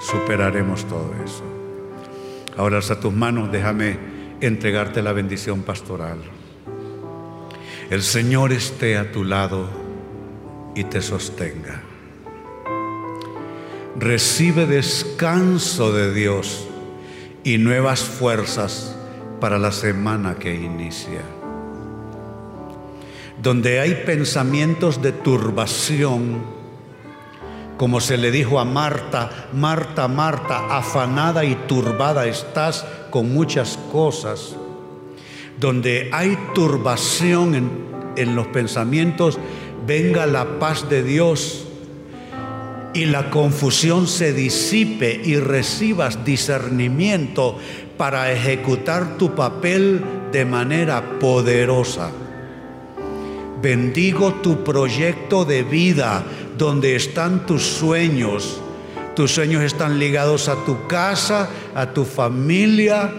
Superaremos 0.00 0.84
todo 0.84 1.12
eso. 1.24 1.42
Ahora 2.56 2.76
alza 2.76 3.00
tus 3.00 3.12
manos, 3.12 3.50
déjame 3.50 3.98
entregarte 4.40 5.02
la 5.02 5.12
bendición 5.12 5.62
pastoral. 5.62 6.18
El 7.90 8.02
Señor 8.02 8.52
esté 8.52 8.96
a 8.96 9.12
tu 9.12 9.24
lado 9.24 9.68
y 10.74 10.84
te 10.84 11.02
sostenga. 11.02 11.82
Recibe 13.98 14.66
descanso 14.66 15.92
de 15.92 16.14
Dios 16.14 16.66
y 17.44 17.58
nuevas 17.58 18.00
fuerzas 18.00 18.96
para 19.40 19.58
la 19.58 19.72
semana 19.72 20.36
que 20.36 20.54
inicia 20.54 21.20
donde 23.42 23.80
hay 23.80 24.04
pensamientos 24.06 25.02
de 25.02 25.10
turbación, 25.10 26.44
como 27.76 28.00
se 28.00 28.16
le 28.16 28.30
dijo 28.30 28.60
a 28.60 28.64
Marta, 28.64 29.48
Marta, 29.52 30.06
Marta, 30.06 30.76
afanada 30.76 31.44
y 31.44 31.56
turbada 31.66 32.26
estás 32.26 32.86
con 33.10 33.34
muchas 33.34 33.78
cosas, 33.90 34.54
donde 35.62 36.10
hay 36.12 36.36
turbación 36.54 37.54
en, 38.16 38.36
los 38.36 38.48
pensamientos, 38.48 39.38
venga 39.86 40.26
la 40.26 40.58
paz 40.58 40.90
de 40.90 41.02
Dios 41.02 41.66
y 42.92 43.06
la 43.06 43.30
confusión 43.30 44.06
se 44.06 44.34
disipe 44.34 45.18
y 45.24 45.36
recibas 45.36 46.26
discernimiento 46.26 47.56
para 47.96 48.30
ejecutar 48.30 49.16
tu 49.16 49.34
papel 49.34 50.02
de 50.30 50.44
manera 50.44 51.18
poderosa 51.18 52.10
Bendigo 53.62 54.34
tu 54.42 54.64
proyecto 54.64 55.44
de 55.44 55.62
vida, 55.62 56.24
donde 56.58 56.96
están 56.96 57.46
tus 57.46 57.62
sueños. 57.62 58.60
Tus 59.14 59.30
sueños 59.30 59.62
están 59.62 60.00
ligados 60.00 60.48
a 60.48 60.56
tu 60.64 60.88
casa, 60.88 61.48
a 61.72 61.92
tu 61.92 62.04
familia, 62.04 63.12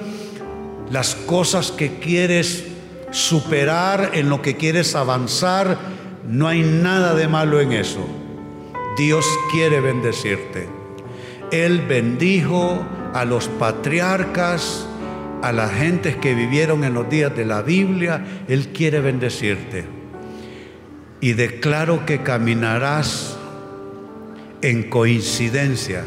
las 0.92 1.16
cosas 1.16 1.72
que 1.72 2.00
quieres 2.00 2.66
superar, 3.12 4.12
en 4.14 4.30
lo 4.30 4.42
que 4.42 4.58
quieres 4.58 4.96
avanzar. 4.96 5.78
No 6.28 6.48
hay 6.48 6.62
nada 6.62 7.14
de 7.14 7.28
malo 7.28 7.62
en 7.62 7.74
eso. 7.74 8.06
Dios 8.98 9.26
quiere 9.52 9.80
bendecirte. 9.82 10.68
Él 11.52 11.82
bendijo 11.82 12.84
a 13.14 13.26
los 13.26 13.48
patriarcas, 13.48 14.88
a 15.42 15.52
las 15.52 15.72
gentes 15.74 16.16
que 16.16 16.34
vivieron 16.34 16.84
en 16.84 16.94
los 16.94 17.10
días 17.10 17.36
de 17.36 17.46
la 17.46 17.62
Biblia. 17.62 18.24
Él 18.48 18.70
quiere 18.70 19.00
bendecirte. 19.02 19.86
Y 21.22 21.34
declaro 21.34 22.06
que 22.06 22.22
caminarás 22.24 23.38
en 24.62 24.90
coincidencia 24.90 26.04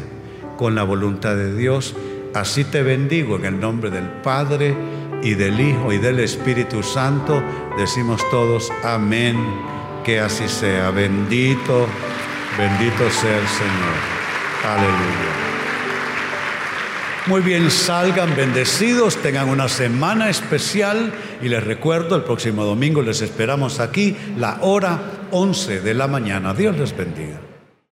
con 0.57 0.75
la 0.75 0.83
voluntad 0.83 1.35
de 1.35 1.55
Dios. 1.55 1.95
Así 2.39 2.65
te 2.65 2.83
bendigo 2.83 3.35
en 3.37 3.45
el 3.45 3.59
nombre 3.59 3.89
del 3.89 4.05
Padre 4.21 4.75
y 5.23 5.33
del 5.33 5.59
Hijo 5.59 5.91
y 5.91 5.97
del 5.97 6.19
Espíritu 6.19 6.83
Santo. 6.83 7.41
Decimos 7.79 8.21
todos 8.29 8.71
amén. 8.83 9.37
Que 10.03 10.19
así 10.19 10.47
sea. 10.47 10.91
Bendito, 10.91 11.87
bendito 12.55 13.09
sea 13.09 13.37
el 13.37 13.47
Señor. 13.47 13.97
Aleluya. 14.65 15.47
Muy 17.25 17.41
bien, 17.41 17.71
salgan 17.71 18.35
bendecidos, 18.35 19.17
tengan 19.17 19.49
una 19.49 19.67
semana 19.67 20.29
especial 20.29 21.11
y 21.41 21.49
les 21.49 21.63
recuerdo, 21.63 22.15
el 22.15 22.23
próximo 22.23 22.63
domingo 22.63 23.01
les 23.01 23.21
esperamos 23.21 23.79
aquí, 23.79 24.15
la 24.37 24.59
hora 24.61 24.99
11 25.31 25.81
de 25.81 25.93
la 25.95 26.07
mañana. 26.07 26.53
Dios 26.53 26.77
les 26.77 26.95
bendiga. 26.95 27.46